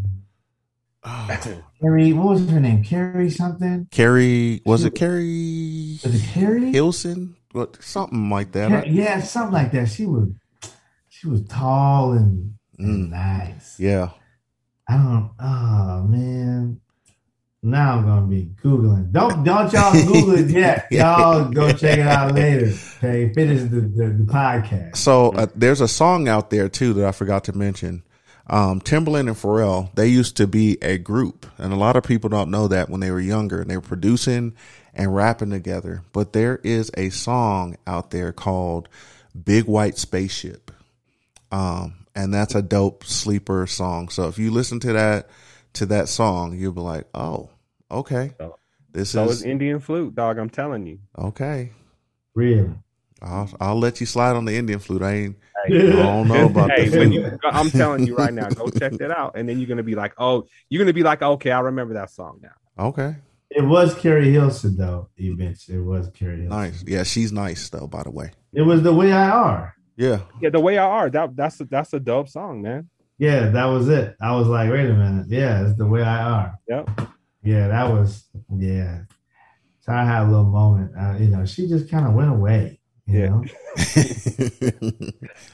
[1.81, 2.85] Keri, what was her name?
[2.85, 3.89] Keri something?
[3.91, 6.71] Keri was it Keri Was it Keri?
[6.71, 7.35] Hilson?
[7.53, 8.69] What something like that?
[8.71, 9.89] Car- yeah, something like that.
[9.89, 10.29] She was
[11.09, 13.11] she was tall and, and Mm.
[13.11, 13.81] nice.
[13.81, 14.11] Yeah.
[14.89, 16.81] I don't oh man.
[17.65, 19.13] Now I'm gonna be Googling.
[19.13, 20.89] Don't don't y'all Google it yet.
[20.91, 22.75] Y'all go check it out later.
[22.97, 24.97] Okay, finish the, the, the podcast.
[24.97, 28.03] So uh, there's a song out there too that I forgot to mention.
[28.49, 32.29] Um, Timbaland and Pharrell, they used to be a group, and a lot of people
[32.29, 34.57] don't know that when they were younger and they were producing
[34.93, 36.03] and rapping together.
[36.13, 38.89] But there is a song out there called
[39.41, 40.73] "Big White Spaceship,"
[41.53, 44.09] um, and that's a dope sleeper song.
[44.09, 45.29] So if you listen to that
[45.75, 47.51] to that song, you'll be like, "Oh,
[47.91, 48.57] okay, So-
[48.93, 50.39] this So is it's Indian flute, dog.
[50.39, 50.99] I'm telling you.
[51.19, 51.73] okay."
[52.35, 52.71] Really.
[53.21, 55.03] I'll I'll let you slide on the Indian flute.
[55.03, 55.37] I ain't.
[55.67, 57.13] I don't know about hey, the flute.
[57.13, 59.95] you, I'm telling you right now, go check that out, and then you're gonna be
[59.95, 62.85] like, oh, you're gonna be like, okay, I remember that song now.
[62.87, 63.15] Okay.
[63.51, 65.09] It was Keri Hilson though.
[65.17, 66.49] You mentioned it was Keri Hilson.
[66.49, 66.83] Nice.
[66.87, 68.33] Yeah, she's nice though, by the way.
[68.55, 69.77] It was the way I are.
[69.97, 70.21] Yeah.
[70.41, 72.89] Yeah, the way I are, that that's a, that's a dope song, man.
[73.23, 74.17] Yeah, that was it.
[74.21, 75.27] I was like, wait a minute.
[75.29, 76.59] Yeah, it's the way I are.
[76.67, 76.91] Yep.
[77.45, 79.03] Yeah, that was yeah.
[79.79, 80.91] So I had a little moment.
[80.99, 82.81] Uh, you know, she just kind of went away.
[83.07, 83.29] You Yeah.
[83.29, 83.45] know,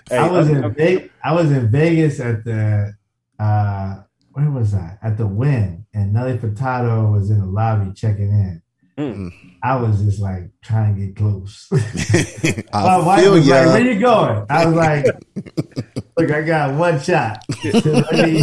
[0.08, 1.10] Hey, I was in Vegas.
[1.22, 2.94] I was in Vegas at the
[3.38, 3.96] uh,
[4.32, 4.96] where was I?
[5.02, 8.62] At the Wynn, and Nelly Furtado was in the lobby checking in.
[8.98, 9.30] Mm.
[9.62, 11.68] I was just like trying to get close.
[12.72, 15.06] My I wife feel was like, "Where you going?" I was like,
[16.16, 17.44] "Look, I got one shot.
[17.64, 18.40] let, me,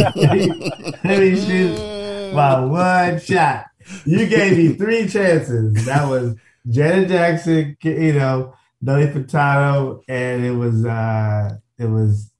[1.04, 3.66] let me shoot my one shot.
[4.04, 5.84] You gave me three chances.
[5.84, 6.34] That was
[6.68, 12.30] Janet Jackson, you know, Nelly Furtado, and it was uh it was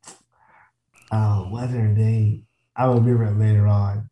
[1.12, 2.42] oh what are they?
[2.74, 4.08] I'll remember it later on.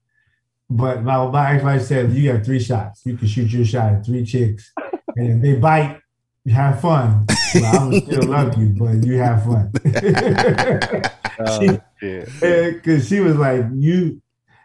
[0.76, 3.02] But my my ex-wife said you got three shots.
[3.04, 4.72] You can shoot your shot at three chicks,
[5.16, 6.00] and if they bite,
[6.44, 7.26] you have fun.
[7.54, 9.70] Well, I would still love you, but you have fun.
[11.36, 11.60] Oh,
[12.00, 14.20] She- Because she was like, you,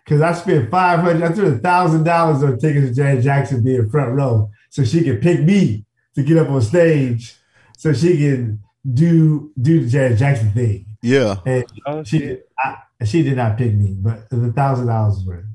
[0.06, 3.64] because I spent five hundred, I threw a thousand dollars on tickets to Janet Jackson
[3.64, 7.36] being front row, so she could pick me to get up on stage,
[7.78, 8.60] so she can
[8.94, 10.86] do do the Janet Jackson thing.
[11.02, 11.38] Yeah.
[11.46, 12.38] And Oh she.
[12.60, 15.46] I, she did not pick me, but the thousand dollars was worth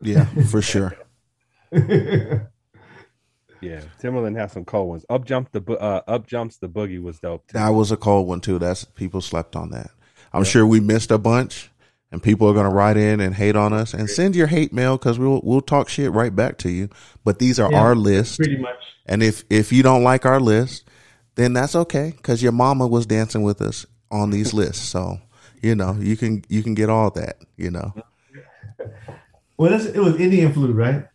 [0.00, 0.96] Yeah, for sure.
[3.60, 5.04] Yeah, Timbaland has some cold ones.
[5.10, 7.46] Up jump the uh, up jumps the boogie was dope.
[7.48, 7.54] Too.
[7.58, 8.58] That was a cold one too.
[8.60, 9.90] That's people slept on that.
[10.32, 11.68] I'm sure we missed a bunch,
[12.12, 14.96] and people are gonna write in and hate on us and send your hate mail
[14.96, 16.88] because we'll we'll talk shit right back to you.
[17.24, 18.76] But these are Yeah, our list, Pretty much.
[19.06, 20.88] and if if you don't like our list,
[21.34, 24.88] then that's okay because your mama was dancing with us on these lists.
[24.88, 25.18] So
[25.62, 27.38] you know you can you can get all that.
[27.56, 27.92] You know.
[29.58, 31.06] Well, that's, it was Indian flute, right?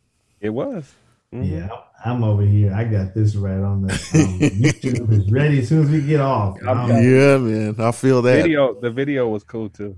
[0.41, 0.93] It was.
[1.33, 1.49] Mhm.
[1.49, 1.69] Yeah,
[2.05, 2.71] I'm over here.
[2.73, 3.99] I got this right on the um,
[4.39, 6.57] YouTube is ready as soon as we get off.
[6.67, 6.89] Um.
[6.89, 7.75] Yeah, man.
[7.79, 8.43] I feel that.
[8.43, 8.79] Video.
[8.79, 9.97] The video was cool too.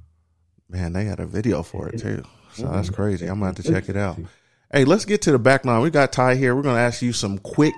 [0.70, 2.24] Man, they got a video for it too.
[2.54, 3.26] So that's crazy.
[3.28, 4.18] I'm gonna have to check it out.
[4.74, 5.82] Hey, let's get to the back line.
[5.82, 6.54] We got Ty here.
[6.54, 7.76] We're gonna ask you some quick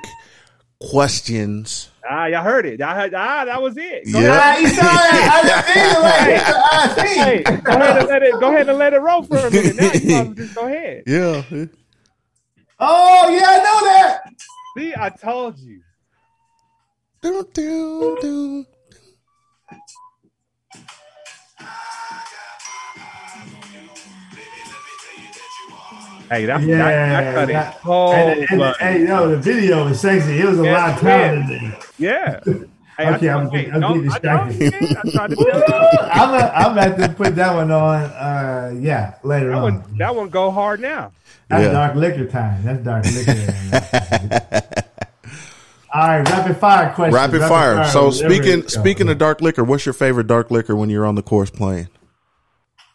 [0.80, 1.90] questions.
[2.10, 2.80] Ah, y'all heard it.
[2.80, 4.12] Y'all heard, ah, that was it.
[4.12, 4.40] Go Yeah.
[4.42, 5.30] Ah, you saw it.
[5.34, 8.40] I just like Hey, go ahead and let it.
[8.40, 9.76] Go ahead and let it roll for a minute.
[9.76, 11.04] Now you just go ahead.
[11.08, 11.44] Yeah.
[12.80, 14.22] Oh yeah, I know that.
[14.78, 15.82] See, I told you.
[17.22, 18.66] Doo, doo, doo.
[26.30, 27.80] Hey, that, Yeah, that, that cut that- it.
[27.86, 30.40] Oh, and, and, but- hey, no, the video was sexy.
[30.40, 31.80] It was a Yeah, lot of talent in there.
[31.98, 32.40] yeah.
[33.00, 34.98] Hey, Okay, I, I'm hey, getting- I'm don't- getting I, don't- distracted.
[34.98, 36.00] I tried to tell you.
[36.12, 38.02] I'm a, I'm about to put that one on.
[38.06, 39.62] Uh, yeah, later That on.
[39.62, 41.12] one, that one go hard now.
[41.48, 41.72] That's Yeah.
[41.74, 42.64] dark liquor time.
[42.64, 44.62] That's dark liquor.
[45.94, 47.14] All right, rapid fire question.
[47.14, 47.86] Rapid fire.
[47.86, 51.14] So speaking it- speaking of dark liquor, what's your favorite dark liquor when you're on
[51.14, 51.90] the course playing?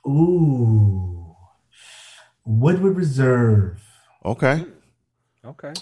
[0.05, 1.22] ooh,
[2.45, 3.81] Woodford Reserve,
[4.25, 4.65] Okay.
[5.45, 5.73] Okay.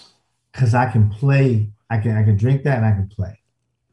[0.51, 1.69] because I can play.
[1.89, 3.39] I can I can drink that and I can play.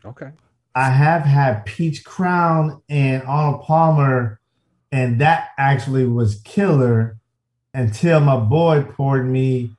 [0.05, 0.31] Okay.
[0.74, 4.40] I have had Peach Crown and Arnold Palmer,
[4.93, 7.16] and that actually was killer
[7.74, 9.73] until my boy poured me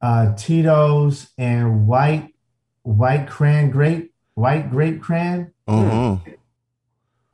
[0.00, 2.34] uh, Tito's and white
[2.82, 5.52] white cran grape, white grape cran.
[5.66, 6.16] Uh-huh.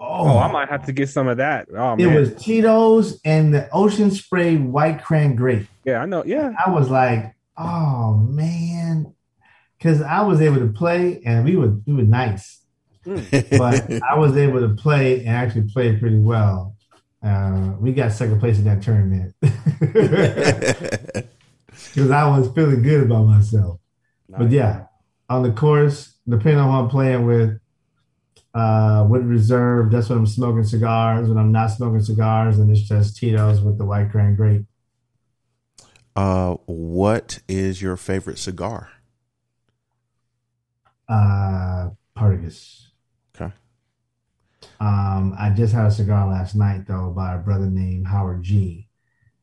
[0.00, 1.68] Oh, Oh, I might have to get some of that.
[1.74, 2.14] Oh it man.
[2.14, 5.66] was Tito's and the Ocean Spray white cran grape.
[5.84, 6.24] yeah, I know.
[6.24, 6.52] Yeah.
[6.64, 9.12] I was like, oh man,
[9.76, 12.60] because I was able to play and we were we were nice.
[13.04, 16.74] but I was able to play and actually play pretty well.
[17.22, 21.24] Uh, we got second place in that tournament because
[22.10, 23.80] I was feeling good about myself.
[24.28, 24.84] But yeah,
[25.28, 27.58] on the course, depending on who I'm playing with,
[28.58, 31.28] uh, with reserve, that's when I'm smoking cigars.
[31.28, 34.64] When I'm not smoking cigars, and it's just Tito's with the white cran grape.
[36.16, 38.90] uh, what is your favorite cigar?
[41.08, 42.86] Uh, Partagas.
[43.34, 43.52] Okay.
[44.80, 48.88] Um, I just had a cigar last night though by a brother named Howard G,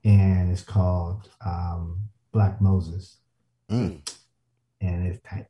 [0.03, 2.01] and it's called um,
[2.31, 3.17] Black Moses,
[3.71, 4.07] Mm,
[4.81, 5.47] and it's tight.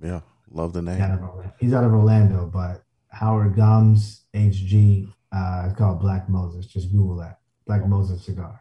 [0.00, 0.20] yeah,
[0.50, 1.00] love the name.
[1.00, 5.12] out of, Orla- he's out of Orlando, but Howard Gums HG.
[5.32, 6.66] Uh, it's called Black Moses.
[6.66, 7.40] Just Google that.
[7.66, 8.60] Black Moses cigar.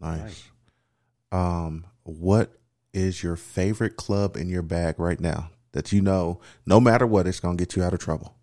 [0.00, 0.44] Nice.
[1.32, 2.58] Um, what
[2.92, 7.26] is your favorite club in your bag right now that you know, no matter what,
[7.26, 8.36] it's gonna get you out of trouble?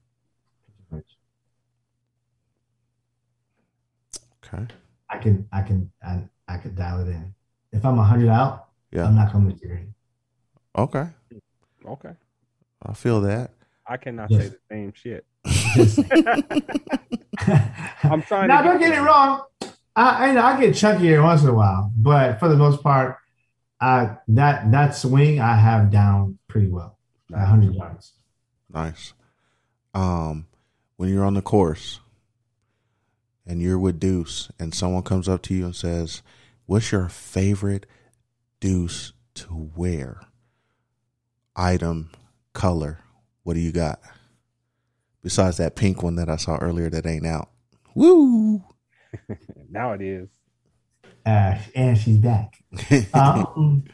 [4.54, 4.66] Okay.
[5.10, 7.34] I can, I can, I, I could dial it in.
[7.72, 9.06] If I'm hundred out, Yeah.
[9.06, 9.80] I'm not coming to your
[10.78, 11.08] Okay.
[11.86, 12.12] Okay.
[12.84, 13.52] I feel that.
[13.88, 14.42] I cannot Yes.
[14.44, 15.26] say the same shit.
[18.04, 19.44] I'm trying now, to don't get it wrong.
[19.96, 23.18] I, I get chunkier once in a while, but for the most part,
[23.80, 26.98] I that that swing I have down pretty well,
[27.34, 28.14] at hundred yards.
[28.74, 29.14] Nice.
[29.94, 30.48] Um,
[30.96, 32.00] when you're on the course
[33.46, 36.22] and you're with Deuce and someone comes up to you and says,
[36.66, 37.86] What's your favorite
[38.60, 40.22] Deuce to wear?
[41.56, 42.12] Item,
[42.54, 43.00] color.
[43.44, 44.00] What do you got?
[45.24, 47.50] Besides that pink one that I saw earlier that ain't out.
[47.96, 48.64] Woo!
[49.70, 50.28] Now it is.
[51.26, 52.56] Uh, and she's back.
[53.14, 53.86] Um,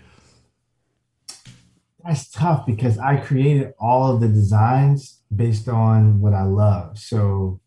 [2.04, 6.98] that's tough because I created all of the designs based on what I love.
[6.98, 7.60] So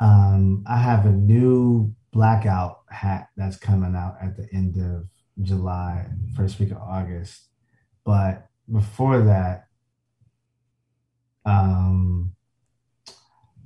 [0.00, 5.06] um, I have a new blackout hat that's coming out at the end of
[5.42, 6.06] July,
[6.36, 7.48] first week of August.
[8.04, 9.68] But before that,
[11.44, 12.32] um,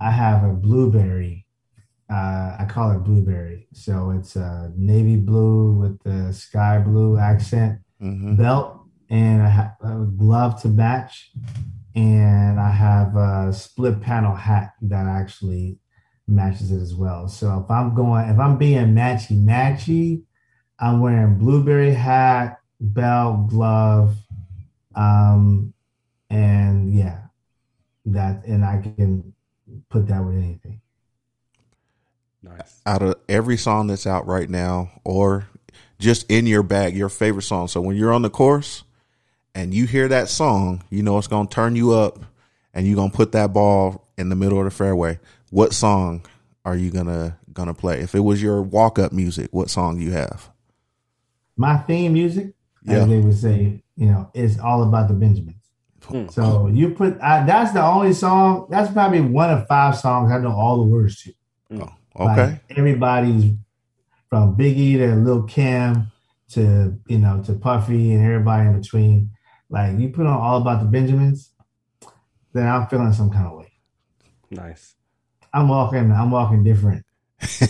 [0.00, 1.46] I have a blueberry.
[2.10, 3.68] Uh, I call it blueberry.
[3.72, 8.78] So it's a navy blue with the sky blue accent hmm belt
[9.10, 11.32] and I have a glove to match.
[11.94, 15.78] And I have a split panel hat that actually
[16.28, 17.26] matches it as well.
[17.26, 20.22] So if I'm going, if I'm being matchy matchy,
[20.78, 24.16] I'm wearing blueberry hat, belt, glove,
[24.94, 25.72] um,
[26.30, 27.22] and yeah,
[28.12, 29.32] that, and I can
[29.88, 30.80] put that with anything.
[32.42, 32.80] Nice.
[32.86, 35.48] Out of every song that's out right now, or
[35.98, 37.68] just in your bag, your favorite song.
[37.68, 38.84] So when you're on the course
[39.54, 42.20] and you hear that song, you know it's gonna turn you up
[42.72, 45.18] and you're gonna put that ball in the middle of the fairway.
[45.50, 46.24] What song
[46.64, 48.00] are you gonna gonna play?
[48.00, 50.48] If it was your walk up music, what song you have?
[51.56, 52.54] My theme music,
[52.84, 52.98] Yeah.
[52.98, 55.14] as they would say, you know, is all about the
[56.12, 56.34] Benjamins.
[56.34, 58.66] So you put I, that's the only song.
[58.70, 61.32] That's probably one of five songs I know all the words to.
[61.74, 62.60] Oh, Like, okay.
[62.76, 63.52] everybody's
[64.28, 66.10] from Biggie to Lil Kim
[66.50, 69.30] to you know to Puffy and everybody in between.
[69.70, 71.50] Like you put on all about the Benjamins,
[72.52, 73.72] then I'm feeling some kind of way.
[74.50, 74.94] Nice.
[75.52, 76.10] I'm walking.
[76.10, 77.04] I'm walking different.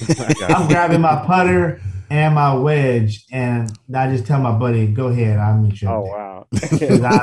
[0.48, 5.38] I'm grabbing my putter and my wedge, and I just tell my buddy, "Go ahead,
[5.38, 6.46] I'll meet you." Oh wow.
[6.60, 7.18] Because I,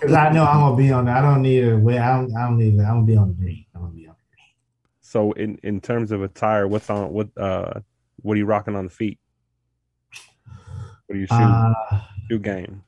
[0.00, 1.04] 'cause I know I'm gonna be on.
[1.06, 1.14] there.
[1.16, 1.98] I don't need a way.
[1.98, 2.34] I don't.
[2.36, 2.74] I don't need.
[2.74, 2.80] it.
[2.80, 3.66] I'm gonna be on the green.
[3.74, 4.14] I'm gonna be on.
[5.00, 7.80] so in in terms of attire, what's on what uh
[8.22, 9.18] what are you rocking on the feet?
[11.06, 12.82] What are you shoe Uh, shoe game?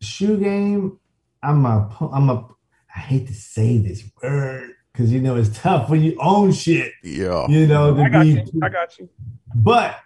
[0.00, 0.98] shoe game.
[1.42, 1.88] I'm a.
[1.92, 2.46] pu- I'm a.
[2.94, 6.92] I hate to say this word because you know it's tough when you own shit.
[7.02, 7.46] Yeah.
[7.48, 8.28] You know to I got be.
[8.30, 8.44] you.
[8.62, 9.08] I got you.
[9.54, 9.96] But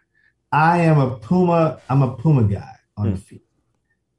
[0.54, 1.80] I am a Puma.
[1.90, 3.16] I'm a Puma guy on the Hmm.
[3.16, 3.42] feet.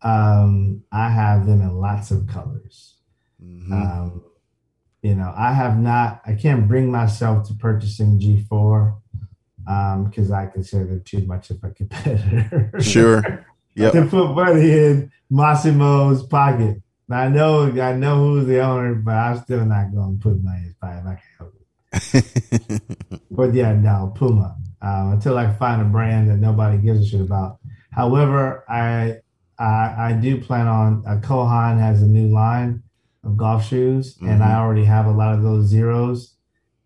[0.02, 2.96] Um, I have them in lots of colors.
[3.42, 3.72] Mhm.
[3.72, 4.22] Um,
[5.02, 6.22] you know, I have not.
[6.26, 8.98] I can't bring myself to purchasing G/FORE
[9.68, 12.72] um, because I consider them too much of a competitor.
[12.82, 13.24] Sure.
[13.76, 13.92] Yep.
[13.94, 16.82] to put money in Mossimo's pocket.
[17.10, 20.58] I know, I know who's the owner, but I'm still not going to put money
[20.60, 23.22] in his pocket if I can help it.
[23.32, 24.58] But yeah, no, Puma.
[24.82, 27.58] Um, until I can find a brand that nobody gives a shit about.
[27.92, 29.18] However, I
[29.58, 31.04] I, I do plan on.
[31.08, 32.84] Uh, Cole Haan has a new line
[33.24, 36.36] of golf shoes, and I already have a lot of those zeros,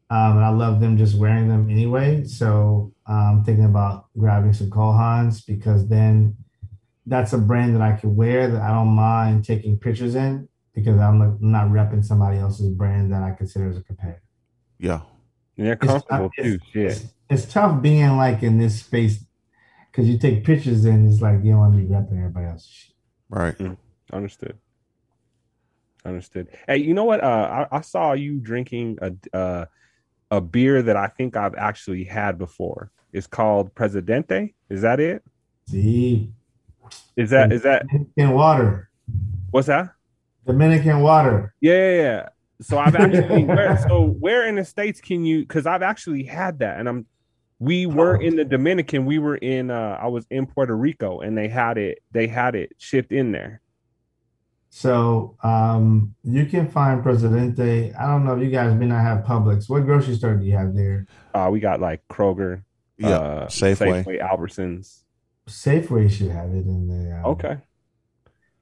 [0.09, 2.23] um, and I love them just wearing them anyway.
[2.25, 6.37] So I'm thinking about grabbing some Cole Haans because then
[7.07, 10.99] that's a brand that I can wear that I don't mind taking pictures in because
[10.99, 14.21] I'm not, I'm not repping somebody else's brand that I consider as a competitor.
[14.77, 15.01] yeah.
[15.57, 16.53] And they're It's- comfortable too.
[16.53, 16.91] it's- Shit.
[16.91, 19.23] It's, it's tough being like in this space
[19.91, 22.67] because you take pictures and it's like you don't want to be repping everybody else's
[22.67, 22.95] shit.
[23.29, 23.55] Right.
[24.11, 24.57] Understood.
[26.05, 26.47] Understood.
[26.67, 27.23] Hey, you know what?
[27.23, 29.65] Uh, I, I saw you drinking a uh,
[30.31, 32.91] a beer that I think I've actually had before.
[33.11, 34.53] It's called Presidente.
[34.69, 35.23] Is that it?
[35.67, 36.31] See,
[37.15, 38.89] Is that is that Dominican water,
[39.51, 39.89] what's that?
[40.45, 41.53] Dominican water.
[41.61, 42.29] Yeah, yeah, yeah.
[42.61, 45.39] So I've actually where, so where in the states can you?
[45.41, 47.05] Because I've actually had that, and I'm.
[47.59, 49.05] We were in the Dominican.
[49.05, 49.69] We were in.
[49.69, 51.99] uh I was in Puerto Rico, and they had it.
[52.11, 53.61] They had it shipped in there.
[54.71, 57.91] So um, you can find Presidente.
[57.93, 59.67] I don't know if you guys may not have Publix.
[59.69, 61.05] What grocery store do you have there?
[61.33, 62.63] Uh We got like Kroger,
[62.97, 63.09] Yeah.
[63.09, 64.03] uh, Safeway.
[64.05, 65.03] Safeway, Albertsons.
[65.47, 67.23] Safeway should have it in there.
[67.25, 67.57] Okay.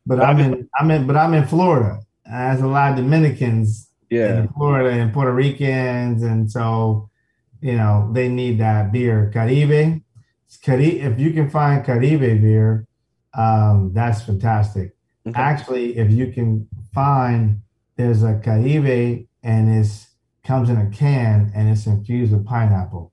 [0.05, 0.69] but Well, I I'm in.
[0.79, 1.05] I'm in.
[1.07, 1.99] But I'm in Florida.
[2.25, 4.39] There's a lot of Dominicans Yeah.
[4.39, 7.09] in Florida and Puerto Ricans, and so
[7.61, 9.29] you know they need that beer.
[9.33, 10.01] Carib,
[10.61, 10.93] Carib.
[11.13, 12.87] If you can find Carib beer,
[13.33, 14.95] um, that's fantastic.
[15.27, 15.39] Okay.
[15.39, 17.61] Actually, if you can find,
[17.95, 19.87] there's a Carib and it
[20.43, 23.11] comes in a can and it's infused with pineapple.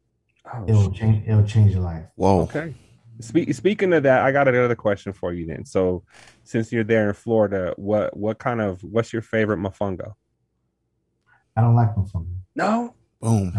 [0.53, 0.95] Oh, It'll shit.
[0.95, 1.29] change.
[1.29, 2.05] It'll change your life.
[2.15, 2.43] Whoa.
[2.43, 2.75] Okay.
[3.21, 5.65] Spe- speaking of that, I got another question for you then.
[5.65, 6.03] So,
[6.43, 10.15] since you're there in Florida, what what kind of what's your favorite mofongo?
[11.57, 12.27] I don't like mofongo.
[12.57, 12.95] No.
[13.21, 13.53] Boom.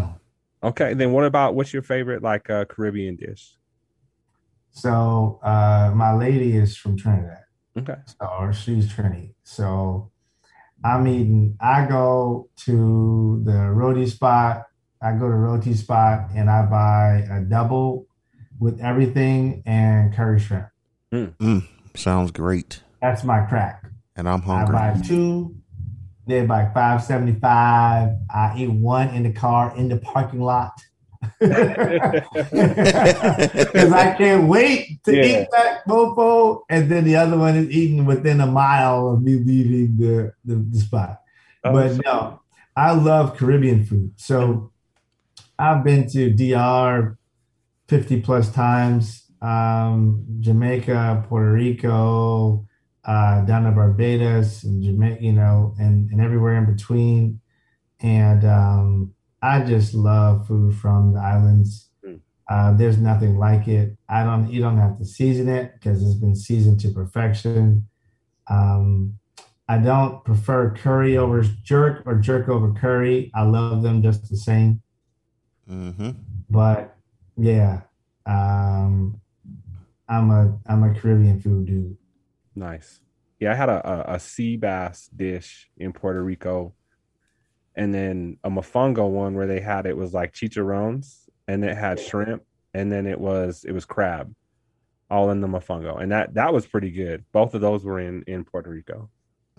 [0.66, 3.56] Okay, then what about what's your favorite like uh, Caribbean dish?
[4.72, 7.44] So uh, my lady is from Trinidad.
[7.78, 7.96] Okay.
[8.06, 9.34] So, or she's Trini.
[9.44, 10.12] So
[10.84, 11.56] I'm eating.
[11.62, 14.64] I go to the roti spot.
[15.02, 18.08] I go to roti spot and I buy a double
[18.60, 20.68] with everything and curry shrimp.
[21.14, 22.82] Mm, sounds great.
[23.02, 23.86] That's my crack.
[24.16, 24.76] And I'm hungry.
[24.76, 25.08] I buy hungry.
[25.08, 25.56] two.
[26.28, 28.10] They're like five seventy five.
[28.34, 30.74] I eat one in the car in the parking lot.
[31.42, 32.24] Because
[33.92, 35.42] I can't wait to Yeah.
[35.42, 39.36] eat that mofo, and then the other one is eaten within a mile of me
[39.36, 41.22] leaving the, the, the spot.
[41.64, 42.42] Oh, but no,
[42.76, 44.12] I love Caribbean food.
[44.18, 44.72] So
[45.58, 47.18] I've been to DR
[47.88, 52.68] 50 plus times, um, Jamaica, Puerto Rico,
[53.06, 57.40] uh, down to Barbados, and Jamaica, you know, and, and everywhere in between.
[58.02, 61.90] And um, I just love food from the islands.
[62.06, 62.20] Mm.
[62.50, 63.96] Uh, there's nothing like it.
[64.10, 64.52] I don't.
[64.52, 67.88] You don't have to season it because it's been seasoned to perfection.
[68.50, 69.18] Um,
[69.68, 73.32] I don't prefer curry over jerk or jerk over curry.
[73.34, 74.82] I love them just the same.
[75.68, 76.12] hmm
[76.50, 76.96] But
[77.38, 77.82] yeah,
[78.26, 79.20] um,
[80.08, 81.98] I'm a I'm a Caribbean food dude.
[82.56, 83.02] Nice.
[83.40, 86.74] Yeah, I had a, a, a sea bass dish in Puerto Rico,
[87.76, 92.00] and then a mofongo one where they had it was like chicharrones, and it had
[92.00, 94.34] shrimp, and then it was it was crab,
[95.10, 97.26] all in the mofongo, and that that was pretty good.
[97.34, 99.10] Both of those were in in Puerto Rico.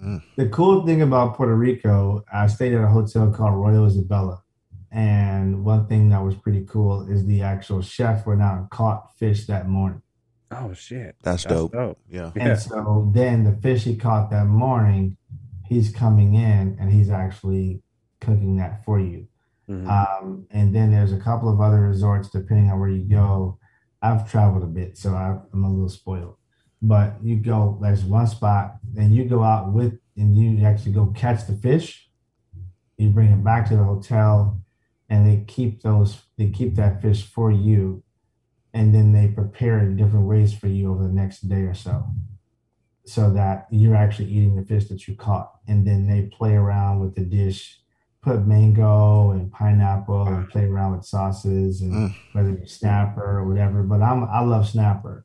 [0.02, 0.22] Mm.
[0.36, 4.42] The cool thing about Puerto Rico, I stayed at a hotel called Royal Isabella.
[4.90, 9.16] And one thing that was pretty cool is the actual chef went out and caught
[9.18, 10.02] fish that morning.
[10.50, 11.74] Oh shit, That's, dope.
[12.08, 12.30] Yeah.
[12.34, 12.42] Yeah.
[12.42, 15.16] And so then the fish he caught that morning,
[15.66, 17.82] he's coming in and he's actually
[18.20, 19.26] cooking that for you.
[19.68, 19.88] Mhm.
[19.88, 23.58] Um, and then there's a couple of other resorts depending on where you go.
[24.00, 26.36] I've traveled a bit, so I, I'm a little spoiled.
[26.82, 31.06] But you go, there's one spot, and you go out with, and you actually go
[31.06, 32.08] catch the fish.
[32.98, 34.60] You bring it back to the hotel,
[35.08, 38.04] and they keep those, they keep that fish for you,
[38.76, 41.74] and then they prepare it in different ways for you over the next day or
[41.74, 42.04] so,
[43.06, 47.00] so that you're actually eating the fish that you caught, and then they play around
[47.00, 47.80] with the dish
[48.22, 52.14] put mango and pineapple and play around with sauces and Mm.
[52.32, 53.84] whether it's snapper or whatever.
[53.84, 55.24] But I'm I love snapper,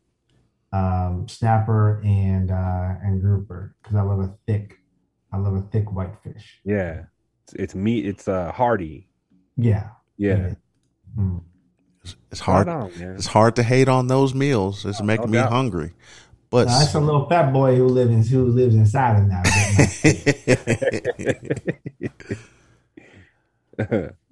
[0.71, 4.77] um, snapper and uh, and grouper because I love a thick,
[5.33, 6.61] I love a thick white fish.
[6.63, 7.05] yeah.
[7.45, 8.05] It's, it's meat.
[8.05, 9.09] It's uh hearty.
[9.57, 10.53] Yeah, Yeah,
[11.17, 11.41] Mm.
[12.03, 12.67] It's, it's hard.
[12.67, 12.91] Right on.
[13.15, 14.85] It's hard to hate on those meals.
[14.85, 15.51] It's making no me doubt.
[15.51, 15.93] hungry.
[16.49, 20.81] But Now, that's a little fat boy who lives who lives inside of that.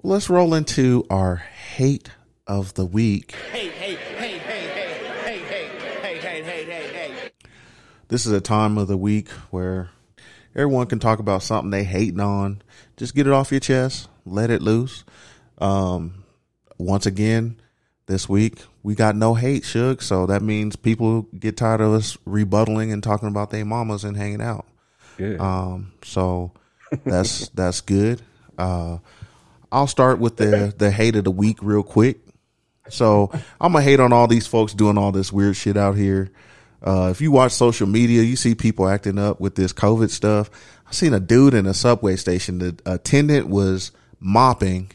[0.03, 2.11] let's roll into our hate
[2.47, 3.33] of the week.
[3.51, 4.67] Hey, hey, hey, hey, hey,
[5.23, 7.29] hey, hey, hey, hey, hey, hey, hey.
[8.09, 9.89] This is a time of the week where
[10.55, 12.61] everyone can talk about something they hating on.
[12.97, 15.05] Just get it off your chest, let it loose.
[15.59, 16.18] Um,
[16.79, 17.59] once again,
[18.07, 20.01] this week we got no hate, Shug.
[20.01, 24.17] So that means people get tired of us rebuttaling and talking about their mamas and
[24.17, 24.65] hanging out.
[25.17, 25.39] Good.
[25.39, 26.51] Um, so
[27.03, 28.21] that's that's good.
[28.57, 28.97] Uh,
[29.71, 32.19] I'll start with the the hate of the week real quick.
[32.89, 33.29] So
[33.61, 36.31] I'm gonna hate on all these folks doing all this weird shit out here.
[36.81, 40.49] Uh, if you watch social media, you see people acting up with this COVID stuff.
[40.87, 42.59] I seen a dude in a subway station.
[42.59, 44.91] The attendant was mopping,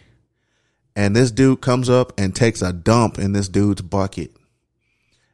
[0.96, 4.34] and this dude comes up and takes a dump in this dude's bucket,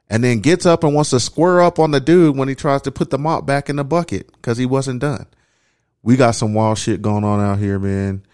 [0.09, 2.83] and then gets up and wants to square up on the dude when he tries
[2.83, 5.27] to put the mop back in the bucket because he wasn't done.
[6.03, 8.25] We got some wild shit going on out here, man.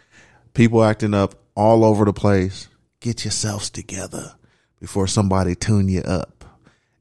[0.54, 2.68] People acting up all over the place.
[3.00, 4.34] Get yourselves together
[4.80, 6.44] before somebody tune you up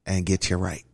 [0.04, 0.84] and get you right.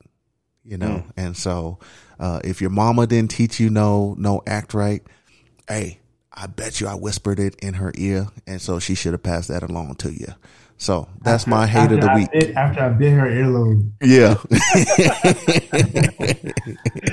[0.64, 1.78] You know, and so
[2.20, 5.02] uh, if your mama didn't teach you no no act right,
[5.66, 5.98] hey,
[6.34, 9.48] I bet you I whispered it in her ear, and so she should have passed
[9.48, 10.28] that along to you.
[10.78, 12.32] So that's my hate of the After I week.
[12.32, 14.34] bit- after I bit her earlobe, Yeah,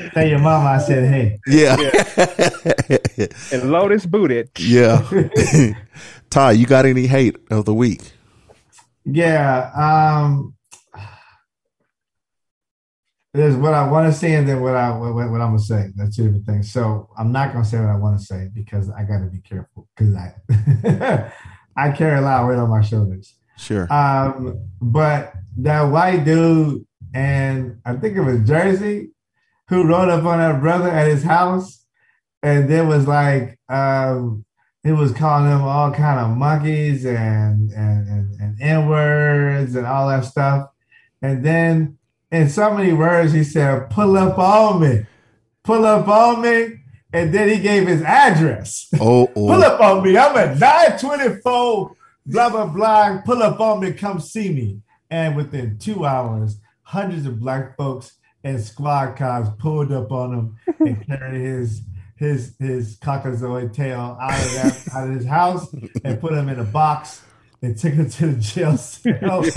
[0.13, 1.39] tell your mama I said, hey.
[1.47, 1.75] yeah,
[3.51, 4.49] and Lotus booted.
[4.57, 5.07] yeah.
[6.29, 8.01] Ty, you got any hate of the week?
[9.05, 9.71] Yeah.
[9.75, 10.53] Um
[13.33, 15.89] there's what I want to say and then what I what, what I'm gonna say.
[15.95, 16.71] That's two different things.
[16.71, 19.87] So I'm not gonna say what I want to say because I gotta be careful
[19.95, 21.31] because I
[21.77, 23.35] I carry a lot of weight on my shoulders.
[23.57, 23.91] Sure.
[23.93, 29.09] Um, but that white dude and I think it was Jersey
[29.67, 31.85] who rode up on that brother at his house
[32.41, 34.43] and then was like um
[34.83, 40.07] he was calling them all kind of monkeys and and and, and n-words and all
[40.07, 40.69] that stuff
[41.21, 41.98] and then
[42.31, 45.05] in so many words he said pull up on me
[45.63, 46.79] pull up on me
[47.11, 48.87] and then he gave his address.
[48.99, 49.33] Oh, oh.
[49.33, 49.61] pull oh.
[49.61, 51.95] up on me i'm at 924
[52.25, 54.81] blah blah blah pull up on me come see me.
[55.11, 60.55] And within two hours hundreds of black folks and squad cars pulled up on him
[60.79, 61.81] and carried his
[62.15, 65.73] his his cockazoid tail out of that out of his house
[66.03, 67.23] and put him in a box
[67.61, 69.41] and took him to the jail cell.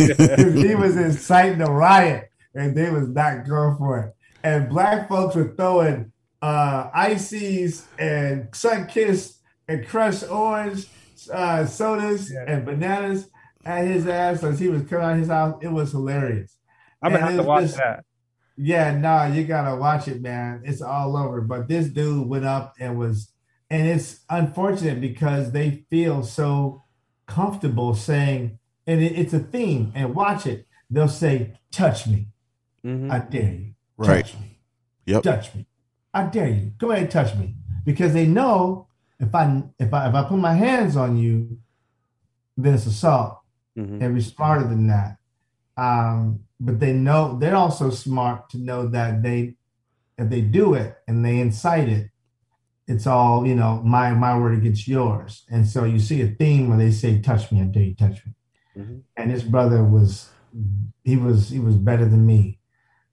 [0.55, 4.15] He was inciting a riot and they was not going for it.
[4.45, 9.39] And black folks were throwing uh ices and Sunkist
[9.69, 10.87] and crushed orange
[11.33, 13.29] uh, sodas and bananas
[13.65, 15.55] at his ass as he was coming out of his house.
[15.62, 16.57] It was hilarious.
[17.01, 18.05] I'm gonna And have to watch was- that.
[18.57, 20.62] Yeah, no, you gotta watch it, man.
[20.65, 21.41] It's all over.
[21.41, 23.33] But this dude went up and was,
[23.70, 26.83] and it's unfortunate because they feel so
[27.27, 29.91] comfortable saying, and it, it's a theme.
[29.95, 30.66] And watch it.
[30.91, 32.29] They'll say, "Touch me,
[32.84, 33.10] Mhm.
[33.10, 34.24] I dare you." Right.
[34.24, 34.59] Touch me,
[35.06, 35.22] Yep.
[35.22, 35.66] touch me,
[36.14, 36.72] I dare you.
[36.78, 38.88] Go ahead, and touch me, because they know
[39.20, 41.59] if I if I if I put my hands on you,
[42.56, 43.38] then it's assault
[43.76, 44.02] Mhm.
[44.02, 45.18] and be smarter than that.
[45.76, 49.56] Um, but they know they're also smart to know that they,
[50.18, 52.10] if they do it and they incite it,
[52.86, 55.46] it's all you know my my word against yours.
[55.50, 58.26] And so you see a theme where they say, "Touch me, I dare you touch
[58.26, 58.34] me,"
[58.76, 59.02] Mhm.
[59.16, 60.30] and his brother was
[61.04, 62.59] he was he was better than me.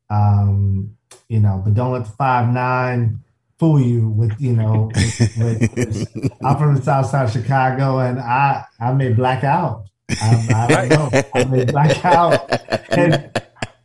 [0.10, 3.20] Um, you know, but don't let the five nine
[3.58, 4.92] fool you with you know.
[5.38, 9.86] With, with, I'm from the South Side of Chicago, and I I may black out.
[10.10, 11.22] I, I don't know.
[11.36, 12.52] I may black out,
[12.92, 13.32] and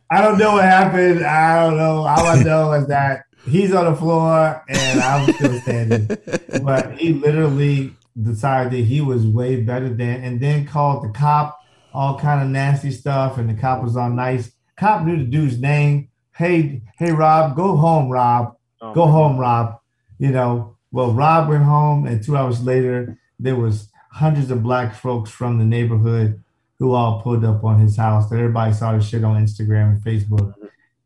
[0.09, 1.25] I don't know what happened.
[1.25, 1.97] I don't know.
[2.05, 6.09] All I know is that he's on the floor and I'm still standing.
[6.63, 11.59] But he literally decided that he was way better than, and then called the cop
[11.93, 14.51] all kind of nasty stuff, and the cop was all nice.
[14.77, 16.09] Cop knew the dude's name.
[16.35, 18.55] Hey, hey, Rob, go home, Rob.
[18.81, 19.13] Oh, Go man.
[19.13, 19.79] home, Rob.
[20.19, 24.95] You know, well, Rob went home, and two hours later, there was hundreds of black
[24.95, 26.41] folks from the neighborhood
[26.79, 28.29] who all pulled up on his house.
[28.29, 30.53] That everybody saw the shit on Instagram and Facebook,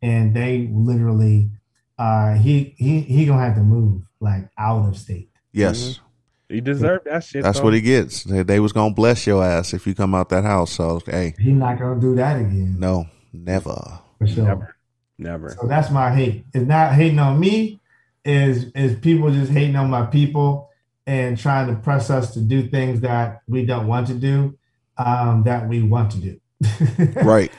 [0.02, 1.50] and they literally,
[1.98, 5.30] uh, he he he gonna have to move like out of state.
[5.52, 6.00] Yes,
[6.48, 7.44] He deserve that shit.
[7.44, 7.66] that's though.
[7.66, 8.24] what he gets.
[8.24, 10.72] They, they was gonna bless your ass if you come out that house.
[10.72, 14.00] So hey, He's not gonna do that again no, never.
[14.20, 14.46] for sure.
[14.46, 14.76] Never.
[15.20, 15.50] Never.
[15.60, 16.46] So that's my hate.
[16.54, 17.80] It's not hating on me.
[18.26, 20.70] Is is people just hating on my people
[21.06, 24.58] and trying to press us to do things that we don't want to do,
[24.98, 26.40] um, that we want to do.
[27.24, 27.52] Right.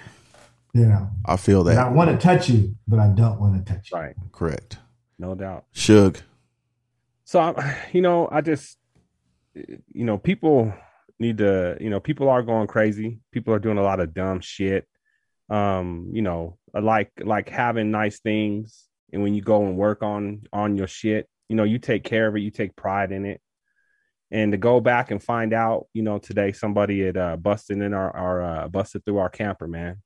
[0.73, 3.73] You know, I feel and I want to touch you, but I don't want to
[3.73, 3.99] touch you.
[3.99, 4.15] Right.
[4.31, 4.79] Correct.
[5.19, 5.65] No doubt.
[5.73, 6.19] Shug.
[7.25, 8.79] So, I, you know, I just,
[9.55, 10.73] you know, people
[11.19, 13.19] need to, you know, people are going crazy.
[13.33, 14.87] People are doing a lot of dumb shit.
[15.49, 20.43] Um, you know, like like having nice things, and when you go and work on
[20.53, 23.41] on your shit, you know, you take care of it, you take pride in it.
[24.33, 27.93] And to go back and find out, you know, today somebody had uh, busted in
[27.93, 29.97] our, our uh, busted through our camper, man,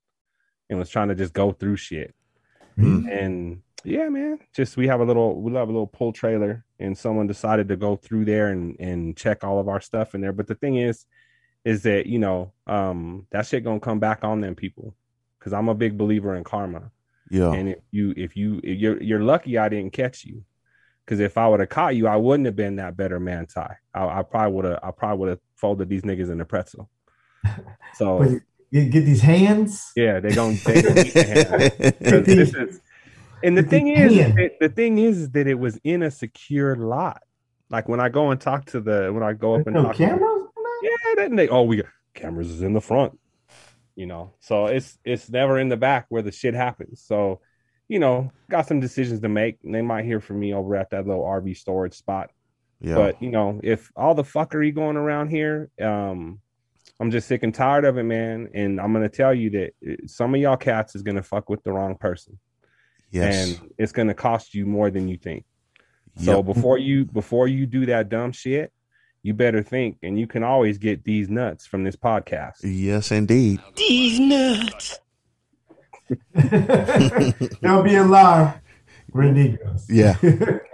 [0.71, 2.15] and was trying to just go through shit.
[2.77, 6.97] And yeah man just we have a little we have a little pull trailer and
[6.97, 10.33] someone decided to go through there and and check all of our stuff in there.
[10.33, 11.05] But the thing is
[11.65, 14.95] is that you know um that shit gonna come back on them people
[15.45, 16.91] because i'm a big believer in karma
[17.31, 17.53] Yeah.
[17.53, 20.43] and if you if you if you're you're lucky i didn't catch you
[21.05, 23.77] because if i would have caught you i wouldn't have been that better man tie
[23.93, 26.89] i, I probably would have i probably would have folded these niggas in a pretzel
[27.95, 28.29] so But
[28.73, 29.93] get, get these hands.
[29.97, 31.95] yeah they gonna they gonna eat the hand.
[32.05, 32.81] 'Cause this is,
[33.43, 37.21] and the thing is, that- the thing is that it was in a secured lot.
[37.71, 39.97] Like when I go and talk to the, when I go up and No talk,
[39.97, 40.49] to cameras.
[40.83, 43.19] yeah, then they, oh, we got cameras is in the front,
[43.97, 44.33] you know.
[44.41, 47.03] So it's it's never in the back where the shit happens.
[47.05, 47.41] So,
[47.89, 49.59] you know, got some decisions to make.
[49.65, 52.31] And they might hear from me over at that little RV storage spot.
[52.81, 52.97] Yeah.
[52.97, 56.41] But you know, if all the fuckery going around here, um,
[57.01, 58.51] I'm just sick and tired of it, man.
[58.55, 61.63] And I'm gonna tell you that uh, some of y'all cats is gonna fuck with
[61.63, 62.39] the wrong person,
[63.11, 63.59] yes.
[63.61, 65.45] and it's gonna cost you more than you think.
[66.17, 66.47] So Yep.
[66.47, 68.73] before you before you do that dumb shit,
[69.25, 72.59] you better think, and you can always get these nuts from this podcast.
[72.63, 73.59] Yes, indeed.
[73.75, 75.01] These nuts.
[77.63, 78.55] Don't be alarmed.
[79.13, 79.87] We're Negroes.
[79.89, 80.17] Yeah.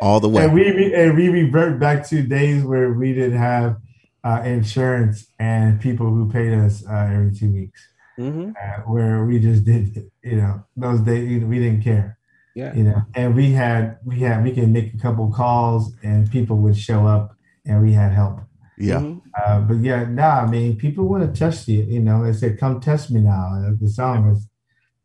[0.00, 0.44] All the way.
[0.44, 3.76] And we re- and we revert back to days where we didn't have
[4.24, 7.86] uh, insurance and people who paid us uh, every two weeks,
[8.18, 8.50] Mm-hmm.
[8.60, 12.18] uh, where we just did, you know, those days we didn't care,
[12.54, 12.74] Yeah.
[12.74, 16.56] you know, and we had we had we can make a couple calls and people
[16.58, 17.36] would show up
[17.66, 18.40] and we had help.
[18.78, 18.98] yeah.
[19.00, 19.20] Mhm.
[19.38, 21.82] Uh, but yeah, nah, I mean, people want to test you.
[21.82, 24.48] You know, they say, "Come test me now." uh, The song is,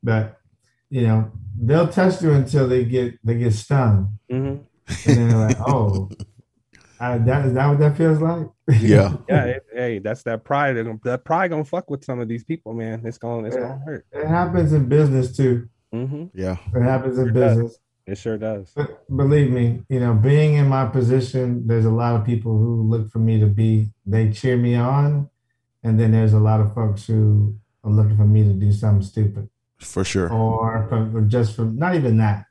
[0.02, 0.38] but
[0.90, 4.60] you know, they'll test you until they get they get stung, Mhm.
[5.08, 6.10] and then they're like, "Oh,
[7.00, 8.48] uh, that is that what that feels like?"
[8.80, 9.18] Yeah.
[9.30, 9.44] Yeah.
[9.46, 10.76] it- hey, that's that pride.
[11.04, 13.02] That pride gonna fuck with some of these people, man.
[13.06, 14.06] It's gonna it's gonna hurt.
[14.12, 15.68] it happens in business too.
[15.92, 16.58] hmm Yeah.
[16.74, 17.78] It happens in It does.
[18.06, 18.20] Business.
[18.20, 18.72] It sure does.
[18.76, 22.84] But believe me, you know, being in my position, there's a lot of people who
[22.84, 23.92] look for me to be.
[24.06, 25.30] They cheer me on,
[25.84, 29.06] and then there's a lot of folks who are looking for me to do something
[29.06, 29.50] stupid.
[29.80, 30.32] For sure.
[30.32, 32.46] or, from, or just from not even that,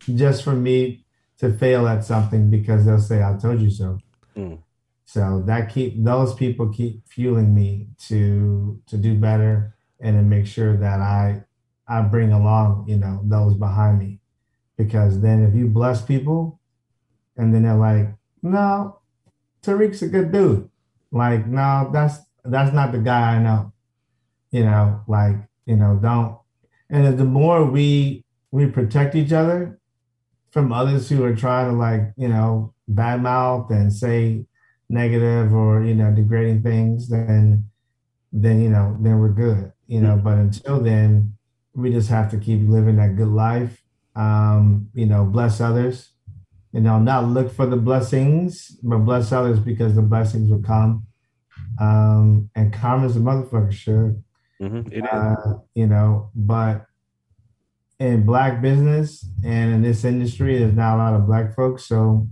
[0.00, 1.04] just for me
[1.38, 3.98] to fail at something because they'll say I told you so.
[4.36, 4.58] Mm.
[5.04, 10.46] So that keep those people keep fueling me to to do better and to make
[10.46, 11.42] sure that I
[11.86, 14.21] I bring along you know those behind me
[14.84, 16.60] because then if you bless people
[17.36, 18.08] and then they're like
[18.42, 18.98] no
[19.62, 20.68] Tariq's a good dude.
[21.10, 23.72] Like no that's that's not the guy I know.
[24.50, 25.36] You know like
[25.66, 26.38] you know don't.
[26.90, 29.78] And the more we we protect each other
[30.50, 34.44] from others who are trying to like you know badmouth and say
[34.88, 37.64] negative or you know degrading things then
[38.32, 40.16] then you know then we're good you know.
[40.16, 41.36] But until then
[41.74, 43.81] we just have to keep living that good life
[44.16, 46.12] um you know bless others
[46.72, 51.06] you know not look for the blessings but bless others because the blessings will come
[51.80, 54.16] Um, and karma's a motherfucker, sure.
[54.60, 55.10] Mhm, it is.
[55.10, 56.86] Uh, you know, but
[57.98, 61.84] in black business and in this industry, there's not a lot of black folks.
[61.86, 62.28] So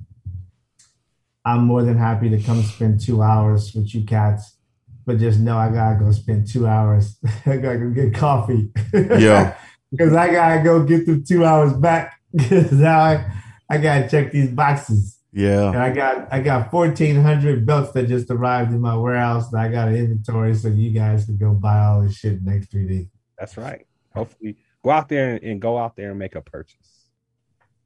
[1.44, 4.57] I'm more than happy to come spend two hours with you cats.
[5.07, 7.19] But just know I gotta go spend two hours.
[7.47, 8.70] I gotta go get coffee.
[8.93, 9.57] Yeah.
[9.91, 12.17] Because I gotta go get the two hours back.
[12.33, 13.33] Because now I,
[13.69, 15.19] I gotta check these boxes.
[15.33, 15.69] Yeah.
[15.69, 19.61] And I got I got fourteen hundred belts that just arrived in my warehouse that
[19.61, 22.87] I got an inventory so you guys can go buy all this shit next three
[22.87, 23.07] days.
[23.39, 23.87] That's right.
[24.15, 27.07] Hopefully, go out there and, and go out there and make a purchase.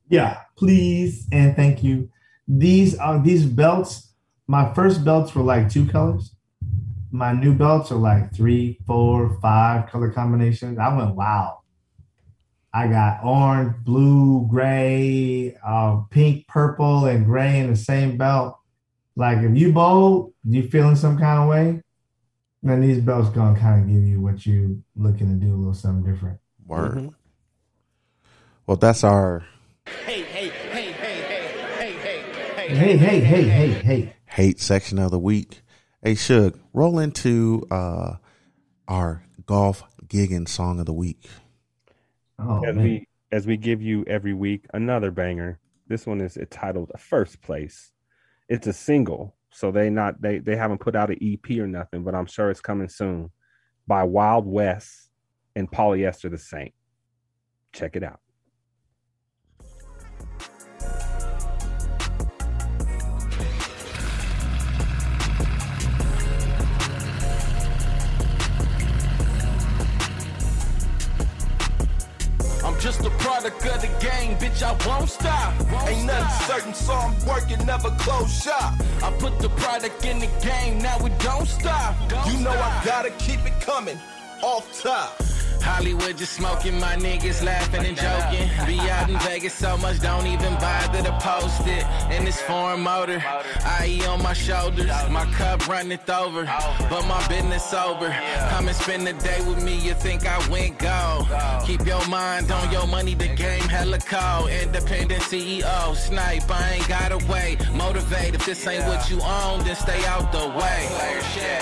[0.08, 2.10] Yeah, please and thank you.
[2.46, 4.12] These are these belts.
[4.46, 6.34] My first belts were like two colors.
[7.10, 10.78] My new belts are like three, four, five color combinations.
[10.78, 11.60] I went wow.
[12.76, 18.58] I got orange, blue, gray, uh, pink, purple, and gray in the same belt.
[19.14, 21.82] Like if you bold, you feeling some kind of way,
[22.64, 25.72] then these belts gonna kind of give you what you looking to do a little
[25.72, 26.40] something different.
[26.66, 26.96] Word.
[26.96, 27.14] Mhm.
[28.66, 29.44] Well, that's our
[30.04, 32.22] Hey, hey, hey, hey, hey, hey, hey,
[32.56, 34.12] hey, Hey, hey, hey, hey, hey.
[34.26, 35.60] hate section of the week.
[36.02, 38.16] Hey, Shug, roll into uh,
[38.88, 41.28] our golf gigging song of the week.
[42.38, 42.84] Oh, as man.
[42.84, 45.58] we as we give you every week another banger.
[45.86, 47.92] This one is titled "First Place."
[48.48, 52.04] It's a single, so they not they they haven't put out an EP or nothing,
[52.04, 53.30] but I'm sure it's coming soon.
[53.86, 55.10] By Wild West
[55.54, 56.74] and Polyester the Saint.
[57.72, 58.20] Check it out.
[73.34, 74.62] Product of the game, bitch.
[74.62, 75.54] I won't stop.
[75.88, 78.74] Ain't nothing certain, so I'm working, never close shop.
[79.02, 81.96] I put the product in the game, now we don't stop.
[82.30, 83.98] you know I gotta keep it coming,
[84.42, 85.20] off top.
[85.64, 88.48] Hollywood just smoking, my niggas laughing and joking.
[88.66, 91.84] Be out in Vegas so much, don't even bother to post it.
[92.14, 93.22] In this foreign motor,
[93.82, 94.90] IE on my shoulders.
[95.10, 96.44] My cup runneth over,
[96.90, 98.10] but my business over.
[98.50, 101.28] Come and spend the day with me, you think I went gold.
[101.66, 104.50] Keep your mind on your money, the game hella cold.
[104.50, 107.58] Independent CEO, snipe, I ain't gotta wait.
[107.72, 110.80] Motivate, if this ain't what you own, then stay out the way.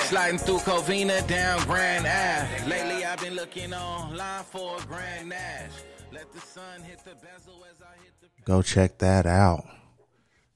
[0.04, 2.68] Sliding through Covina down Grand Ave.
[2.68, 5.70] Lately I've been looking online for a Grand Nash.
[6.12, 8.28] Let the sun hit the bezel as I hit the.
[8.44, 9.64] Go check that out.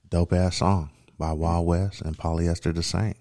[0.09, 3.17] Dope ass song by Wild West and Polyester the Saint.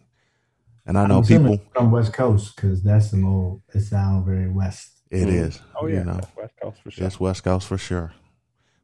[0.86, 3.62] And I know I'm people, from West Coast because that's the old.
[3.74, 4.90] It sounds very West.
[5.10, 5.60] it is.
[5.80, 7.06] Oh yeah, You know, West Coast for sure.
[7.06, 8.12] it's West Coast for sure.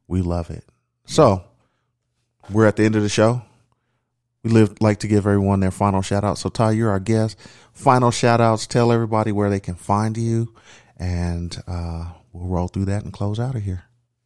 [0.07, 0.65] We love it.
[1.05, 1.43] So
[2.49, 3.41] we're at the end of the show.
[4.43, 6.37] We live like to give everyone their final shout out.
[6.37, 7.39] So Ty, you're our guest.
[7.71, 8.67] Final shout outs.
[8.67, 10.53] Tell everybody where they can find you.
[10.97, 13.85] And uh, we'll roll through that and close out of here.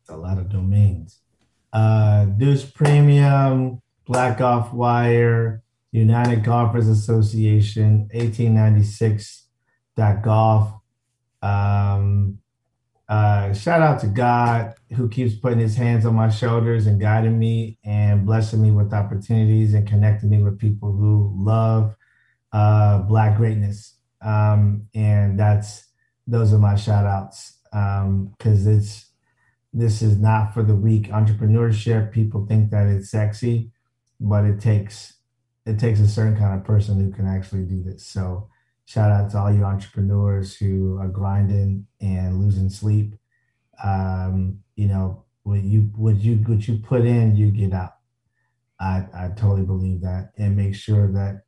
[0.09, 1.21] A lot of domains.
[1.73, 10.73] Uh, Deuce Premium, Black Golf Wire, United Golfers Association, 1896.golf.
[11.41, 12.39] Um,
[13.09, 17.39] uh, shout out to God who keeps putting his hands on my shoulders and guiding
[17.39, 21.95] me and blessing me with opportunities and connecting me with people who love
[22.51, 23.95] uh, Black greatness.
[24.21, 25.86] Um, and that's
[26.27, 29.05] those are my shout outs because it's
[29.73, 32.11] this is not for the weak entrepreneurship.
[32.11, 33.71] People think that it's sexy
[34.19, 35.13] but it takes
[35.65, 38.05] it takes a certain kind of person who can actually do this.
[38.05, 38.49] So
[38.85, 43.15] shout out to all you entrepreneurs who are grinding and losing sleep.
[43.83, 47.93] Um, you know what you what you what you put in you get out.
[48.79, 51.43] I i totally believe that and make sure that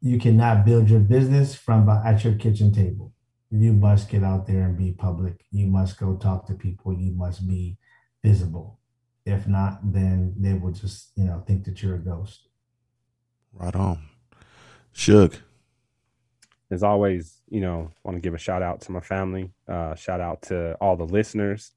[0.00, 3.13] you cannot build your business from at your kitchen table
[3.54, 5.44] you must get out there and be public.
[5.52, 6.92] You must go talk to people.
[6.92, 7.78] You must be
[8.22, 8.80] visible.
[9.24, 12.48] If not, then they will just, you know, think that you're a ghost.
[13.52, 14.08] Right on.
[14.92, 15.36] Shug.
[16.70, 19.52] as always, you know, want to give a shout out to my family.
[19.68, 21.72] Uh, shout out to all the listeners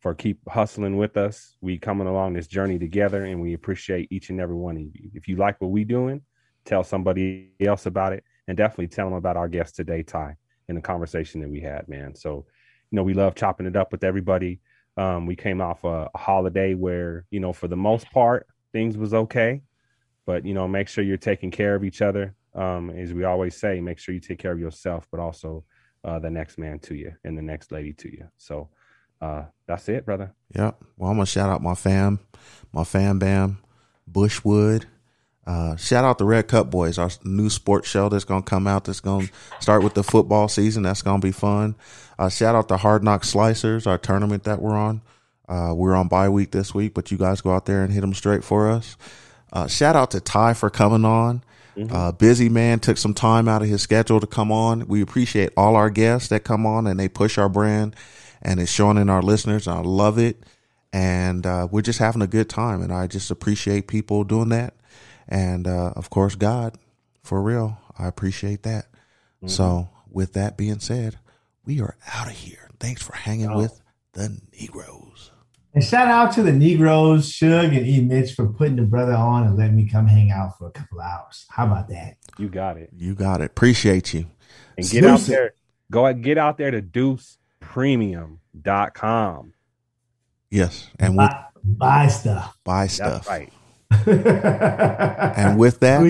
[0.00, 1.56] for keep hustling with us.
[1.60, 5.10] We coming along this journey together, and we appreciate each and every one of you.
[5.14, 6.22] If you like what we doing,
[6.64, 10.36] tell somebody else about it, and definitely tell them about our guest today, Ty,
[10.70, 12.14] and the conversation that we had, man.
[12.14, 12.46] So,
[12.90, 14.60] you know, we love chopping it up with everybody.
[14.96, 18.96] Um, we came off a, a holiday where, you know, for the most part, things
[18.96, 19.62] was okay,
[20.24, 23.56] but you know, make sure you're taking care of each other um, as we always
[23.56, 25.64] say, make sure you take care of yourself, but also
[26.04, 28.28] uh, the next man to you and the next lady to you.
[28.38, 28.70] So
[29.20, 30.34] uh, that's it, brother.
[30.54, 30.82] Yep.
[30.96, 32.20] Well, I'm gonna shout out my fam,
[32.72, 33.58] my fam bam,
[34.10, 34.84] Bushwood,
[35.46, 38.66] Uh, shout out the Red Cup Boys, our new sports show that's going to come
[38.66, 38.84] out.
[38.84, 40.82] That's going to start with the football season.
[40.82, 41.74] That's going to be fun.
[42.18, 45.00] Uh, shout out to Hard Knock Slicers, our tournament that we're on.
[45.48, 48.02] Uh, we're on bye week this week, but you guys go out there and hit
[48.02, 48.96] them straight for us.
[49.52, 51.42] Uh, shout out to Ty for coming on.
[51.90, 54.86] Uh, busy man took some time out of his schedule to come on.
[54.86, 57.96] We appreciate all our guests that come on and they push our brand
[58.42, 59.66] and it's showing in our listeners.
[59.66, 60.42] I love it.
[60.92, 62.82] And, uh, we're just having a good time.
[62.82, 64.74] And I just appreciate people doing that.
[65.30, 66.76] And, uh, of course, God
[67.22, 67.78] for real.
[67.98, 68.86] I appreciate that.
[69.46, 71.18] So with that being said,
[71.64, 72.68] we are out of here.
[72.78, 73.80] Thanks for hanging with
[74.12, 75.30] the Negroes.
[75.72, 78.00] And shout out to the Negroes, Shug and E.
[78.02, 81.00] Mitch for putting the brother on and letting me come hang out for a couple
[81.00, 81.46] hours.
[81.48, 82.16] How about that?
[82.38, 82.90] You got it.
[82.96, 83.52] You got it.
[83.52, 84.26] Appreciate you.
[84.76, 85.32] And get out Snooze it.
[85.32, 85.54] there.
[85.90, 89.52] Go out, get out there to deucepremium.com.
[90.50, 90.90] Yes.
[90.98, 92.58] And with Buy, buy stuff.
[92.64, 93.28] buy That's stuff.
[93.28, 93.52] right.
[94.06, 96.00] And with that,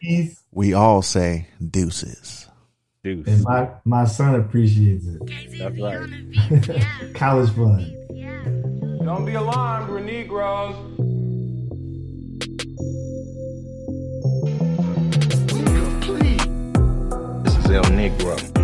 [0.00, 0.40] Please.
[0.52, 2.48] we all say deuces.
[3.02, 3.26] Deuce.
[3.26, 5.20] And my, my son appreciates it.
[5.58, 5.96] That's right.
[5.96, 7.12] On the beats, yeah.
[7.14, 7.90] College fun.
[9.04, 10.74] Don't be alarmed, we're Negroes.
[17.44, 18.63] This is El Negro.